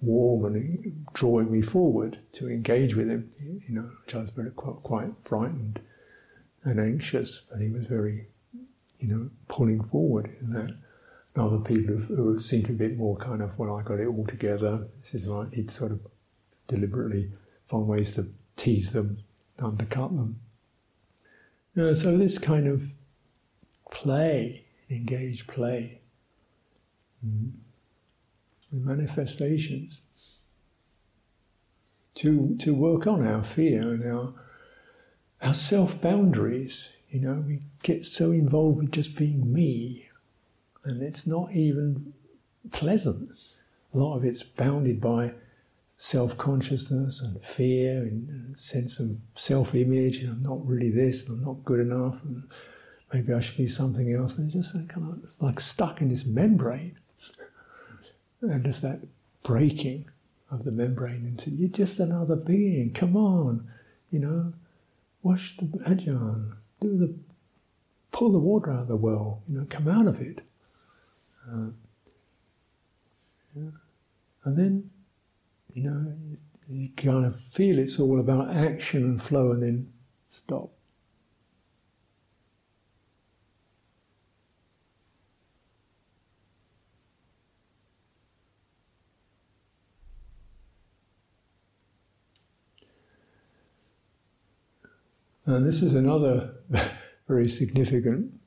warm 0.01 0.45
and 0.45 1.05
drawing 1.13 1.51
me 1.51 1.61
forward 1.61 2.19
to 2.33 2.49
engage 2.49 2.95
with 2.95 3.09
him. 3.09 3.29
You 3.39 3.75
know, 3.75 3.91
which 4.03 4.15
I 4.15 4.19
was 4.19 4.31
very 4.31 4.51
quite, 4.51 4.83
quite 4.83 5.11
frightened 5.23 5.79
and 6.63 6.79
anxious, 6.79 7.41
but 7.49 7.61
he 7.61 7.69
was 7.69 7.85
very, 7.85 8.27
you 8.97 9.07
know, 9.07 9.29
pulling 9.47 9.83
forward 9.83 10.35
in 10.39 10.51
that 10.53 10.75
other 11.35 11.59
people 11.59 11.95
who 11.95 12.39
seem 12.39 12.63
to 12.63 12.73
be 12.73 12.85
a 12.85 12.89
bit 12.89 12.97
more 12.97 13.15
kind 13.15 13.41
of, 13.41 13.57
well, 13.57 13.75
I 13.75 13.83
got 13.83 13.99
it 13.99 14.07
all 14.07 14.25
together. 14.25 14.87
This 14.99 15.13
is 15.15 15.27
right. 15.27 15.47
He'd 15.53 15.71
sort 15.71 15.91
of 15.91 16.01
deliberately 16.67 17.31
find 17.69 17.87
ways 17.87 18.15
to 18.15 18.27
tease 18.55 18.91
them, 18.93 19.19
undercut 19.59 20.15
them. 20.15 20.41
Uh, 21.77 21.93
so 21.93 22.17
this 22.17 22.37
kind 22.37 22.67
of 22.67 22.93
play, 23.89 24.65
engaged 24.89 25.47
play, 25.47 26.01
mm, 27.25 27.51
with 28.71 28.81
manifestations, 28.81 30.07
to 32.15 32.55
to 32.57 32.73
work 32.73 33.07
on 33.07 33.25
our 33.25 33.43
fear 33.43 33.81
and 33.81 34.03
our 34.05 34.33
our 35.41 35.53
self 35.53 36.01
boundaries. 36.01 36.91
You 37.09 37.19
know, 37.19 37.43
we 37.45 37.61
get 37.83 38.05
so 38.05 38.31
involved 38.31 38.77
with 38.77 38.91
just 38.91 39.17
being 39.17 39.51
me 39.51 40.09
and 40.83 41.01
it's 41.01 41.27
not 41.27 41.51
even 41.51 42.13
pleasant. 42.71 43.31
A 43.93 43.97
lot 43.97 44.15
of 44.15 44.25
it's 44.25 44.43
bounded 44.43 45.01
by 45.01 45.33
self 46.01 46.35
consciousness 46.35 47.21
and 47.21 47.39
fear 47.45 48.01
and 48.01 48.57
sense 48.57 48.99
of 48.99 49.07
self 49.35 49.75
image. 49.75 50.17
And 50.17 50.29
I'm 50.29 50.41
not 50.41 50.65
really 50.65 50.89
this, 50.89 51.27
and 51.27 51.37
I'm 51.37 51.45
not 51.45 51.63
good 51.63 51.79
enough, 51.79 52.23
and 52.23 52.49
maybe 53.13 53.31
I 53.33 53.39
should 53.39 53.57
be 53.57 53.67
something 53.67 54.11
else. 54.11 54.39
And 54.39 54.51
just 54.51 54.73
kind 54.89 55.23
of 55.23 55.35
like 55.39 55.59
stuck 55.59 56.01
in 56.01 56.09
this 56.09 56.25
membrane. 56.25 56.95
and 58.41 58.63
just 58.63 58.81
that 58.81 59.01
breaking 59.43 60.09
of 60.49 60.65
the 60.65 60.71
membrane 60.71 61.25
into 61.25 61.51
you're 61.51 61.69
just 61.69 61.99
another 61.99 62.35
being. 62.35 62.93
Come 62.93 63.15
on, 63.15 63.69
you 64.09 64.17
know, 64.17 64.53
wash 65.21 65.55
the 65.57 65.65
ajahn, 65.65 66.53
do 66.79 66.97
the 66.97 67.13
pull 68.11 68.31
the 68.31 68.39
water 68.39 68.71
out 68.71 68.81
of 68.81 68.87
the 68.87 68.95
well, 68.95 69.43
you 69.47 69.59
know, 69.59 69.67
come 69.69 69.87
out 69.87 70.07
of 70.07 70.19
it. 70.19 70.39
Uh, 71.47 71.69
yeah. 73.55 73.69
And 74.43 74.57
then, 74.57 74.90
you 75.73 75.83
know, 75.83 76.13
you 76.69 76.89
kind 76.95 77.25
of 77.25 77.39
feel 77.39 77.79
it's 77.79 77.99
all 77.99 78.19
about 78.19 78.49
action 78.49 79.03
and 79.03 79.21
flow 79.21 79.51
and 79.51 79.63
then 79.63 79.93
stop. 80.27 80.71
And 95.45 95.65
this 95.65 95.81
is 95.81 95.93
another 95.93 96.53
very 97.27 97.49
significant 97.49 98.39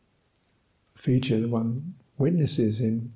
feature, 0.94 1.40
the 1.40 1.48
one 1.48 1.94
witnesses 2.16 2.80
in 2.80 3.12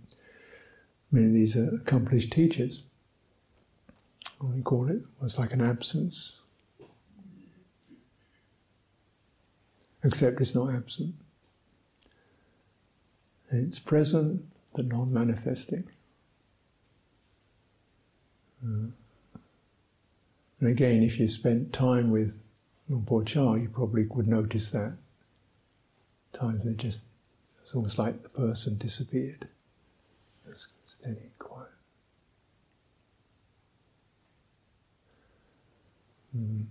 many 1.11 1.27
of 1.27 1.33
these 1.33 1.57
uh, 1.57 1.71
accomplished 1.81 2.33
teachers. 2.33 2.88
What 4.39 4.55
we 4.55 4.63
call 4.63 4.89
it 4.89 5.03
was 5.21 5.39
like 5.39 5.53
an 5.53 5.61
absence. 5.61 6.41
Except 10.05 10.41
it's 10.41 10.55
not 10.55 10.73
absent. 10.73 11.15
It's 13.51 13.79
present 13.79 14.45
but 14.75 14.87
non 14.87 15.13
manifesting. 15.13 15.89
Uh, 18.63 18.91
and 20.61 20.69
again, 20.69 21.03
if 21.03 21.19
you 21.19 21.29
spent 21.29 21.73
time 21.73 22.11
with 22.11 22.39
Luang 22.89 23.05
Por 23.05 23.23
Chah, 23.25 23.55
you 23.55 23.69
probably 23.69 24.07
would 24.07 24.29
notice 24.29 24.71
that. 24.71 24.95
Times 26.33 26.65
they 26.65 26.75
just 26.75 27.07
it's 27.65 27.75
almost 27.75 27.99
like 27.99 28.23
the 28.23 28.29
person 28.29 28.79
disappeared. 28.79 29.49
Just 30.49 30.69
steady, 30.87 31.31
quiet. 31.39 31.58
Mm, 36.39 36.67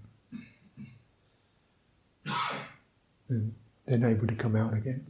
and 3.29 3.53
then 3.85 4.03
able 4.03 4.27
to 4.27 4.35
come 4.35 4.55
out 4.55 4.73
again. 4.73 5.05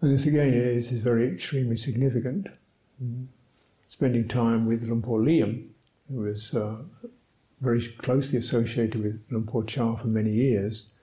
And 0.00 0.12
this 0.12 0.26
again 0.26 0.48
is, 0.48 0.92
is 0.92 1.00
very 1.00 1.32
extremely 1.32 1.76
significant. 1.76 2.48
Mm. 3.02 3.26
Spending 3.86 4.28
time 4.28 4.66
with 4.66 4.84
Luang 4.84 5.02
Por 5.02 5.20
Liam, 5.20 5.68
who 6.08 6.20
was 6.20 6.54
uh, 6.54 6.76
very 7.60 7.80
closely 7.80 8.38
associated 8.38 9.02
with 9.02 9.24
Luang 9.30 9.46
Por 9.46 9.64
Chah 9.64 9.96
for 9.96 10.06
many 10.06 10.30
years, 10.30 10.94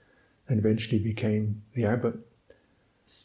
and 0.47 0.59
eventually 0.59 0.99
became 0.99 1.63
the 1.73 1.85
abbot. 1.85 2.15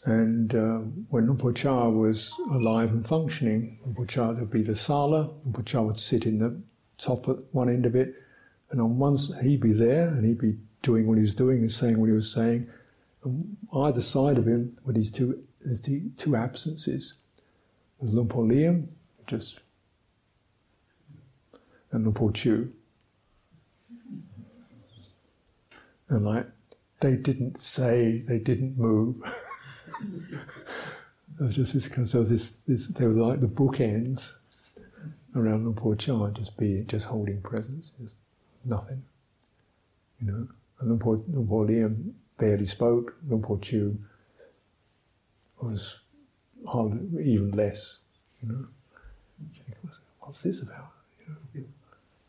And 0.04 0.54
uh, 0.54 0.78
when 1.10 1.26
Luang 1.26 1.38
Por 1.38 1.52
Chah 1.52 1.88
was 1.88 2.34
alive 2.50 2.90
and 2.90 3.06
functioning, 3.06 3.78
Por 3.94 4.06
Chah 4.06 4.32
would 4.32 4.50
be 4.50 4.62
the 4.62 4.74
sala, 4.74 5.30
Luang 5.44 5.52
Por 5.52 5.62
Chah 5.62 5.82
would 5.82 6.00
sit 6.00 6.26
in 6.26 6.38
the 6.38 6.60
top 7.00 7.28
at 7.28 7.36
one 7.52 7.68
end 7.68 7.86
of 7.86 7.96
it, 7.96 8.14
and 8.70 8.80
on 8.80 8.98
one 8.98 9.16
he'd 9.42 9.60
be 9.60 9.72
there 9.72 10.08
and 10.08 10.24
he'd 10.24 10.38
be 10.38 10.58
doing 10.82 11.06
what 11.06 11.18
he 11.18 11.22
was 11.22 11.34
doing 11.34 11.58
and 11.58 11.72
saying 11.72 11.98
what 11.98 12.06
he 12.06 12.14
was 12.14 12.32
saying. 12.32 12.68
And 13.24 13.56
either 13.74 14.00
side 14.00 14.38
of 14.38 14.46
him 14.46 14.76
were 14.84 14.92
these 14.92 15.10
two, 15.10 15.42
two 16.16 16.36
absences. 16.36 17.14
There's 18.00 18.14
Luang 18.14 18.28
Por 18.28 18.44
Liam, 18.44 18.86
just, 19.26 19.60
and 21.92 22.04
Luang 22.04 22.14
Por 22.14 22.32
Chu. 22.32 22.72
And 26.08 26.24
like, 26.24 26.46
they 27.00 27.16
didn't 27.16 27.60
say, 27.60 28.22
they 28.26 28.38
didn't 28.38 28.78
move. 28.78 29.16
there 31.38 31.46
was 31.46 31.56
just 31.56 31.74
this, 31.74 31.88
because 31.88 32.12
there 32.12 32.20
was 32.20 32.30
this, 32.30 32.56
this, 32.60 32.86
they 32.88 33.06
were 33.06 33.12
like 33.12 33.40
the 33.40 33.46
bookends 33.46 34.32
around 35.34 35.64
Luang 35.64 35.74
Por 35.74 35.96
Chah, 35.96 36.30
just 36.30 36.56
be 36.56 36.84
just 36.86 37.06
holding 37.06 37.40
presence, 37.40 37.92
just 38.00 38.14
nothing. 38.64 39.04
You 40.20 40.26
know, 40.26 40.48
and 40.80 40.88
Luang 40.88 41.46
Por 41.46 41.66
Liam 41.66 42.12
barely 42.38 42.66
spoke, 42.66 43.16
Luang 43.28 43.42
Por 43.42 43.58
Chu 43.58 43.98
was 45.60 46.00
hardly, 46.66 47.24
even 47.24 47.50
less, 47.52 47.98
you 48.42 48.48
know. 48.48 48.66
What's 50.20 50.42
this 50.42 50.62
about? 50.62 50.92
You 51.54 51.60
know, 51.62 51.66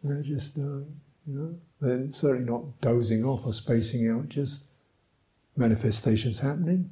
they're 0.03 0.23
just, 0.23 0.57
uh, 0.57 0.61
you 0.61 0.87
know, 1.27 1.55
they're 1.79 2.11
certainly 2.11 2.49
not 2.49 2.81
dozing 2.81 3.23
off 3.25 3.45
or 3.45 3.53
spacing 3.53 4.07
out, 4.09 4.29
just 4.29 4.65
manifestations 5.55 6.39
happening. 6.39 6.91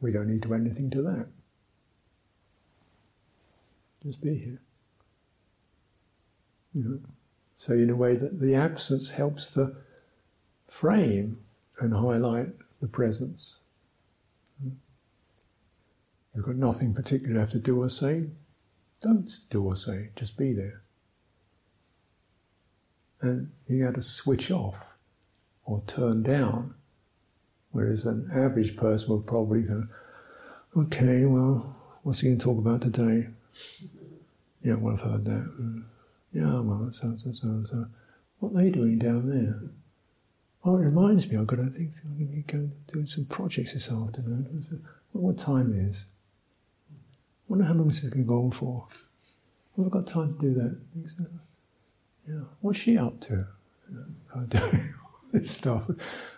We 0.00 0.12
don't 0.12 0.28
need 0.28 0.42
to 0.42 0.54
add 0.54 0.60
anything 0.60 0.90
to 0.90 1.02
that. 1.02 1.26
Just 4.02 4.20
be 4.20 4.36
here. 4.36 4.60
You 6.74 6.82
know? 6.82 6.98
So, 7.56 7.72
in 7.74 7.88
a 7.88 7.96
way, 7.96 8.16
that 8.16 8.40
the 8.40 8.54
absence 8.54 9.12
helps 9.12 9.54
to 9.54 9.76
frame 10.68 11.38
and 11.78 11.94
highlight 11.94 12.48
the 12.80 12.88
presence. 12.88 13.60
You've 16.34 16.46
got 16.46 16.56
nothing 16.56 16.94
particular 16.94 17.34
to 17.34 17.40
have 17.40 17.50
to 17.50 17.58
do 17.58 17.80
or 17.80 17.88
say. 17.88 18.24
Don't 19.00 19.30
do 19.50 19.64
or 19.64 19.76
say, 19.76 20.10
just 20.16 20.36
be 20.36 20.52
there. 20.52 20.82
And 23.20 23.52
you 23.68 23.84
have 23.84 23.94
to 23.94 24.02
switch 24.02 24.50
off 24.50 24.76
or 25.64 25.82
turn 25.86 26.22
down, 26.22 26.74
whereas 27.70 28.04
an 28.04 28.28
average 28.34 28.76
person 28.76 29.10
will 29.10 29.22
probably 29.22 29.62
go, 29.62 29.86
okay, 30.76 31.24
well, 31.24 31.76
what's 32.02 32.20
he 32.20 32.28
going 32.28 32.38
to 32.38 32.44
talk 32.44 32.58
about 32.58 32.82
today? 32.82 33.28
Yeah, 34.62 34.74
well, 34.74 34.94
I've 34.94 35.00
heard 35.02 35.24
that. 35.26 35.54
Mm. 35.60 35.84
Yeah, 36.34 36.58
well, 36.60 36.90
so, 36.90 37.16
so, 37.16 37.30
so, 37.30 37.62
so. 37.64 37.86
What 38.40 38.50
are 38.50 38.64
they 38.64 38.70
doing 38.70 38.98
down 38.98 39.30
there? 39.30 39.70
Oh, 40.64 40.76
it 40.76 40.80
reminds 40.80 41.30
me, 41.30 41.36
I've 41.36 41.46
got 41.46 41.56
to 41.56 41.66
think, 41.66 41.92
I'm 42.04 42.16
going 42.16 42.28
to 42.28 42.34
be 42.34 42.42
going, 42.42 42.72
doing 42.92 43.06
some 43.06 43.24
projects 43.26 43.72
this 43.72 43.90
afternoon. 43.90 44.84
What 45.12 45.38
time 45.38 45.72
is? 45.72 46.06
I 46.90 46.96
wonder 47.46 47.64
how 47.64 47.74
long 47.74 47.86
this 47.86 48.02
is 48.02 48.10
going 48.10 48.24
to 48.24 48.28
go 48.28 48.44
on 48.44 48.50
for. 48.50 48.88
Well, 49.76 49.86
I've 49.86 49.92
got 49.92 50.08
time 50.08 50.34
to 50.34 50.40
do 50.40 50.54
that. 50.54 50.76
Uh, 51.20 51.24
yeah, 52.26 52.40
what's 52.60 52.78
she 52.78 52.98
up 52.98 53.20
to? 53.22 53.46
Doing 54.48 54.94
this 55.32 55.52
stuff. 55.52 55.88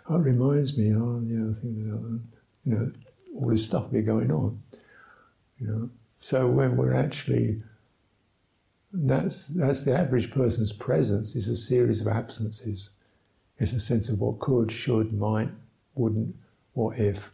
Oh, 0.07 0.15
it 0.15 0.19
reminds 0.19 0.77
me, 0.77 0.93
oh, 0.93 1.23
yeah, 1.25 1.49
I 1.49 1.53
think 1.53 1.91
uh, 1.91 2.19
you 2.65 2.75
know, 2.75 2.91
all 3.35 3.49
this 3.49 3.65
stuff 3.65 3.91
be 3.91 4.03
going 4.03 4.31
on. 4.31 4.61
You 5.59 5.67
know, 5.67 5.89
so 6.19 6.47
when 6.47 6.77
we're 6.77 6.93
actually 6.93 7.63
that's, 8.93 9.47
that's 9.47 9.83
the 9.83 9.97
average 9.97 10.31
person's 10.31 10.71
presence 10.71 11.35
is 11.35 11.47
a 11.47 11.55
series 11.55 12.01
of 12.01 12.07
absences. 12.07 12.91
It's 13.59 13.73
a 13.73 13.79
sense 13.79 14.09
of 14.09 14.19
what 14.19 14.39
could, 14.39 14.71
should, 14.71 15.13
might, 15.13 15.49
wouldn't, 15.95 16.35
what 16.73 16.97
if, 16.97 17.31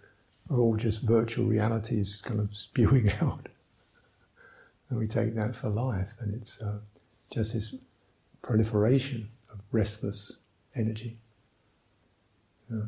are 0.50 0.60
all 0.60 0.76
just 0.76 1.02
virtual 1.02 1.46
realities 1.46 2.22
kind 2.22 2.40
of 2.40 2.56
spewing 2.56 3.12
out. 3.22 3.50
and 4.90 5.00
we 5.00 5.08
take 5.08 5.36
that 5.36 5.56
for 5.56 5.70
life, 5.70 6.14
and 6.20 6.34
it's 6.34 6.62
uh, 6.62 6.80
just 7.32 7.54
this 7.54 7.76
proliferation 8.42 9.30
of 9.52 9.60
restless 9.72 10.38
energy. 10.76 11.18
Yeah. 12.70 12.82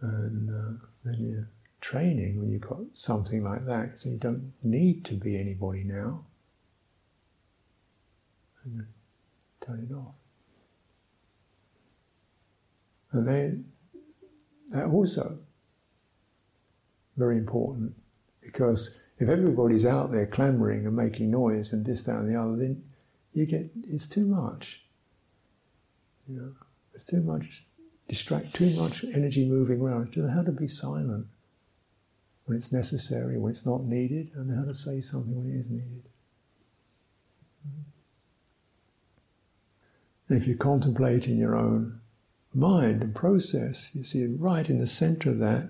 And 0.00 0.50
uh, 0.50 0.84
then 1.04 1.16
you're 1.18 1.48
training 1.80 2.38
when 2.38 2.48
you've 2.48 2.60
got 2.60 2.78
something 2.92 3.42
like 3.42 3.66
that, 3.66 3.98
so 3.98 4.08
you 4.08 4.16
don't 4.16 4.52
need 4.62 5.04
to 5.06 5.14
be 5.14 5.38
anybody 5.38 5.82
now 5.84 6.24
and 8.76 8.86
turn 9.60 9.86
it 9.88 9.94
off. 9.94 10.14
And 13.12 13.26
then 13.26 13.64
that 14.70 14.86
also 14.86 15.38
very 17.16 17.38
important 17.38 17.94
because 18.42 19.00
if 19.18 19.28
everybody's 19.28 19.84
out 19.84 20.12
there 20.12 20.26
clamoring 20.26 20.86
and 20.86 20.94
making 20.94 21.30
noise 21.30 21.72
and 21.72 21.84
this, 21.84 22.04
that, 22.04 22.16
and 22.16 22.28
the 22.28 22.40
other, 22.40 22.56
then 22.56 22.82
you 23.32 23.46
get 23.46 23.70
it's 23.84 24.06
too 24.06 24.24
much. 24.24 24.84
You 26.28 26.36
know, 26.36 26.52
it's 26.94 27.04
too 27.04 27.22
much 27.22 27.64
distract, 28.08 28.54
too 28.54 28.70
much 28.76 29.04
energy 29.04 29.46
moving 29.46 29.80
around. 29.80 30.14
You 30.14 30.22
know 30.22 30.32
how 30.32 30.42
to 30.42 30.52
be 30.52 30.66
silent 30.66 31.26
when 32.44 32.56
it's 32.56 32.72
necessary, 32.72 33.38
when 33.38 33.50
it's 33.50 33.66
not 33.66 33.84
needed, 33.84 34.30
and 34.34 34.56
how 34.56 34.64
to 34.64 34.74
say 34.74 35.00
something 35.00 35.36
when 35.36 35.50
it 35.50 35.60
is 35.60 35.70
needed. 35.70 36.04
And 40.28 40.40
if 40.40 40.46
you 40.46 40.56
contemplate 40.56 41.26
in 41.26 41.38
your 41.38 41.56
own 41.56 42.00
mind 42.54 43.02
and 43.02 43.14
process, 43.14 43.90
you 43.94 44.02
see 44.02 44.26
right 44.26 44.68
in 44.68 44.78
the 44.78 44.86
center 44.86 45.30
of 45.30 45.38
that, 45.38 45.68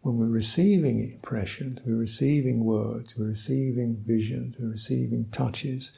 when 0.00 0.16
we're 0.16 0.26
receiving 0.26 1.00
impressions, 1.00 1.80
we're 1.84 1.96
receiving 1.96 2.64
words, 2.64 3.16
we're 3.16 3.26
receiving 3.26 4.02
visions, 4.04 4.56
we're 4.58 4.70
receiving 4.70 5.26
touches, 5.30 5.92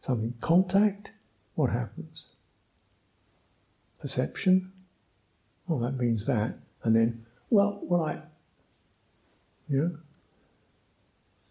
something, 0.00 0.34
contact, 0.40 1.10
what 1.54 1.70
happens? 1.70 2.28
Perception? 4.00 4.72
Well, 5.66 5.80
that 5.80 5.96
means 5.96 6.26
that. 6.26 6.58
And 6.84 6.94
then, 6.94 7.26
well, 7.50 7.80
what 7.82 8.08
I, 8.08 8.22
you 9.68 9.82
know, 9.82 9.98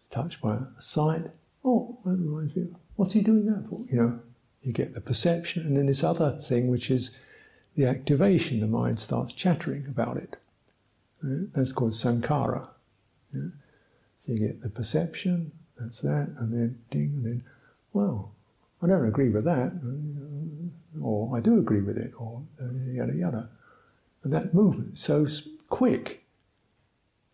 touched 0.08 0.40
by 0.40 0.54
a 0.54 0.80
sight, 0.80 1.26
oh, 1.64 1.98
that 2.04 2.12
reminds 2.12 2.56
me, 2.56 2.68
what's 2.96 3.12
he 3.12 3.20
doing 3.20 3.44
that 3.46 3.68
for? 3.68 3.84
You 3.90 3.96
know, 3.96 4.20
you 4.62 4.72
get 4.72 4.94
the 4.94 5.00
perception, 5.00 5.64
and 5.64 5.76
then 5.76 5.86
this 5.86 6.04
other 6.04 6.38
thing, 6.42 6.68
which 6.68 6.90
is 6.90 7.10
the 7.76 7.86
activation, 7.86 8.60
the 8.60 8.66
mind 8.66 8.98
starts 8.98 9.32
chattering 9.32 9.86
about 9.88 10.16
it. 10.16 10.36
That's 11.22 11.72
called 11.72 11.92
sankhara. 11.92 12.68
Yeah? 13.34 13.48
So 14.18 14.32
you 14.32 14.38
get 14.38 14.62
the 14.62 14.68
perception, 14.68 15.52
that's 15.78 16.00
that, 16.00 16.28
and 16.38 16.52
then 16.52 16.78
ding, 16.90 17.12
and 17.16 17.24
then, 17.24 17.44
well, 17.92 18.32
I 18.82 18.86
don't 18.86 19.06
agree 19.06 19.28
with 19.28 19.44
that, 19.44 19.72
or 21.00 21.36
I 21.36 21.40
do 21.40 21.58
agree 21.58 21.82
with 21.82 21.96
it, 21.96 22.12
or 22.18 22.42
yada 22.92 23.14
yada. 23.14 23.48
And 24.24 24.32
that 24.32 24.54
movement 24.54 24.94
is 24.94 25.00
so 25.00 25.26
quick 25.68 26.24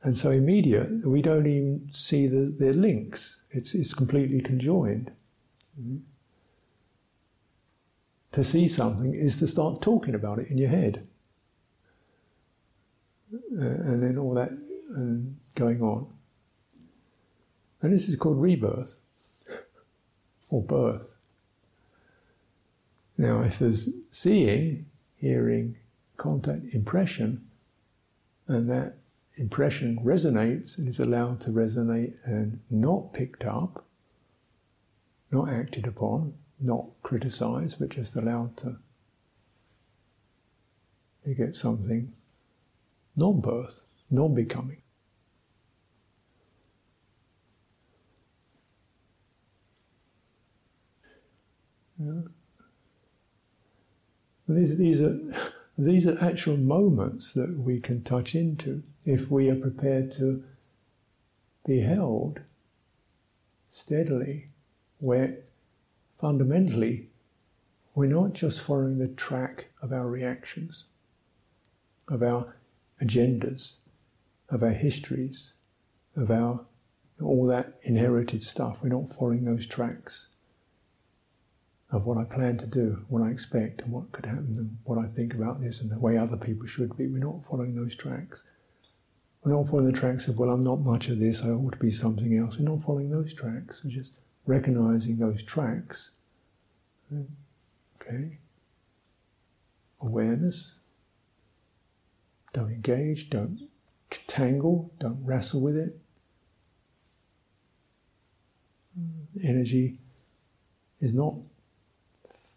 and 0.02 0.18
so 0.18 0.30
immediate 0.30 1.06
we 1.06 1.22
don't 1.22 1.46
even 1.46 1.88
see 1.90 2.26
the, 2.26 2.54
the 2.58 2.74
links. 2.74 3.42
It's, 3.50 3.74
it's 3.74 3.94
completely 3.94 4.42
conjoined. 4.42 5.10
Mm-hmm 5.80 5.96
to 8.34 8.42
see 8.42 8.66
something 8.66 9.14
is 9.14 9.38
to 9.38 9.46
start 9.46 9.80
talking 9.80 10.12
about 10.12 10.40
it 10.40 10.48
in 10.50 10.58
your 10.58 10.68
head. 10.68 11.06
Uh, 13.32 13.60
and 13.60 14.02
then 14.02 14.18
all 14.18 14.34
that 14.34 14.50
and 14.50 15.36
going 15.54 15.80
on. 15.80 16.08
And 17.80 17.92
this 17.92 18.08
is 18.08 18.16
called 18.16 18.42
rebirth 18.42 18.96
or 20.50 20.60
birth. 20.62 21.14
Now, 23.16 23.42
if 23.42 23.60
there's 23.60 23.90
seeing, 24.10 24.86
hearing, 25.16 25.76
contact, 26.16 26.74
impression, 26.74 27.46
and 28.48 28.68
that 28.68 28.94
impression 29.36 30.00
resonates 30.02 30.76
and 30.76 30.88
is 30.88 30.98
allowed 30.98 31.40
to 31.42 31.50
resonate 31.50 32.14
and 32.24 32.58
not 32.68 33.12
picked 33.12 33.44
up, 33.44 33.84
not 35.30 35.48
acted 35.48 35.86
upon, 35.86 36.34
not 36.60 36.86
criticize, 37.02 37.74
but 37.74 37.90
just 37.90 38.16
allowed 38.16 38.56
to 38.58 38.76
get 41.36 41.54
something 41.54 42.12
non 43.16 43.40
birth, 43.40 43.84
non 44.10 44.34
becoming. 44.34 44.82
Yeah. 51.98 52.22
These, 54.48 54.76
these, 54.76 55.00
are, 55.00 55.18
these 55.78 56.06
are 56.06 56.18
actual 56.22 56.56
moments 56.56 57.32
that 57.32 57.58
we 57.58 57.80
can 57.80 58.02
touch 58.02 58.34
into 58.34 58.82
if 59.04 59.30
we 59.30 59.48
are 59.48 59.54
prepared 59.54 60.10
to 60.12 60.44
be 61.66 61.80
held 61.80 62.40
steadily, 63.68 64.48
where 64.98 65.38
fundamentally 66.20 67.10
we're 67.94 68.06
not 68.06 68.32
just 68.32 68.60
following 68.60 68.98
the 68.98 69.08
track 69.08 69.66
of 69.80 69.92
our 69.92 70.08
reactions 70.08 70.86
of 72.08 72.22
our 72.22 72.56
agendas, 73.02 73.76
of 74.48 74.62
our 74.62 74.72
histories, 74.72 75.54
of 76.16 76.30
our 76.30 76.66
all 77.22 77.46
that 77.46 77.74
inherited 77.82 78.42
stuff. 78.42 78.80
We're 78.82 78.88
not 78.88 79.12
following 79.12 79.44
those 79.44 79.66
tracks 79.66 80.28
of 81.90 82.04
what 82.04 82.18
I 82.18 82.24
plan 82.24 82.58
to 82.58 82.66
do, 82.66 83.04
what 83.08 83.22
I 83.22 83.30
expect, 83.30 83.82
and 83.82 83.92
what 83.92 84.10
could 84.10 84.26
happen, 84.26 84.56
and 84.58 84.78
what 84.84 84.98
I 84.98 85.06
think 85.06 85.32
about 85.32 85.60
this, 85.60 85.80
and 85.80 85.90
the 85.90 85.98
way 85.98 86.18
other 86.18 86.36
people 86.36 86.66
should 86.66 86.96
be. 86.96 87.06
We're 87.06 87.18
not 87.18 87.44
following 87.48 87.76
those 87.76 87.94
tracks. 87.94 88.44
We're 89.42 89.52
not 89.52 89.68
following 89.68 89.92
the 89.92 89.98
tracks 89.98 90.26
of, 90.26 90.38
well, 90.38 90.50
I'm 90.50 90.60
not 90.60 90.80
much 90.80 91.08
of 91.08 91.20
this, 91.20 91.42
I 91.42 91.50
ought 91.50 91.72
to 91.72 91.78
be 91.78 91.90
something 91.90 92.36
else. 92.36 92.58
We're 92.58 92.68
not 92.68 92.82
following 92.82 93.10
those 93.10 93.32
tracks. 93.32 93.82
We're 93.84 93.90
just 93.90 94.14
recognizing 94.46 95.18
those 95.18 95.42
tracks. 95.42 96.12
Okay? 98.00 98.38
Awareness, 100.00 100.76
don't 102.52 102.70
engage, 102.70 103.30
don't 103.30 103.68
tangle, 104.26 104.92
don't 104.98 105.24
wrestle 105.24 105.60
with 105.60 105.76
it. 105.76 105.98
Energy 109.42 109.98
is 111.00 111.14
not 111.14 111.34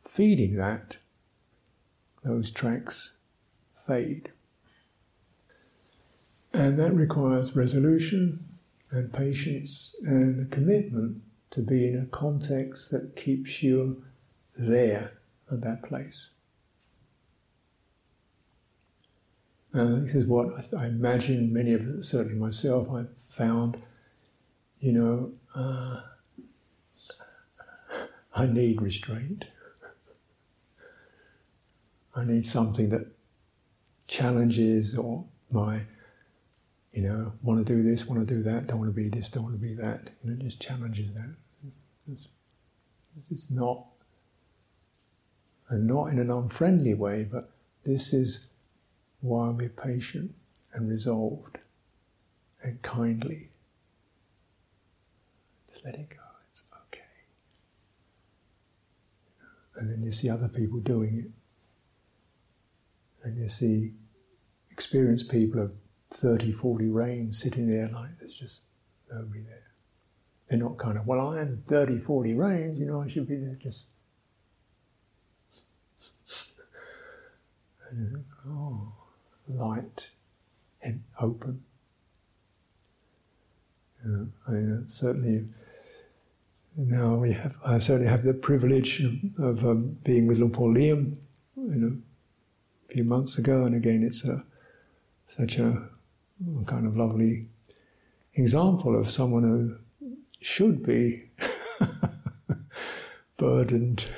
feeding 0.07 0.55
that, 0.55 0.97
those 2.23 2.51
tracks 2.51 3.13
fade. 3.85 4.31
And 6.53 6.77
that 6.77 6.93
requires 6.93 7.55
resolution 7.55 8.45
and 8.91 9.11
patience 9.11 9.95
and 10.03 10.49
commitment 10.51 11.21
to 11.51 11.61
be 11.61 11.87
in 11.87 11.99
a 11.99 12.05
context 12.05 12.91
that 12.91 13.15
keeps 13.15 13.63
you 13.63 14.03
there 14.57 15.13
at 15.51 15.61
that 15.61 15.83
place. 15.83 16.31
Uh, 19.73 19.99
this 19.99 20.15
is 20.15 20.25
what 20.25 20.47
I, 20.73 20.83
I, 20.83 20.87
imagine 20.87 21.53
many 21.53 21.73
of 21.73 22.03
certainly 22.03 22.37
myself, 22.37 22.89
I 22.89 23.03
found, 23.27 23.77
you 24.79 24.91
know, 24.93 25.33
uh, 25.53 26.01
I 28.35 28.45
need 28.47 28.81
restraint. 28.81 29.45
I 32.15 32.23
need 32.23 32.45
something 32.45 32.89
that 32.89 33.11
challenges 34.07 34.97
or 34.97 35.25
my, 35.51 35.81
you 36.97 37.03
know, 37.03 37.31
want 37.43 37.63
to 37.63 37.75
do 37.75 37.83
this, 37.83 38.07
want 38.07 38.27
to 38.27 38.33
do 38.33 38.41
that, 38.41 38.65
don't 38.65 38.79
want 38.79 38.89
to 38.89 38.95
be 38.95 39.07
this, 39.07 39.29
don't 39.29 39.43
want 39.43 39.53
to 39.53 39.61
be 39.61 39.75
that. 39.75 40.09
You 40.23 40.31
know, 40.31 40.43
just 40.43 40.59
challenges 40.59 41.13
that. 41.13 41.29
It's, 42.11 42.27
it's 43.29 43.51
not, 43.51 43.85
and 45.69 45.85
not 45.85 46.05
in 46.05 46.17
an 46.17 46.31
unfriendly 46.31 46.95
way, 46.95 47.23
but 47.31 47.51
this 47.83 48.13
is 48.13 48.47
why 49.21 49.49
we're 49.49 49.69
patient 49.69 50.31
and 50.73 50.89
resolved 50.89 51.59
and 52.63 52.81
kindly. 52.81 53.51
Just 55.69 55.85
let 55.85 55.93
it 55.93 56.09
go, 56.09 56.15
it's 56.49 56.63
okay. 56.87 57.03
And 59.75 59.91
then 59.91 60.01
you 60.01 60.11
see 60.11 60.31
other 60.31 60.47
people 60.47 60.79
doing 60.79 61.15
it. 61.15 61.31
And 63.23 63.37
you 63.37 63.49
see 63.49 63.91
experienced 64.71 65.29
people 65.29 65.61
of 65.61 65.73
30, 66.11 66.51
40 66.51 66.89
rains 66.89 67.41
sitting 67.41 67.69
there 67.69 67.89
like 67.89 68.17
there's 68.19 68.33
just 68.33 68.61
nobody 69.11 69.41
there. 69.41 69.63
They're 70.49 70.59
not 70.59 70.77
kind 70.77 70.97
of, 70.97 71.05
well, 71.05 71.29
I 71.29 71.41
am 71.41 71.63
30, 71.67 71.99
40 71.99 72.33
rains, 72.35 72.79
you 72.79 72.85
know, 72.85 73.01
I 73.01 73.07
should 73.07 73.27
be 73.27 73.35
there 73.35 73.57
just. 73.61 73.85
and, 77.91 78.25
oh 78.47 78.93
light 79.49 80.09
and 80.81 81.03
open. 81.19 81.63
I 84.05 84.51
mean, 84.51 84.85
certainly 84.87 85.47
now 86.77 87.15
we 87.15 87.33
have, 87.33 87.55
I 87.65 87.79
certainly 87.79 88.09
have 88.09 88.23
the 88.23 88.33
privilege 88.33 89.01
of, 89.37 89.65
um, 89.65 89.97
being 90.03 90.27
with 90.27 90.37
Luang 90.37 90.75
Liam 90.75 91.17
you 91.57 91.75
know, 91.75 91.97
a 92.89 92.93
few 92.93 93.03
months 93.03 93.37
ago, 93.37 93.65
and 93.65 93.75
again, 93.75 94.03
it's 94.03 94.23
a, 94.23 94.45
such 95.25 95.57
a 95.57 95.89
kind 96.65 96.85
of 96.85 96.95
lovely 96.95 97.47
example 98.33 98.99
of 98.99 99.09
someone 99.09 99.43
who 99.43 99.77
should 100.41 100.83
be 100.85 101.29
burdened 103.37 104.09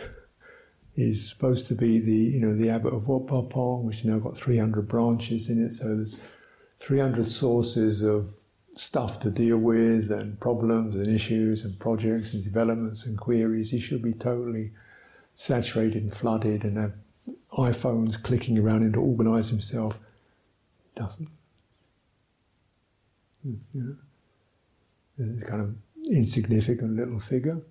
He's 0.99 1.29
supposed 1.29 1.67
to 1.67 1.75
be 1.75 1.99
the 1.99 2.11
you 2.11 2.41
know 2.41 2.53
the 2.53 2.69
abbot 2.69 2.91
of 2.91 3.07
Wat 3.07 3.25
Pah 3.25 3.43
Pong, 3.43 3.85
which 3.85 4.03
now 4.03 4.19
got 4.19 4.35
300 4.35 4.85
branches 4.85 5.47
in 5.47 5.65
it. 5.65 5.71
So 5.71 5.95
there's 5.95 6.19
300 6.79 7.31
sources 7.31 8.03
of 8.03 8.33
stuff 8.75 9.17
to 9.21 9.31
deal 9.31 9.59
with, 9.59 10.11
and 10.11 10.37
problems 10.41 10.97
and 10.97 11.07
issues 11.07 11.63
and 11.63 11.79
projects 11.79 12.33
and 12.33 12.43
developments 12.43 13.05
and 13.05 13.17
queries. 13.17 13.71
He 13.71 13.79
should 13.79 14.01
be 14.01 14.11
totally 14.11 14.71
saturated 15.33 16.03
and 16.03 16.13
flooded 16.13 16.65
and 16.65 16.75
have 16.77 16.95
iPhones 17.53 18.21
clicking 18.21 18.59
around 18.59 18.81
him 18.81 18.91
to 18.91 18.99
organise 18.99 19.47
himself. 19.47 19.97
Doesn't. 20.95 21.29
You 23.43 23.59
know, 23.73 23.95
this 25.17 25.43
kind 25.43 25.61
of 25.61 25.75
insignificant 26.09 26.95
little 26.95 27.19
figure. 27.19 27.61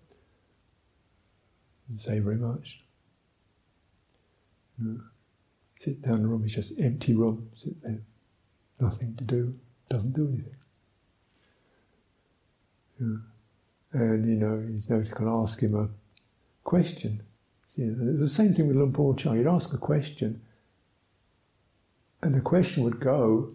Didn't 1.86 2.00
say 2.00 2.18
very 2.18 2.36
much. 2.36 2.82
No. 4.78 5.00
Sit 5.78 6.02
down 6.02 6.16
in 6.16 6.22
the 6.22 6.28
room, 6.28 6.44
it's 6.44 6.54
just 6.54 6.78
empty 6.80 7.14
room, 7.14 7.50
sit 7.54 7.80
there. 7.82 8.02
Nothing 8.80 9.14
to 9.16 9.24
do, 9.24 9.54
doesn't 9.88 10.12
do 10.12 10.28
anything. 10.28 10.56
Yeah. 13.00 14.00
And 14.00 14.28
you 14.28 14.34
know, 14.34 14.66
he's 14.72 14.88
noticed 14.88 15.14
can 15.14 15.28
ask 15.28 15.60
him 15.60 15.74
a 15.74 15.88
question. 16.64 17.22
See, 17.66 17.82
it's 17.82 18.20
the 18.20 18.28
same 18.28 18.52
thing 18.52 18.66
with 18.66 18.76
Luang 18.76 18.92
Por 18.92 19.14
Chah. 19.14 19.32
You'd 19.32 19.46
ask 19.46 19.72
a 19.72 19.78
question, 19.78 20.40
and 22.22 22.34
the 22.34 22.40
question 22.40 22.82
would 22.84 22.98
go, 22.98 23.52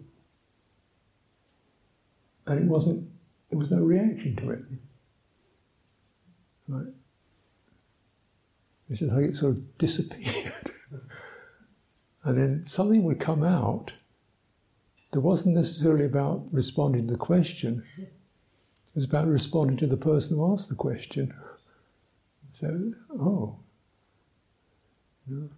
and 2.46 2.58
it 2.58 2.64
wasn't, 2.64 3.08
there 3.50 3.58
was 3.58 3.70
no 3.70 3.78
reaction 3.78 4.36
to 4.36 4.50
it. 4.50 4.62
Right? 6.68 6.92
It's 8.90 9.00
just 9.00 9.14
like 9.14 9.24
it 9.24 9.36
sort 9.36 9.56
of 9.56 9.78
disappeared. 9.78 10.52
And 12.24 12.38
then 12.38 12.66
something 12.66 13.04
would 13.04 13.20
come 13.20 13.44
out 13.44 13.92
that 15.12 15.20
wasn't 15.20 15.54
necessarily 15.54 16.06
about 16.06 16.42
responding 16.50 17.06
to 17.06 17.12
the 17.12 17.18
question, 17.18 17.84
it 17.98 18.08
was 18.94 19.04
about 19.04 19.28
responding 19.28 19.76
to 19.78 19.86
the 19.86 19.96
person 19.96 20.36
who 20.36 20.52
asked 20.52 20.70
the 20.70 20.74
question. 20.74 21.34
So, 22.52 22.92
oh. 23.12 23.58
And 25.28 25.50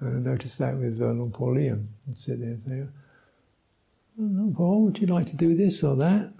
I 0.00 0.30
noticed 0.30 0.58
that 0.58 0.76
with 0.76 1.00
uh, 1.00 1.06
Liam. 1.06 1.86
He'd 2.06 2.18
sit 2.18 2.40
there 2.40 2.50
and 2.50 2.62
say, 2.62 2.86
oh, 4.20 4.52
Por, 4.56 4.84
would 4.84 4.98
you 4.98 5.06
like 5.06 5.26
to 5.26 5.36
do 5.36 5.54
this 5.54 5.82
or 5.82 5.96
that? 5.96 6.32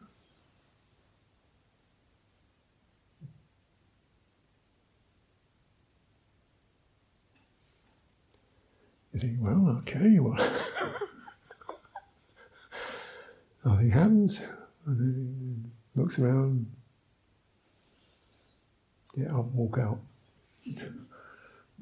You 9.13 9.21
think, 9.21 9.39
well, 9.41 9.77
okay, 9.79 10.19
well, 10.19 10.37
nothing 13.65 13.91
happens. 13.91 14.43
And 14.87 15.71
he 15.95 16.01
looks 16.01 16.19
around, 16.19 16.67
Yeah, 19.17 19.29
I'll 19.33 19.43
walk 19.43 19.79
out. 19.79 19.99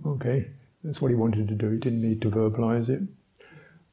okay, 0.05 0.51
that's 0.83 1.03
what 1.03 1.11
he 1.11 1.15
wanted 1.15 1.49
to 1.49 1.55
do. 1.55 1.71
He 1.71 1.79
didn't 1.79 2.01
need 2.01 2.23
to 2.23 2.31
verbalize 2.31 2.89
it. 2.89 3.03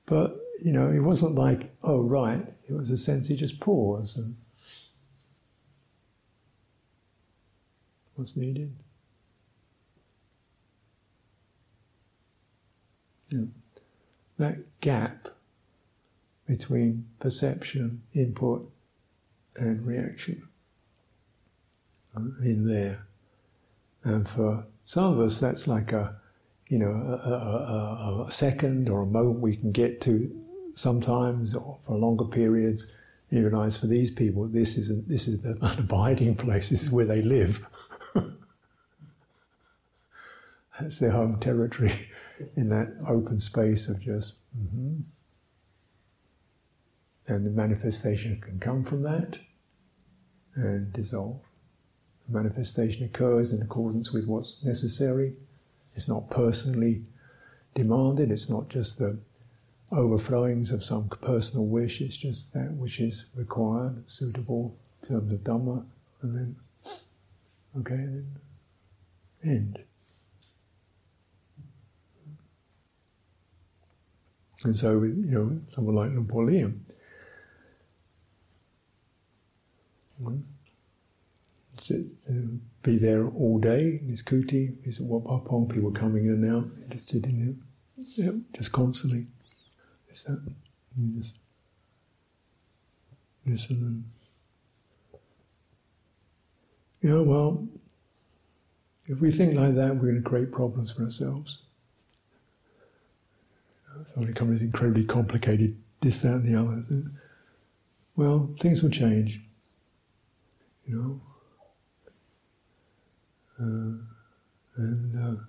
But, 0.06 0.38
you 0.64 0.72
know, 0.72 0.89
it 0.89 0.99
wasn't 0.99 1.36
like, 1.36 1.76
oh, 1.84 2.01
right. 2.01 2.41
It 2.70 2.74
was 2.74 2.89
a 2.89 2.95
sense 2.95 3.28
he 3.28 3.36
just 3.36 3.59
paused 3.59 4.18
and 4.18 4.38
what's 8.16 8.38
needed. 8.38 8.74
Yeah. 13.28 13.45
That 14.38 14.80
gap 14.80 15.28
between 16.47 17.07
perception, 17.20 18.03
input, 18.14 18.72
and 19.57 19.86
reaction 19.86 20.47
uh, 22.16 22.22
in 22.41 22.66
there. 22.68 23.05
And 24.05 24.28
for 24.28 24.66
some 24.86 25.11
of 25.11 25.20
us, 25.20 25.39
that's 25.39 25.68
like 25.68 25.91
a, 25.91 26.16
you 26.70 26.80
know, 26.80 26.88
a, 26.88 27.30
a, 27.30 28.22
a, 28.22 28.26
a 28.28 28.32
second 28.32 28.88
or 28.88 29.01
a 29.01 29.05
moment 29.05 29.39
we 29.41 29.57
can 29.57 29.74
get 29.74 29.99
to 30.01 30.43
sometimes, 30.76 31.55
or 31.55 31.80
for 31.84 31.97
longer 31.97 32.26
periods. 32.26 32.91
You 33.30 33.47
realize 33.47 33.78
for 33.78 33.88
these 33.88 34.11
people, 34.11 34.47
this 34.47 34.78
is 34.78 34.91
a, 34.91 34.95
this 35.07 35.28
is 35.28 35.41
the 35.41 35.57
abiding 35.80 36.36
place. 36.36 36.69
This 36.69 36.84
is 36.84 36.91
where 36.91 37.05
they 37.05 37.21
live. 37.21 37.65
that's 40.80 40.99
their 40.99 41.11
home 41.11 41.39
territory 41.39 42.09
in 42.55 42.69
that 42.69 42.95
open 43.07 43.39
space 43.39 43.88
of 43.88 44.01
just. 44.01 44.34
Mm-hmm. 44.57 45.01
And 47.26 47.45
the 47.45 47.51
manifestation 47.51 48.41
can 48.41 48.59
come 48.59 48.84
from 48.84 49.03
that 49.03 49.38
and 50.55 50.91
dissolve. 50.91 51.39
The 52.28 52.38
manifestation 52.38 53.05
occurs 53.05 53.51
in 53.51 53.61
accordance 53.61 54.11
with 54.11 54.28
what's 54.28 54.63
necessary. 54.63 55.34
It's 55.95 56.09
not 56.09 56.30
personally 56.30 57.03
demanded, 57.74 58.32
it's 58.32 58.49
not 58.49 58.69
just 58.69 58.99
the 58.99 59.19
overflowings 59.94 60.72
of 60.72 60.84
some 60.84 61.08
personal 61.08 61.66
wish, 61.66 62.02
it's 62.02 62.18
just 62.18 62.54
that 62.54 62.74
which 62.74 63.00
is 63.00 63.26
required, 63.36 64.10
suitable 64.10 64.76
in 65.02 65.08
terms 65.08 65.32
of 65.32 65.39
Dhamma, 65.39 65.86
and 66.22 66.36
then, 66.36 66.56
okay, 67.80 67.96
then 67.96 68.28
end. 69.44 69.84
And 74.64 74.76
so, 74.76 75.00
with, 75.00 75.18
you 75.18 75.32
know, 75.32 75.62
someone 75.70 75.96
like 75.96 76.28
Por 76.28 76.46
Liam, 76.46 76.80
to 81.78 82.60
be 82.82 82.98
there 82.98 83.28
all 83.28 83.60
day 83.60 84.00
in 84.02 84.08
his 84.08 84.24
kuti, 84.24 84.82
his 84.84 85.00
Pah 85.00 85.66
people 85.66 85.91
coming 85.91 86.26
in 86.26 86.32
and 86.32 86.56
out, 86.56 86.70
interested 86.82 87.26
in 87.26 87.38
him, 87.38 87.64
yep, 88.16 88.36
just 88.54 88.72
constantly. 88.72 89.28
Is 90.14 90.24
that 90.26 90.39
you 90.95 91.18
just 91.18 91.39
listen 93.45 93.78
and 93.78 94.03
yeah, 97.01 97.20
well, 97.20 97.68
if 99.07 99.20
we 99.20 99.30
think 99.30 99.55
like 99.55 99.76
that, 99.76 99.95
we're 99.95 100.11
going 100.11 100.24
to 100.24 100.30
create 100.30 100.51
problems 100.53 100.91
for 100.91 101.03
ourselves. 101.03 101.64
Somebody 104.05 104.34
comes 104.34 104.61
incredibly 104.61 105.03
complicated, 105.03 105.76
this, 105.99 106.22
that, 106.22 106.34
and 106.34 106.45
the 106.45 106.57
other. 106.57 107.11
Well, 108.16 108.51
things 108.59 108.82
will 108.82 108.89
change. 108.89 109.41
You 110.88 110.95
know, 110.95 111.22
uh, 113.59 113.97
and 114.78 115.38
uh, 115.38 115.41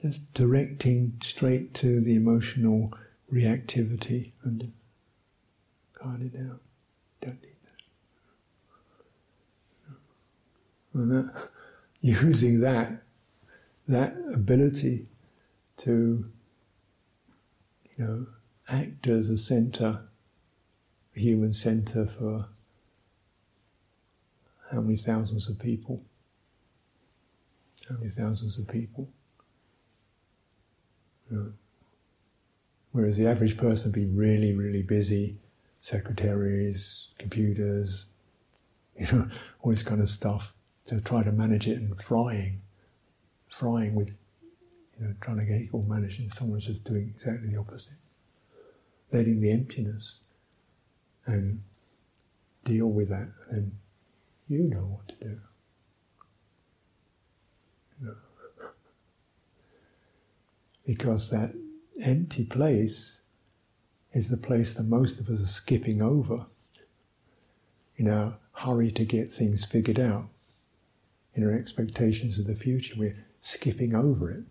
just 0.00 0.32
directing 0.32 1.12
straight 1.22 1.74
to 1.74 2.00
the 2.00 2.16
emotional 2.16 2.94
reactivity 3.32 4.32
and 4.42 4.60
just 4.60 4.76
cut 5.94 6.20
it 6.20 6.34
out. 6.36 6.60
Don't 7.20 7.40
need 7.42 7.56
that. 7.64 7.82
And 10.94 11.10
that, 11.10 11.48
using 12.00 12.60
that 12.60 13.02
that 13.88 14.14
ability 14.32 15.06
to 15.76 16.30
you 17.96 18.04
know 18.04 18.26
act 18.68 19.08
as 19.08 19.28
a 19.28 19.36
center, 19.36 20.02
a 21.16 21.20
human 21.20 21.52
center 21.52 22.06
for 22.06 22.46
how 24.70 24.80
many 24.80 24.96
thousands 24.96 25.48
of 25.48 25.58
people 25.58 26.02
How 27.88 27.96
many 27.96 28.10
thousands 28.10 28.58
of 28.58 28.68
people. 28.68 29.08
Whereas 32.92 33.16
the 33.16 33.26
average 33.26 33.56
person 33.56 33.90
would 33.90 33.94
be 33.94 34.06
really, 34.06 34.52
really 34.54 34.82
busy, 34.82 35.36
secretaries, 35.78 37.10
computers, 37.18 38.06
you 38.96 39.06
know, 39.12 39.28
all 39.62 39.70
this 39.70 39.82
kind 39.82 40.00
of 40.00 40.08
stuff 40.08 40.52
to 40.86 41.00
try 41.00 41.22
to 41.22 41.32
manage 41.32 41.68
it 41.68 41.78
and 41.78 42.00
frying, 42.00 42.60
frying 43.48 43.94
with, 43.94 44.22
you 44.98 45.06
know, 45.06 45.14
trying 45.20 45.38
to 45.38 45.44
get 45.44 45.60
it 45.60 45.68
all 45.72 45.84
managed, 45.88 46.20
and 46.20 46.30
someone's 46.30 46.66
just 46.66 46.84
doing 46.84 47.12
exactly 47.14 47.48
the 47.48 47.56
opposite, 47.56 47.94
letting 49.12 49.40
the 49.40 49.50
emptiness 49.50 50.24
and 51.26 51.62
deal 52.64 52.86
with 52.88 53.08
that, 53.08 53.28
and 53.50 53.72
you 54.48 54.64
know 54.64 54.98
what 54.98 55.08
to 55.08 55.14
do. 55.14 55.40
because 60.86 61.30
that 61.30 61.54
empty 62.02 62.44
place 62.44 63.20
is 64.12 64.30
the 64.30 64.36
place 64.36 64.74
that 64.74 64.84
most 64.84 65.20
of 65.20 65.28
us 65.28 65.40
are 65.40 65.46
skipping 65.46 66.02
over 66.02 66.46
in 67.96 68.08
our 68.08 68.38
hurry 68.52 68.90
to 68.90 69.04
get 69.04 69.32
things 69.32 69.64
figured 69.64 70.00
out, 70.00 70.28
in 71.34 71.44
our 71.44 71.52
expectations 71.52 72.38
of 72.38 72.46
the 72.46 72.54
future. 72.54 72.94
We're 72.96 73.26
skipping 73.40 73.94
over 73.94 74.30
it. 74.30 74.44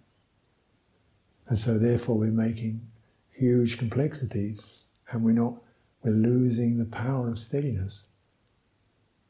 And 1.47 1.57
so, 1.57 1.77
therefore, 1.77 2.17
we're 2.17 2.27
making 2.27 2.87
huge 3.31 3.77
complexities 3.77 4.75
and 5.11 5.23
we're 5.23 5.31
not, 5.31 5.55
we're 6.03 6.11
losing 6.11 6.77
the 6.77 6.85
power 6.85 7.29
of 7.29 7.39
steadiness. 7.39 8.05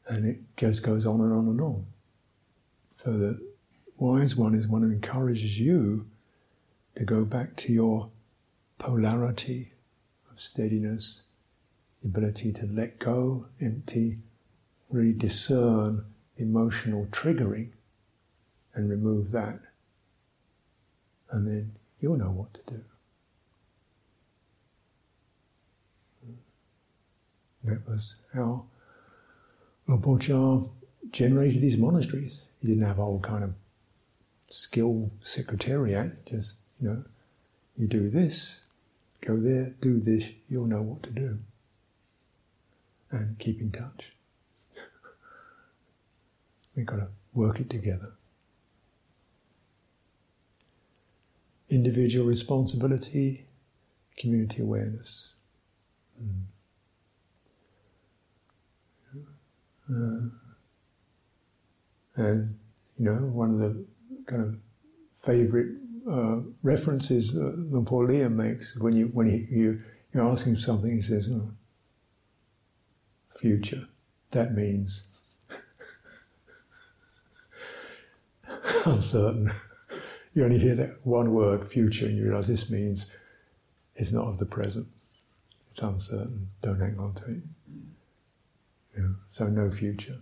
And 0.06 0.26
it 0.26 0.40
just 0.56 0.82
goes 0.82 1.06
on 1.06 1.20
and 1.20 1.32
on 1.32 1.48
and 1.48 1.60
on. 1.60 1.86
So, 2.94 3.16
the 3.16 3.40
wise 3.98 4.36
one 4.36 4.54
is 4.54 4.68
one 4.68 4.82
who 4.82 4.90
encourages 4.90 5.58
you 5.58 6.09
to 6.96 7.04
go 7.04 7.24
back 7.24 7.56
to 7.56 7.72
your 7.72 8.10
polarity 8.78 9.72
of 10.30 10.40
steadiness, 10.40 11.22
the 12.02 12.08
ability 12.08 12.52
to 12.52 12.66
let 12.66 12.98
go, 12.98 13.46
empty, 13.60 14.18
really 14.90 15.12
discern 15.12 16.04
emotional 16.36 17.06
triggering 17.06 17.70
and 18.74 18.88
remove 18.88 19.30
that. 19.30 19.60
And 21.30 21.46
then 21.46 21.72
you'll 22.00 22.16
know 22.16 22.30
what 22.30 22.54
to 22.54 22.60
do. 22.66 22.84
That 27.64 27.86
was 27.86 28.16
how 28.32 28.64
Chah 29.86 30.60
generated 31.10 31.60
these 31.60 31.76
monasteries. 31.76 32.42
He 32.60 32.68
didn't 32.68 32.84
have 32.84 32.98
a 32.98 33.04
whole 33.04 33.20
kind 33.20 33.44
of 33.44 33.54
skill 34.48 35.10
secretariat, 35.20 36.24
just 36.26 36.60
you 36.80 36.88
know, 36.88 37.04
you 37.76 37.86
do 37.86 38.08
this, 38.08 38.60
go 39.20 39.36
there, 39.36 39.74
do 39.80 40.00
this, 40.00 40.30
you'll 40.48 40.66
know 40.66 40.82
what 40.82 41.02
to 41.04 41.10
do. 41.10 41.38
And 43.10 43.38
keep 43.38 43.60
in 43.60 43.72
touch. 43.72 44.12
We've 46.76 46.86
got 46.86 46.96
to 46.96 47.08
work 47.34 47.60
it 47.60 47.68
together. 47.68 48.12
Individual 51.68 52.26
responsibility, 52.26 53.46
community 54.16 54.62
awareness. 54.62 55.34
Mm. 56.22 56.44
Uh, 59.92 60.28
and, 62.16 62.58
you 62.96 63.04
know, 63.04 63.12
one 63.12 63.54
of 63.54 63.58
the 63.58 63.84
kind 64.26 64.42
of 64.42 64.56
favorite 65.24 65.80
uh, 66.08 66.40
references 66.62 67.32
that 67.32 67.58
Luang 67.58 67.84
Por 67.84 68.06
Liam 68.06 68.32
makes 68.32 68.76
when 68.76 68.94
you 68.94 69.06
when 69.06 69.26
he, 69.26 69.46
you 69.50 69.82
you 70.12 70.22
ask 70.22 70.46
him 70.46 70.56
something, 70.56 70.90
he 70.90 71.00
says, 71.00 71.28
oh, 71.30 71.50
"Future." 73.38 73.86
That 74.30 74.54
means 74.54 75.22
uncertain. 78.86 79.52
You 80.34 80.44
only 80.44 80.58
hear 80.58 80.74
that 80.76 81.04
one 81.04 81.32
word, 81.32 81.68
"future," 81.70 82.06
and 82.06 82.16
you 82.16 82.24
realise 82.24 82.46
this 82.46 82.70
means 82.70 83.06
it's 83.96 84.12
not 84.12 84.28
of 84.28 84.38
the 84.38 84.46
present. 84.46 84.86
It's 85.70 85.82
uncertain. 85.82 86.48
Don't 86.62 86.80
hang 86.80 86.98
on 86.98 87.14
to 87.14 87.24
it. 87.30 87.42
Know, 88.96 89.14
so 89.28 89.46
no 89.46 89.70
future. 89.70 90.18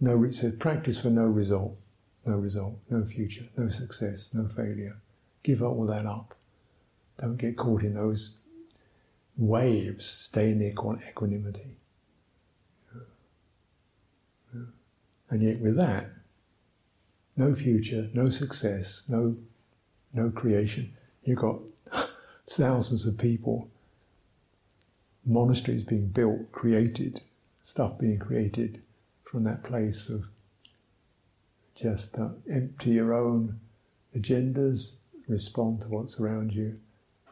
No, 0.00 0.22
it 0.24 0.34
says 0.34 0.56
practice 0.56 1.00
for 1.00 1.10
no 1.10 1.24
result. 1.24 1.76
No 2.24 2.36
result. 2.36 2.78
No 2.90 3.04
future. 3.04 3.44
No 3.56 3.68
success. 3.68 4.30
No 4.32 4.48
failure 4.48 4.98
give 5.46 5.62
all 5.62 5.86
that 5.86 6.04
up. 6.04 6.34
Don't 7.18 7.36
get 7.36 7.56
caught 7.56 7.82
in 7.82 7.94
those 7.94 8.38
waves. 9.36 10.04
Stay 10.04 10.50
in 10.50 10.58
the 10.58 10.66
equanimity. 10.66 11.76
And 15.30 15.42
yet, 15.42 15.60
with 15.60 15.76
that, 15.76 16.10
no 17.36 17.54
future, 17.54 18.08
no 18.12 18.28
success, 18.28 19.04
no, 19.08 19.36
no 20.12 20.30
creation. 20.30 20.94
You've 21.22 21.38
got 21.38 21.60
thousands 22.50 23.06
of 23.06 23.18
people, 23.18 23.68
monasteries 25.24 25.84
being 25.84 26.08
built, 26.08 26.50
created, 26.52 27.22
stuff 27.60 27.98
being 27.98 28.18
created 28.18 28.82
from 29.24 29.44
that 29.44 29.62
place 29.62 30.08
of 30.08 30.26
just 31.74 32.16
uh, 32.18 32.28
empty 32.50 32.90
your 32.90 33.12
own 33.12 33.60
agendas, 34.16 34.96
respond 35.28 35.80
to 35.82 35.88
what's 35.88 36.20
around 36.20 36.52
you, 36.52 36.80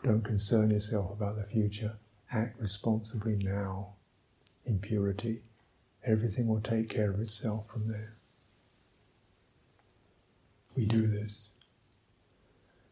don't 0.02 0.22
concern 0.22 0.70
yourself 0.70 1.10
about 1.10 1.36
the 1.36 1.44
future, 1.44 1.96
act 2.30 2.58
responsibly 2.58 3.36
now 3.36 3.94
in 4.66 4.78
purity. 4.78 5.42
Everything 6.04 6.46
will 6.46 6.60
take 6.60 6.88
care 6.88 7.10
of 7.10 7.20
itself 7.20 7.68
from 7.68 7.88
there. 7.88 8.16
We 10.76 10.86
do 10.86 11.06
this 11.06 11.50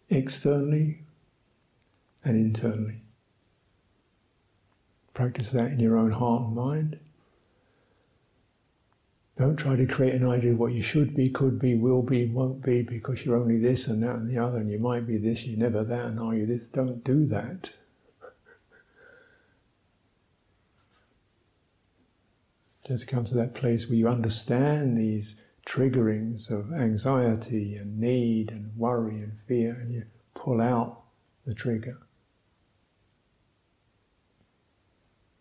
externally 0.09 1.01
and 2.25 2.37
internally. 2.37 3.03
Practice 5.15 5.51
that 5.51 5.73
in 5.73 5.81
your 5.81 5.97
own 5.97 6.13
heart 6.13 6.43
and 6.43 6.55
mind. 6.55 7.01
Don't 9.43 9.57
try 9.57 9.75
to 9.75 9.87
create 9.87 10.15
an 10.15 10.29
idea 10.29 10.53
of 10.53 10.61
what 10.61 10.73
you 10.73 10.83
should 10.83 11.17
be, 11.17 11.29
could 11.29 11.59
be, 11.59 11.75
will 11.75 12.05
be, 12.05 12.27
won't 12.27 12.65
be, 12.65 12.81
because 12.85 13.27
you're 13.27 13.37
only 13.37 13.59
this 13.59 13.89
and 13.89 14.01
that 14.05 14.15
and 14.15 14.31
the 14.31 14.39
other, 14.39 14.59
and 14.59 14.71
you 14.71 14.79
might 14.79 15.05
be 15.05 15.19
this, 15.19 15.45
you're 15.45 15.59
never 15.59 15.83
that, 15.83 16.05
and 16.05 16.21
are 16.21 16.33
you 16.33 16.47
this? 16.47 16.69
Don't 16.69 17.03
do 17.03 17.27
that. 17.27 17.71
Just 22.87 23.09
come 23.09 23.25
to 23.25 23.35
that 23.35 23.53
place 23.53 23.89
where 23.89 23.97
you 23.97 24.07
understand 24.07 24.97
these 24.97 25.35
triggerings 25.67 26.49
of 26.49 26.73
anxiety 26.73 27.75
and 27.75 27.99
need 27.99 28.53
and 28.53 28.71
worry 28.77 29.17
and 29.23 29.41
fear, 29.49 29.73
and 29.73 29.93
you 29.93 30.05
pull 30.35 30.61
out 30.61 31.01
the 31.47 31.53
trigger. 31.53 31.99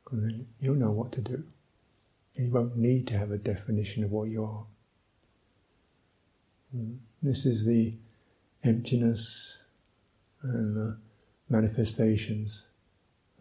And 0.10 0.24
then 0.24 0.48
you'll 0.60 0.74
know 0.74 0.90
what 0.90 1.12
to 1.12 1.22
do. 1.22 1.44
You 2.36 2.52
won't 2.52 2.78
need 2.78 3.08
to 3.08 3.18
have 3.18 3.32
a 3.32 3.38
definition 3.38 4.04
of 4.04 4.12
what 4.12 4.30
you 4.30 4.44
are. 4.44 4.66
Mm. 6.76 6.98
This 7.22 7.46
is 7.46 7.66
the 7.66 7.94
emptiness 8.64 9.60
and 10.42 10.76
the 10.76 10.98
manifestations 11.50 12.66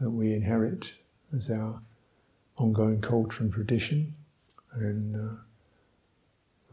that 0.01 0.11
we 0.11 0.34
inherit 0.34 0.95
as 1.34 1.51
our 1.51 1.80
ongoing 2.57 3.01
culture 3.01 3.43
and 3.43 3.53
tradition. 3.53 4.14
And 4.72 5.16
uh, 5.16 5.34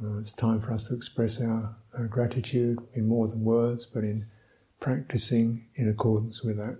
uh, 0.04 0.20
it's 0.20 0.32
time 0.32 0.62
for 0.62 0.74
us 0.74 0.88
to 0.88 0.96
express 0.96 1.42
our, 1.42 1.76
our 1.98 2.08
gratitude 2.08 2.80
in 2.94 3.08
more 3.08 3.28
than 3.28 3.44
words, 3.44 3.86
but 3.86 4.04
in 4.04 4.26
practicing 4.80 5.68
in 5.76 5.88
accordance 5.88 6.44
with 6.44 6.58
that. 6.58 6.78